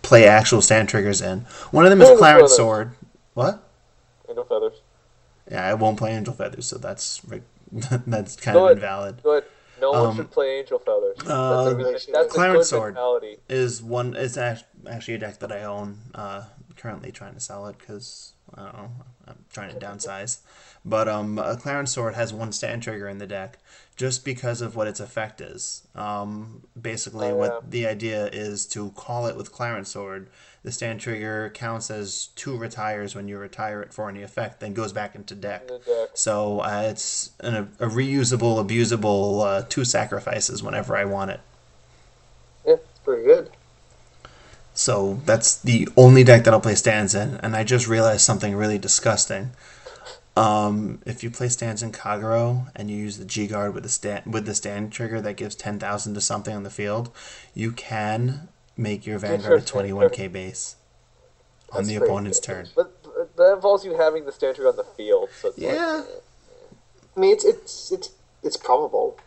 play 0.02 0.26
actual 0.26 0.60
stand 0.62 0.88
triggers 0.88 1.20
in. 1.22 1.40
One 1.70 1.84
of 1.84 1.90
them 1.90 2.00
is 2.02 2.08
Angel 2.08 2.18
Clarence 2.18 2.42
Feathers. 2.42 2.56
Sword. 2.56 2.92
What? 3.34 3.62
And 4.28 4.36
no 4.36 4.44
feathers. 4.44 4.74
Yeah, 5.50 5.66
I 5.66 5.74
won't 5.74 5.96
play 5.96 6.12
Angel 6.12 6.34
Feathers, 6.34 6.66
so 6.66 6.76
that's 6.78 7.22
re- 7.26 7.40
that's 8.06 8.36
kind 8.36 8.54
Go 8.54 8.64
of 8.66 8.72
ahead. 8.72 8.76
invalid. 8.78 9.22
Good. 9.22 9.44
No 9.82 9.90
one 9.90 10.06
Um, 10.10 10.16
should 10.16 10.30
play 10.30 10.60
Angel 10.60 10.78
Feathers. 10.78 11.16
uh, 11.26 11.64
that's 11.64 11.72
a, 11.72 11.74
good- 11.74 12.14
that's 12.14 12.32
a 12.32 12.34
Clarence 12.38 12.58
good 12.70 12.76
Sword. 12.76 12.94
mentality. 12.94 13.38
Is 13.48 13.82
one? 13.82 14.14
It's 14.16 14.36
actually 14.38 15.14
a 15.14 15.18
deck 15.18 15.40
that 15.40 15.50
I 15.50 15.64
own. 15.64 15.98
Uh, 16.14 16.44
currently 16.82 17.12
trying 17.12 17.34
to 17.34 17.40
sell 17.40 17.66
it 17.68 17.78
because 17.78 18.32
I 18.54 18.64
don't 18.64 18.72
know. 18.74 18.90
I'm 19.28 19.44
trying 19.52 19.72
to 19.72 19.78
downsize. 19.78 20.38
But 20.84 21.08
um, 21.08 21.38
a 21.38 21.56
Clarence 21.56 21.92
Sword 21.92 22.14
has 22.14 22.34
one 22.34 22.50
stand 22.50 22.82
trigger 22.82 23.08
in 23.08 23.18
the 23.18 23.26
deck, 23.26 23.58
just 23.96 24.24
because 24.24 24.60
of 24.60 24.74
what 24.74 24.88
its 24.88 24.98
effect 24.98 25.40
is. 25.40 25.86
Um, 25.94 26.64
basically, 26.80 27.26
Oh, 27.28 27.30
yeah. 27.30 27.34
what 27.34 27.70
the 27.70 27.86
idea 27.86 28.26
is 28.32 28.66
to 28.66 28.90
call 28.90 29.26
it 29.26 29.36
with 29.36 29.52
Clarence 29.52 29.90
Sword. 29.90 30.28
The 30.64 30.72
stand 30.72 31.00
trigger 31.00 31.50
counts 31.54 31.88
as 31.90 32.28
two 32.34 32.56
retires 32.56 33.14
when 33.14 33.28
you 33.28 33.38
retire 33.38 33.80
it 33.82 33.92
for 33.94 34.08
any 34.08 34.22
effect, 34.22 34.58
then 34.60 34.74
goes 34.74 34.92
back 34.92 35.14
into 35.14 35.34
deck. 35.36 35.62
In 35.70 35.78
deck. 35.78 36.10
So 36.14 36.60
uh, 36.60 36.88
it's 36.90 37.30
an, 37.40 37.54
a 37.78 37.86
reusable, 37.86 38.64
abusable 38.64 39.44
uh, 39.44 39.66
two 39.68 39.84
sacrifices 39.84 40.62
whenever 40.62 40.96
I 40.96 41.04
want 41.04 41.30
it. 41.30 41.40
Yeah. 42.66 42.74
it's 42.74 42.98
pretty 43.00 43.24
good. 43.24 43.50
So 44.74 45.20
that's 45.26 45.56
the 45.56 45.88
only 45.96 46.24
deck 46.24 46.44
that 46.44 46.54
I'll 46.54 46.60
play 46.60 46.74
stands 46.74 47.14
in, 47.14 47.36
and 47.36 47.54
I 47.54 47.62
just 47.62 47.86
realized 47.86 48.22
something 48.22 48.54
really 48.54 48.78
disgusting. 48.78 49.50
Um, 50.34 51.02
if 51.04 51.22
you 51.22 51.30
play 51.30 51.50
stands 51.50 51.82
in 51.82 51.92
Kagero 51.92 52.68
and 52.74 52.90
you 52.90 52.96
use 52.96 53.18
the 53.18 53.26
G 53.26 53.46
guard 53.46 53.74
with 53.74 53.82
the 53.82 53.90
stand 53.90 54.32
with 54.32 54.46
the 54.46 54.54
stand 54.54 54.90
trigger 54.90 55.20
that 55.20 55.34
gives 55.36 55.54
ten 55.54 55.78
thousand 55.78 56.14
to 56.14 56.22
something 56.22 56.56
on 56.56 56.62
the 56.62 56.70
field, 56.70 57.10
you 57.54 57.70
can 57.70 58.48
make 58.76 59.04
your 59.04 59.18
Vanguard 59.18 59.60
a 59.60 59.64
twenty 59.64 59.92
one 59.92 60.08
k 60.08 60.28
base 60.28 60.76
on 61.70 61.84
That's 61.84 61.88
the 61.88 61.96
opponent's 61.96 62.40
good. 62.40 62.46
turn. 62.46 62.68
But, 62.74 63.02
but 63.02 63.36
that 63.36 63.52
involves 63.52 63.84
you 63.84 63.98
having 63.98 64.24
the 64.24 64.32
stand 64.32 64.56
trigger 64.56 64.70
on 64.70 64.76
the 64.76 64.84
field. 64.84 65.28
So 65.38 65.48
it's 65.48 65.58
Yeah. 65.58 65.96
Like, 66.06 66.22
I 67.14 67.20
mean, 67.20 67.32
it's 67.34 67.44
it's 67.44 67.92
it's 67.92 68.10
it's 68.42 68.56
probable. 68.56 69.18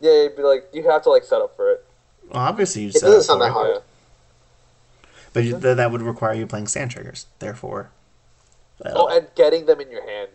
yeah, 0.00 0.10
it'd 0.10 0.36
be 0.36 0.42
like 0.42 0.68
you 0.72 0.90
have 0.90 1.02
to 1.04 1.10
like 1.10 1.22
set 1.22 1.40
up 1.40 1.54
for 1.54 1.70
it. 1.70 1.85
Well, 2.30 2.42
obviously 2.42 2.82
you 2.82 2.88
It 2.88 3.00
doesn't 3.00 3.22
sound 3.22 3.40
that 3.42 3.52
hard. 3.52 3.82
But 5.32 5.44
you, 5.44 5.60
th- 5.60 5.76
that 5.76 5.90
would 5.92 6.02
require 6.02 6.32
you 6.34 6.46
playing 6.46 6.66
stand 6.66 6.90
triggers. 6.90 7.26
Therefore, 7.38 7.90
Oh, 8.84 9.08
and 9.08 9.28
getting 9.34 9.66
them 9.66 9.80
in 9.80 9.90
your 9.90 10.06
hand. 10.06 10.30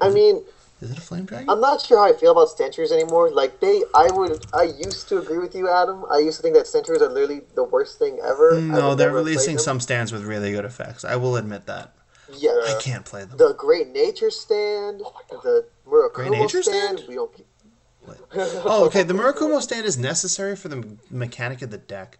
I 0.00 0.10
mean, 0.10 0.44
is 0.80 0.90
it 0.90 0.98
a 0.98 1.00
flame 1.00 1.24
dragon? 1.24 1.50
I'm 1.50 1.60
not 1.60 1.80
sure 1.80 1.98
how 1.98 2.04
I 2.04 2.16
feel 2.16 2.32
about 2.32 2.50
Stenchers 2.50 2.92
anymore. 2.92 3.30
Like 3.30 3.60
they, 3.60 3.82
I 3.94 4.08
would, 4.12 4.44
I 4.54 4.62
used 4.62 5.08
to 5.08 5.18
agree 5.18 5.38
with 5.38 5.54
you, 5.54 5.68
Adam. 5.68 6.04
I 6.10 6.18
used 6.18 6.36
to 6.38 6.42
think 6.42 6.54
that 6.54 6.66
Stenchers 6.66 7.02
are 7.02 7.08
literally 7.08 7.42
the 7.54 7.64
worst 7.64 7.98
thing 7.98 8.20
ever. 8.24 8.60
No, 8.60 8.94
they're 8.94 9.12
releasing 9.12 9.58
some 9.58 9.80
stands 9.80 10.12
with 10.12 10.22
really 10.22 10.52
good 10.52 10.64
effects. 10.64 11.04
I 11.04 11.16
will 11.16 11.36
admit 11.36 11.66
that. 11.66 11.94
Yeah, 12.32 12.50
I 12.50 12.78
can't 12.80 13.04
play 13.04 13.24
them. 13.24 13.38
the 13.38 13.54
Great 13.54 13.88
Nature 13.88 14.30
Stand, 14.30 15.00
oh 15.04 15.40
the 15.42 15.66
Great 16.12 16.30
Nature 16.30 16.62
stand. 16.62 16.98
Stand? 16.98 17.08
We 17.08 17.14
don't. 17.14 17.30
Oh, 18.34 18.84
okay. 18.86 19.02
The 19.02 19.14
Murakumo 19.14 19.60
stand 19.60 19.86
is 19.86 19.98
necessary 19.98 20.56
for 20.56 20.68
the 20.68 20.96
mechanic 21.10 21.62
of 21.62 21.70
the 21.70 21.78
deck. 21.78 22.18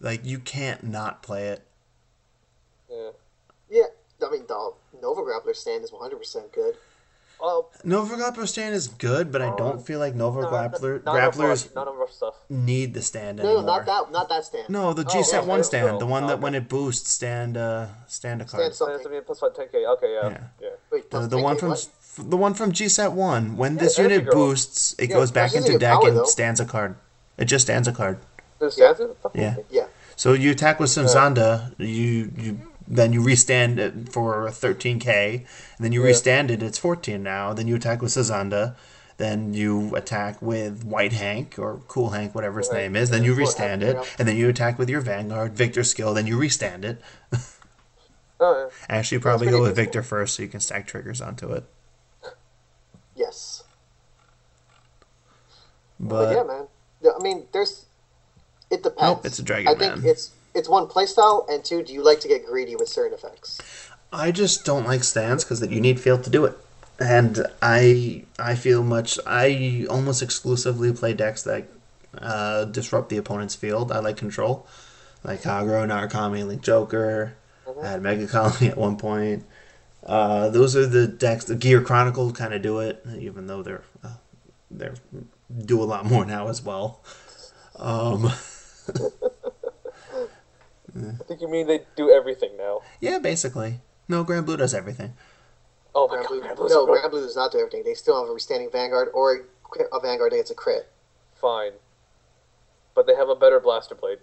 Like 0.00 0.24
you 0.24 0.38
can't 0.38 0.84
not 0.84 1.22
play 1.22 1.48
it. 1.48 1.62
Yeah. 2.90 3.10
Yeah, 3.70 3.82
I 4.26 4.30
mean 4.30 4.44
the 4.46 4.72
Nova 5.02 5.20
Grappler 5.22 5.54
stand 5.54 5.84
is 5.84 5.92
100 5.92 6.16
percent 6.16 6.52
good. 6.52 6.74
Well, 7.40 7.70
Nova 7.84 8.16
Grappler 8.16 8.48
stand 8.48 8.74
is 8.74 8.88
good, 8.88 9.30
but 9.30 9.40
I 9.42 9.54
don't 9.56 9.84
feel 9.86 10.00
like 10.00 10.14
Nova 10.16 10.40
no, 10.40 10.48
Grappler 10.50 11.04
not 11.04 11.14
enough 11.16 11.36
grapplers 11.36 11.48
rough- 11.66 11.74
not 11.74 11.86
enough 11.94 12.12
stuff. 12.12 12.34
need 12.48 12.94
the 12.94 13.02
stand 13.02 13.38
No, 13.38 13.44
no, 13.44 13.60
not 13.60 13.86
that, 13.86 14.10
not 14.10 14.28
that 14.28 14.44
stand. 14.44 14.68
No, 14.68 14.92
the 14.92 15.04
Oh, 15.06 15.12
G 15.12 15.22
set 15.22 15.42
yeah, 15.44 15.48
one 15.48 15.62
stand, 15.62 15.88
cool. 15.90 15.98
the 16.00 16.06
one 16.06 16.24
Oh, 16.24 16.26
that 16.28 16.32
okay. 16.34 16.42
when 16.42 16.54
it 16.56 16.68
boosts 16.68 17.10
stand 17.12 17.56
uh 17.56 17.86
stand 18.08 18.42
a 18.42 18.44
card. 18.44 18.62
Stand 18.62 18.74
something. 18.74 18.96
That's 18.96 19.06
I 19.06 19.10
mean, 19.10 19.22
plus 19.22 19.38
five, 19.38 19.52
10k. 19.54 19.86
Okay, 19.86 20.14
yeah, 20.14 20.28
Yeah. 20.30 20.38
yeah. 20.60 20.68
Wait, 20.90 21.10
The, 21.10 21.20
the 21.28 21.38
one 21.38 21.56
from 21.58 21.68
what? 21.70 21.88
The 22.18 22.36
one 22.36 22.54
from 22.54 22.72
G 22.72 22.88
set 22.88 23.12
one. 23.12 23.56
When 23.56 23.74
Yeah, 23.74 23.80
this 23.80 23.98
unit 23.98 24.30
boosts, 24.30 24.94
it 24.98 25.10
Yeah, 25.10 25.16
goes 25.16 25.30
back 25.30 25.54
into 25.54 25.78
deck 25.78 26.00
power, 26.00 26.08
and 26.08 26.16
though. 26.18 26.24
stands 26.24 26.60
a 26.60 26.64
card. 26.64 26.96
It 27.36 27.46
just 27.46 27.66
stands 27.66 27.86
a 27.88 27.92
card. 27.92 28.18
Does 28.60 28.76
Yeah. 28.78 28.94
Yeah. 29.34 29.56
Yeah, 29.70 29.84
So 30.16 30.32
you 30.32 30.50
attack 30.50 30.80
with 30.80 30.90
some 30.90 31.06
Zonda, 31.06 31.72
you 31.78 32.32
you 32.36 32.60
then 32.90 33.12
you 33.12 33.22
restand 33.22 33.78
it 33.78 34.10
for 34.10 34.48
13k, 34.50 35.44
and 35.76 35.84
then 35.84 35.92
you 35.92 36.00
Yeah. 36.00 36.06
restand 36.08 36.50
it, 36.50 36.62
it's 36.62 36.78
14 36.78 37.22
now. 37.22 37.52
Then 37.52 37.68
you 37.68 37.76
attack 37.76 38.00
with 38.02 38.12
Sazanda, 38.12 38.74
Then 39.18 39.52
you 39.52 39.96
attack 39.96 40.40
with 40.40 40.84
White 40.84 41.12
Hank 41.12 41.56
or 41.58 41.80
Cool 41.88 42.10
Hank, 42.10 42.36
whatever 42.36 42.60
his 42.60 42.68
Right. 42.68 42.82
name 42.82 42.94
is. 42.94 43.10
Then 43.10 43.24
you 43.24 43.34
restand 43.34 43.82
it, 43.82 43.96
and 44.16 44.28
then 44.28 44.36
you 44.36 44.48
attack 44.48 44.78
with 44.78 44.88
your 44.88 45.00
Vanguard, 45.00 45.54
Victor 45.54 45.82
skill. 45.82 46.14
Then 46.14 46.28
you 46.28 46.38
restand 46.38 46.84
it. 46.84 47.00
Oh, 48.40 48.56
yeah. 48.56 48.70
Actually, 48.88 49.18
probably 49.18 49.48
go 49.48 49.62
with. 49.62 49.74
Victor 49.74 50.00
first, 50.00 50.36
so 50.36 50.42
you 50.44 50.48
can 50.48 50.60
stack 50.60 50.86
triggers 50.86 51.20
onto 51.20 51.50
it. 51.52 51.64
Yes. 53.18 53.64
But, 55.98 56.26
But 56.26 56.36
yeah, 56.36 56.44
man. 56.44 56.66
I 57.18 57.22
mean, 57.22 57.46
there's. 57.52 57.86
It 58.70 58.82
depends. 58.82 59.02
Nope, 59.02 59.26
it's 59.26 59.38
a 59.38 59.42
Dragon 59.42 59.68
I 59.68 59.74
think 59.74 60.04
it's 60.04 60.30
it's 60.54 60.68
one 60.68 60.86
playstyle, 60.86 61.48
and 61.48 61.64
two, 61.64 61.82
do 61.82 61.92
you 61.92 62.04
like 62.04 62.20
to 62.20 62.28
get 62.28 62.46
greedy 62.46 62.76
with 62.76 62.88
certain 62.88 63.14
effects? 63.14 63.60
I 64.12 64.30
just 64.30 64.64
don't 64.64 64.86
like 64.86 65.04
stands 65.04 65.44
because 65.44 65.60
you 65.66 65.80
need 65.80 66.00
field 66.00 66.24
to 66.24 66.30
do 66.30 66.44
it, 66.44 66.56
and 66.98 67.46
I 67.62 68.24
I 68.38 68.54
feel 68.54 68.82
much. 68.82 69.18
I 69.26 69.86
almost 69.88 70.22
exclusively 70.22 70.92
play 70.92 71.14
decks 71.14 71.42
that 71.44 71.68
uh, 72.18 72.64
disrupt 72.66 73.08
the 73.08 73.16
opponent's 73.16 73.54
field. 73.54 73.90
I 73.90 74.00
like 74.00 74.16
control, 74.16 74.66
like 75.24 75.42
Kagero, 75.42 75.86
Narukami, 75.86 76.46
Link 76.46 76.62
Joker. 76.62 77.34
I 77.82 77.86
had 77.86 78.02
Mega 78.02 78.26
Colony 78.26 78.68
at 78.70 78.76
one 78.76 78.96
point. 78.96 79.44
Uh, 80.08 80.48
those 80.48 80.74
are 80.74 80.86
the 80.86 81.06
decks. 81.06 81.44
The 81.46 81.54
Gear 81.56 81.82
Chronicle 81.82 82.32
kind 82.32 82.54
of 82.54 82.62
do 82.62 82.80
it, 82.80 83.04
even 83.18 83.46
though 83.46 83.62
they're 83.62 83.84
uh, 84.02 84.14
they're 84.70 84.94
do 85.66 85.82
a 85.82 85.84
lot 85.84 86.06
more 86.06 86.24
now 86.24 86.48
as 86.48 86.62
well. 86.62 87.02
Um, 87.76 88.26
I 90.96 91.24
think 91.28 91.40
you 91.42 91.48
mean 91.48 91.66
they 91.66 91.82
do 91.96 92.10
everything 92.10 92.56
now. 92.56 92.80
yeah, 93.00 93.18
basically. 93.18 93.80
No, 94.08 94.24
Granblue 94.24 94.58
does 94.58 94.74
everything. 94.74 95.14
Oh 95.94 96.08
my 96.08 96.16
Grand 96.16 96.28
god, 96.28 96.56
Blue, 96.56 96.66
Granblue's 96.68 96.72
no, 96.72 96.86
Granblue 96.86 97.22
does 97.22 97.36
not 97.36 97.52
do 97.52 97.58
everything. 97.58 97.84
They 97.84 97.94
still 97.94 98.24
have 98.24 98.34
a 98.34 98.40
standing 98.40 98.70
Vanguard 98.70 99.08
or 99.14 99.34
a 99.34 99.38
a 99.92 100.00
Vanguard 100.00 100.32
that 100.32 100.36
gets 100.36 100.50
a 100.50 100.54
crit. 100.54 100.90
fine. 101.34 101.72
But 102.94 103.06
they 103.06 103.14
have 103.14 103.28
a 103.28 103.36
better 103.36 103.60
blaster 103.60 103.94
blade. 103.94 104.18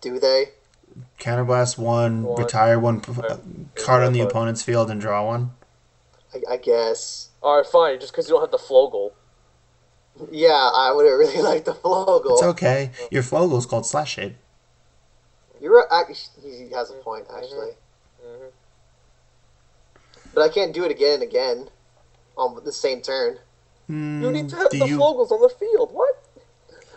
Do 0.00 0.18
they? 0.20 0.50
Counterblast 1.18 1.76
one, 1.78 2.22
One. 2.24 2.42
retire 2.42 2.78
one 2.78 3.00
card 3.74 4.02
on 4.02 4.12
the 4.12 4.20
Yeah, 4.20 4.24
opponent's 4.24 4.62
field 4.62 4.90
and 4.90 5.00
draw 5.00 5.24
one. 5.26 5.52
I, 6.34 6.54
I 6.54 6.56
guess. 6.56 7.28
Alright, 7.42 7.66
fine, 7.66 8.00
just 8.00 8.12
because 8.12 8.28
you 8.28 8.34
don't 8.34 8.42
have 8.42 8.50
the 8.50 8.58
Flogal. 8.58 9.12
Yeah, 10.30 10.50
I 10.52 10.92
would 10.94 11.06
have 11.06 11.14
really 11.18 11.40
liked 11.42 11.64
the 11.66 11.74
Flogal. 11.74 12.32
It's 12.32 12.42
okay. 12.42 12.90
Your 13.10 13.22
Flogal 13.22 13.58
is 13.58 13.66
called 13.66 13.86
Slash 13.86 14.14
Shade. 14.14 14.36
You're. 15.60 15.86
Actually, 15.92 16.16
he 16.66 16.70
has 16.74 16.90
a 16.90 16.94
point, 16.94 17.26
actually. 17.34 17.72
Mhm. 18.24 18.50
But 20.32 20.42
I 20.42 20.48
can't 20.48 20.72
do 20.72 20.84
it 20.84 20.90
again 20.90 21.14
and 21.14 21.22
again 21.22 21.68
on 22.36 22.62
the 22.64 22.72
same 22.72 23.02
turn. 23.02 23.38
You 23.88 24.30
need 24.30 24.48
to 24.50 24.56
have 24.56 24.70
the 24.70 24.86
you- 24.86 24.98
Flogals 24.98 25.30
on 25.32 25.40
the 25.42 25.48
field. 25.48 25.90
What? 25.92 26.22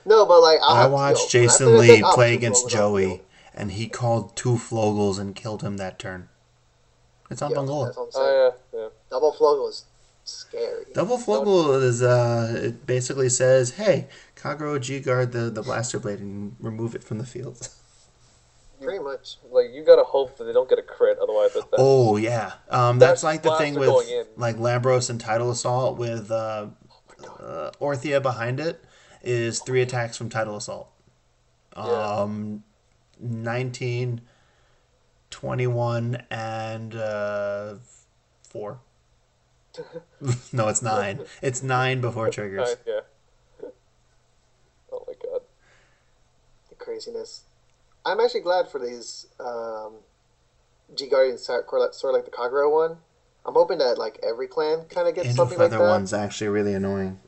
No, 0.05 0.25
but 0.25 0.41
like 0.41 0.59
I'll 0.61 0.75
I 0.75 0.85
watched 0.87 1.33
yo, 1.33 1.39
when 1.41 1.49
I 1.49 1.51
Jason 1.51 1.77
Lee 1.77 2.03
play 2.13 2.33
against 2.35 2.65
Flogals 2.65 2.65
on 2.65 2.69
the 2.69 2.75
Joey, 2.77 3.05
field. 3.07 3.19
And 3.53 3.71
he 3.71 3.87
called 3.87 4.35
two 4.35 4.55
Flogals 4.55 5.19
and 5.19 5.35
killed 5.35 5.61
him 5.61 5.77
that 5.77 5.99
turn. 5.99 6.29
It's 7.29 7.41
on 7.41 7.51
Yeah, 7.51 7.57
Vongola. 7.57 7.85
that's 7.85 7.97
what 7.97 8.05
I'm 8.05 8.11
saying. 8.11 8.27
Oh, 8.27 8.53
yeah, 8.73 8.79
yeah. 8.79 8.87
Double 9.09 9.31
Flogal 9.33 9.69
is 9.69 9.85
scary. 10.23 10.85
Double 10.93 11.17
Flogal 11.17 11.81
is 11.81 12.01
uh, 12.01 12.53
it 12.63 12.85
basically 12.85 13.29
says, 13.29 13.71
"Hey, 13.71 14.07
Kagero 14.35 14.79
G 14.79 14.99
guard 14.99 15.31
the 15.31 15.49
the 15.49 15.61
blaster 15.61 15.99
blade 15.99 16.19
and 16.19 16.55
remove 16.59 16.95
it 16.95 17.03
from 17.03 17.17
the 17.17 17.25
field." 17.25 17.69
Pretty 18.81 18.99
much. 19.01 19.37
Like, 19.49 19.67
you 19.73 19.81
gotta 19.83 20.03
hope 20.03 20.37
that 20.37 20.43
they 20.43 20.51
don't 20.51 20.69
get 20.69 20.77
a 20.77 20.83
crit, 20.83 21.17
otherwise 21.19 21.53
that's 21.53 21.65
that. 21.67 21.77
Oh 21.77 22.17
yeah, 22.17 22.53
um, 22.69 22.99
that's, 22.99 23.21
That's 23.21 23.23
like 23.23 23.43
the 23.43 23.55
thing 23.55 23.75
with 23.75 23.89
like 24.35 24.57
Lambros 24.57 25.09
and 25.09 25.21
Tidal 25.21 25.51
Assault 25.51 25.97
with 25.97 26.29
uh, 26.29 26.67
uh, 27.39 27.71
Orthia 27.79 28.21
behind 28.21 28.59
it 28.59 28.83
is 29.21 29.59
three 29.61 29.81
attacks 29.81 30.17
from 30.17 30.29
Tidal 30.29 30.57
Assault. 30.57 30.89
Yeah. 31.77 32.27
Um, 33.21 33.43
19, 33.43 34.21
21, 35.29 36.23
and 36.29 36.95
uh, 36.95 37.75
4. 38.49 38.79
no, 40.53 40.67
it's 40.67 40.81
9. 40.81 41.21
It's 41.41 41.63
9 41.63 42.01
before 42.01 42.29
triggers. 42.31 42.69
Right, 42.69 42.77
yeah. 42.87 42.99
Oh 44.91 45.03
my 45.07 45.13
god. 45.23 45.41
The 46.69 46.75
craziness. 46.75 47.45
I'm 48.05 48.19
actually 48.19 48.41
glad 48.41 48.67
for 48.67 48.77
these 48.77 49.25
um, 49.39 49.93
G 50.95 51.09
Guardians 51.09 51.43
sort 51.43 51.65
of 51.65 52.11
like 52.13 52.25
the 52.25 52.31
Kagero 52.31 52.71
one. 52.71 52.97
I'm 53.45 53.55
hoping 53.55 53.79
that 53.79 53.97
like 53.97 54.19
every 54.21 54.47
clan 54.47 54.85
kind 54.89 55.07
of 55.07 55.15
gets 55.15 55.29
Angel 55.29 55.45
something 55.45 55.57
like 55.57 55.71
Feather 55.71 55.83
that. 55.83 55.89
one's 55.89 56.13
actually 56.13 56.49
really 56.49 56.75
annoying. 56.75 57.19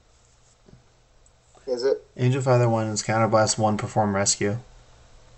Is 1.65 1.83
it 1.83 2.05
Angel 2.15 2.41
Feather 2.41 2.69
one 2.69 2.87
is 2.87 3.01
Counterblast 3.01 3.57
1 3.57 3.77
Perform 3.77 4.15
Rescue. 4.15 4.59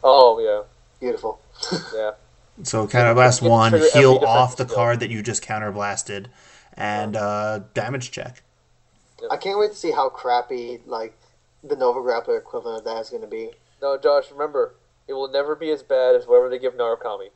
Oh, 0.04 0.40
yeah. 0.40 0.64
beautiful? 1.00 1.40
Yeah. 1.94 2.12
So 2.64 2.88
Counterblast 2.88 3.42
you 3.42 3.48
can 3.48 3.50
1, 3.50 3.70
trigger 3.72 3.86
heal 3.94 4.16
off 4.26 4.58
the 4.58 4.64
skill. 4.66 4.76
card 4.76 5.00
that 5.02 5.12
you 5.12 5.22
just 5.22 5.44
counterblasted, 5.44 6.26
and 6.74 7.16
uh, 7.16 7.60
damage 7.76 8.10
check. 8.10 8.42
I 9.30 9.38
can't 9.38 9.60
wait 9.60 9.72
to 9.72 9.78
see 9.78 9.92
how 9.92 10.10
crappy 10.10 10.80
like 10.88 11.16
the 11.64 11.76
Nova 11.76 12.00
Grappler 12.00 12.38
equivalent 12.40 12.80
of 12.80 12.86
that 12.86 13.00
is 13.02 13.10
going 13.12 13.22
to 13.22 13.28
be. 13.28 13.52
No, 13.80 13.96
Josh, 13.98 14.32
remember, 14.32 14.74
it 15.08 15.14
will 15.14 15.28
never 15.30 15.56
be 15.56 15.70
as 15.70 15.84
bad 15.84 16.16
as 16.16 16.26
whatever 16.26 16.50
they 16.50 16.58
give 16.58 16.74
Narukami. 16.74 17.30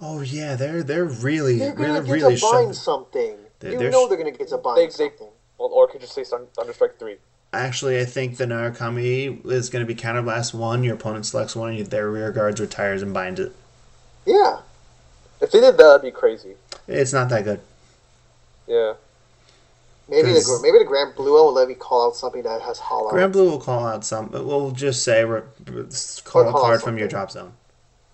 Oh 0.00 0.20
yeah, 0.20 0.56
they're 0.56 0.82
they're 0.82 1.04
really 1.04 1.58
They're 1.58 1.72
going 1.72 1.90
really 1.92 2.00
to 2.00 2.06
get 2.06 2.12
really 2.12 2.36
to 2.36 2.46
bind 2.50 2.74
something. 2.76 3.36
They're- 3.60 3.72
you 3.72 3.78
they're 3.78 3.90
know 3.90 4.06
sh- 4.06 4.08
they're 4.08 4.18
going 4.18 4.32
to 4.32 4.36
get 4.38 4.48
to 4.48 4.58
bind 4.58 4.78
They- 4.78 4.86
they- 4.86 4.90
something. 4.90 5.28
Well, 5.58 5.68
or 5.72 5.86
could 5.86 6.00
just 6.00 6.14
say 6.14 6.22
Thunderstrike 6.22 6.98
3. 6.98 7.16
Actually, 7.52 8.00
I 8.00 8.04
think 8.04 8.36
the 8.36 8.44
Narukami 8.46 9.44
is 9.46 9.70
going 9.70 9.84
to 9.84 9.92
be 9.94 10.00
counterblast 10.00 10.54
one. 10.54 10.84
Your 10.84 10.94
opponent 10.94 11.26
selects 11.26 11.56
one, 11.56 11.74
and 11.74 11.86
their 11.86 12.08
rear 12.10 12.30
guards 12.30 12.60
retires 12.60 13.02
and 13.02 13.12
binds 13.12 13.40
it. 13.40 13.52
Yeah, 14.24 14.60
If 15.40 15.50
they 15.50 15.60
did 15.60 15.76
that, 15.76 15.78
that'd 15.78 16.02
be 16.02 16.10
crazy. 16.12 16.54
It's 16.86 17.12
not 17.12 17.28
that 17.30 17.44
good. 17.44 17.60
Yeah. 18.68 18.94
maybe 20.08 20.28
the 20.32 20.58
maybe 20.62 20.78
the 20.78 20.84
Granblue 20.84 21.24
will 21.24 21.52
let 21.52 21.66
me 21.68 21.74
call 21.74 22.08
out 22.08 22.16
something 22.16 22.42
that 22.42 22.62
has 22.62 22.78
hollow. 22.78 23.10
Grand 23.10 23.32
Blue 23.32 23.50
will 23.50 23.60
call 23.60 23.86
out 23.86 24.04
some. 24.04 24.30
We'll 24.30 24.70
just 24.70 25.02
say 25.04 25.24
re- 25.24 25.42
call 26.24 26.48
a 26.48 26.52
card 26.52 26.82
from 26.82 26.98
your 26.98 27.08
drop 27.08 27.30
zone. 27.32 27.52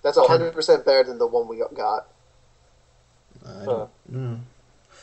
That's 0.02 0.16
hundred 0.18 0.54
percent 0.54 0.84
better 0.86 1.04
than 1.04 1.18
the 1.18 1.26
one 1.26 1.48
we 1.48 1.62
got. 1.74 2.06
I 3.46 3.64
don't 3.64 3.90
know. 4.08 4.40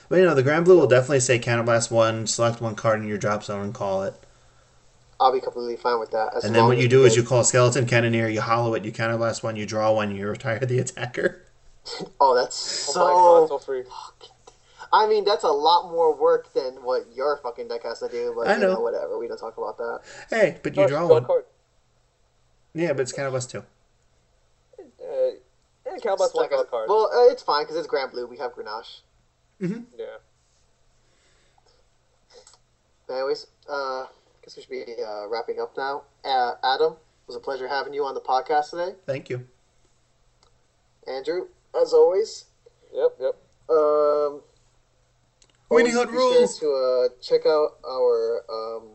But 0.10 0.18
you 0.20 0.26
know, 0.26 0.36
the 0.36 0.44
Granblue 0.44 0.68
will 0.80 0.88
definitely 0.88 1.20
say 1.20 1.40
counterblast 1.40 1.92
one, 1.92 2.28
select 2.28 2.62
one 2.62 2.76
card 2.76 3.02
in 3.02 3.08
your 3.08 3.18
drop 3.18 3.44
zone, 3.44 3.62
and 3.64 3.74
call 3.74 4.04
it. 4.04 4.16
I'll 5.24 5.32
be 5.32 5.39
completely 5.39 5.78
fine 5.78 5.99
with 5.99 6.11
that. 6.11 6.36
as 6.36 6.43
And 6.43 6.53
then 6.53 6.65
what 6.65 6.78
you 6.78 6.89
do 6.89 7.05
is 7.05 7.15
you 7.15 7.24
call 7.24 7.43
Skeleton 7.45 7.86
Cannoneer, 7.86 8.28
you 8.28 8.41
hollow 8.41 8.74
it, 8.74 8.84
you 8.84 8.91
counterblast 8.91 9.41
one, 9.41 9.55
you 9.55 9.65
draw 9.65 9.93
one, 9.93 10.13
you 10.13 10.28
retire 10.28 10.59
the 10.59 10.80
attacker. 10.80 11.41
Oh, 12.19 12.34
that's 12.34 12.93
Oh 12.95 12.99
my 13.05 13.11
god, 13.11 13.47
so. 13.49 13.57
so 13.59 13.65
free. 13.65 13.84
I 14.93 15.05
mean, 15.07 15.26
that's 15.26 15.43
a 15.43 15.49
lot 15.51 15.91
more 15.91 16.15
work 16.15 16.53
than 16.53 16.76
what 16.84 17.07
your 17.13 17.38
fucking 17.43 17.67
deck 17.67 17.84
has 17.84 17.99
to 17.99 18.07
do. 18.07 18.34
But 18.38 18.47
I 18.47 18.53
you 18.55 18.61
know. 18.61 18.74
know, 18.76 18.80
whatever. 18.80 19.17
We 19.17 19.28
don't 19.28 19.38
talk 19.38 19.57
about 19.57 19.78
that. 19.78 19.99
Hey, 20.30 20.57
but 20.63 20.76
you 20.78 20.84
Josh, 20.84 20.89
draw 20.91 20.99
draw 21.07 21.15
one. 21.15 21.26
card. 21.26 21.45
Yeah, 22.74 22.93
but 22.93 23.01
it's 23.01 23.11
counterblast 23.11 23.49
two. 23.49 23.63
Uh, 24.80 24.84
yeah, 25.86 25.97
count 26.01 26.19
one 26.19 26.30
Like 26.36 26.49
draw 26.51 26.59
a- 26.59 26.63
a 26.63 26.65
card. 26.65 26.88
Well, 26.89 27.09
uh, 27.13 27.32
it's 27.32 27.43
fine 27.43 27.63
because 27.63 27.76
it's 27.76 27.88
Granblue. 27.88 28.30
We 28.30 28.38
have 28.38 28.53
Grenache. 28.55 29.01
Mm-hmm. 29.61 29.82
Yeah. 29.97 30.05
But 33.07 33.13
anyways, 33.15 33.47
uh, 33.69 33.74
I 33.74 34.07
guess 34.44 34.56
we 34.56 34.62
should 34.64 34.70
be 34.70 34.84
uh, 35.04 35.28
wrapping 35.28 35.60
up 35.60 35.76
now. 35.78 36.04
Uh, 36.24 36.54
Adam, 36.64 36.94
it 36.94 37.28
was 37.28 37.36
a 37.36 37.39
pleasure 37.39 37.68
having 37.68 37.94
you 37.94 38.04
on 38.06 38.14
the 38.14 38.22
podcast 38.22 38.72
today. 38.72 38.96
Thank 39.06 39.30
you. 39.30 39.48
Andrew, 41.08 41.48
as 41.80 41.94
always. 41.94 42.46
Yep, 42.94 43.16
yep. 43.20 43.36
Um, 43.70 44.41
Winning 45.70 45.94
always 45.94 45.96
Hunt 45.96 46.12
be 46.12 46.18
sure 46.18 46.39
rules. 46.39 46.60
to 46.60 46.72
uh, 46.72 47.22
check 47.22 47.46
out 47.46 47.78
our 47.88 48.44
um, 48.50 48.89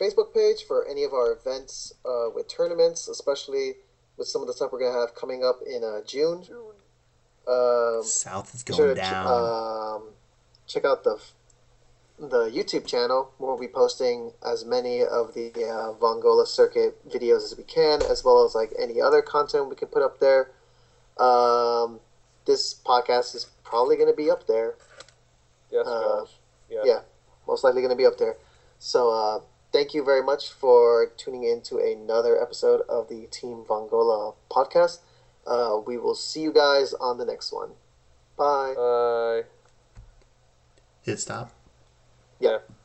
Facebook 0.00 0.34
page 0.34 0.64
for 0.66 0.86
any 0.88 1.04
of 1.04 1.12
our 1.12 1.32
events 1.32 1.92
uh, 2.04 2.28
with 2.34 2.48
tournaments, 2.48 3.08
especially 3.08 3.74
with 4.16 4.28
some 4.28 4.42
of 4.42 4.48
the 4.48 4.52
stuff 4.54 4.70
we're 4.72 4.80
gonna 4.80 4.98
have 4.98 5.14
coming 5.14 5.44
up 5.44 5.60
in 5.66 5.82
uh, 5.82 6.00
June. 6.06 6.44
Um, 7.48 8.02
South 8.02 8.54
is 8.54 8.62
going 8.62 8.76
sure 8.76 8.88
to 8.94 9.00
ch- 9.00 9.04
down. 9.04 9.26
um, 9.96 10.02
check 10.66 10.84
out 10.84 11.02
the 11.04 11.18
the 12.20 12.50
YouTube 12.50 12.86
channel. 12.86 13.32
We'll 13.38 13.58
be 13.58 13.66
posting 13.68 14.32
as 14.44 14.64
many 14.64 15.02
of 15.02 15.32
the 15.34 15.48
uh, 15.56 15.94
Vongola 15.98 16.46
circuit 16.46 16.96
videos 17.08 17.44
as 17.44 17.54
we 17.56 17.64
can, 17.64 18.02
as 18.02 18.22
well 18.24 18.44
as 18.44 18.54
like 18.54 18.72
any 18.78 19.00
other 19.00 19.22
content 19.22 19.68
we 19.68 19.74
can 19.76 19.88
put 19.88 20.02
up 20.02 20.20
there. 20.20 20.50
Um, 21.18 22.00
this 22.44 22.74
podcast 22.74 23.34
is 23.34 23.46
probably 23.64 23.96
going 23.96 24.10
to 24.10 24.16
be 24.16 24.30
up 24.30 24.46
there. 24.46 24.74
Yes, 25.70 25.86
Uh, 25.86 26.20
Josh. 26.20 26.30
Yeah. 26.68 26.80
Yeah, 26.84 27.00
most 27.46 27.64
likely 27.64 27.80
going 27.80 27.90
to 27.90 27.96
be 27.96 28.06
up 28.06 28.18
there. 28.18 28.36
So 28.78 29.10
uh, 29.10 29.40
thank 29.72 29.94
you 29.94 30.04
very 30.04 30.22
much 30.22 30.50
for 30.50 31.06
tuning 31.16 31.44
in 31.44 31.62
to 31.62 31.78
another 31.78 32.40
episode 32.40 32.82
of 32.88 33.08
the 33.08 33.26
Team 33.30 33.64
Vongola 33.68 34.34
podcast. 34.50 34.98
Uh, 35.46 35.80
we 35.86 35.96
will 35.96 36.14
see 36.14 36.42
you 36.42 36.52
guys 36.52 36.92
on 36.94 37.18
the 37.18 37.24
next 37.24 37.52
one. 37.52 37.70
Bye. 38.36 38.74
Bye. 38.76 39.42
Hit 41.02 41.18
stop. 41.18 41.59
Yeah. 42.40 42.58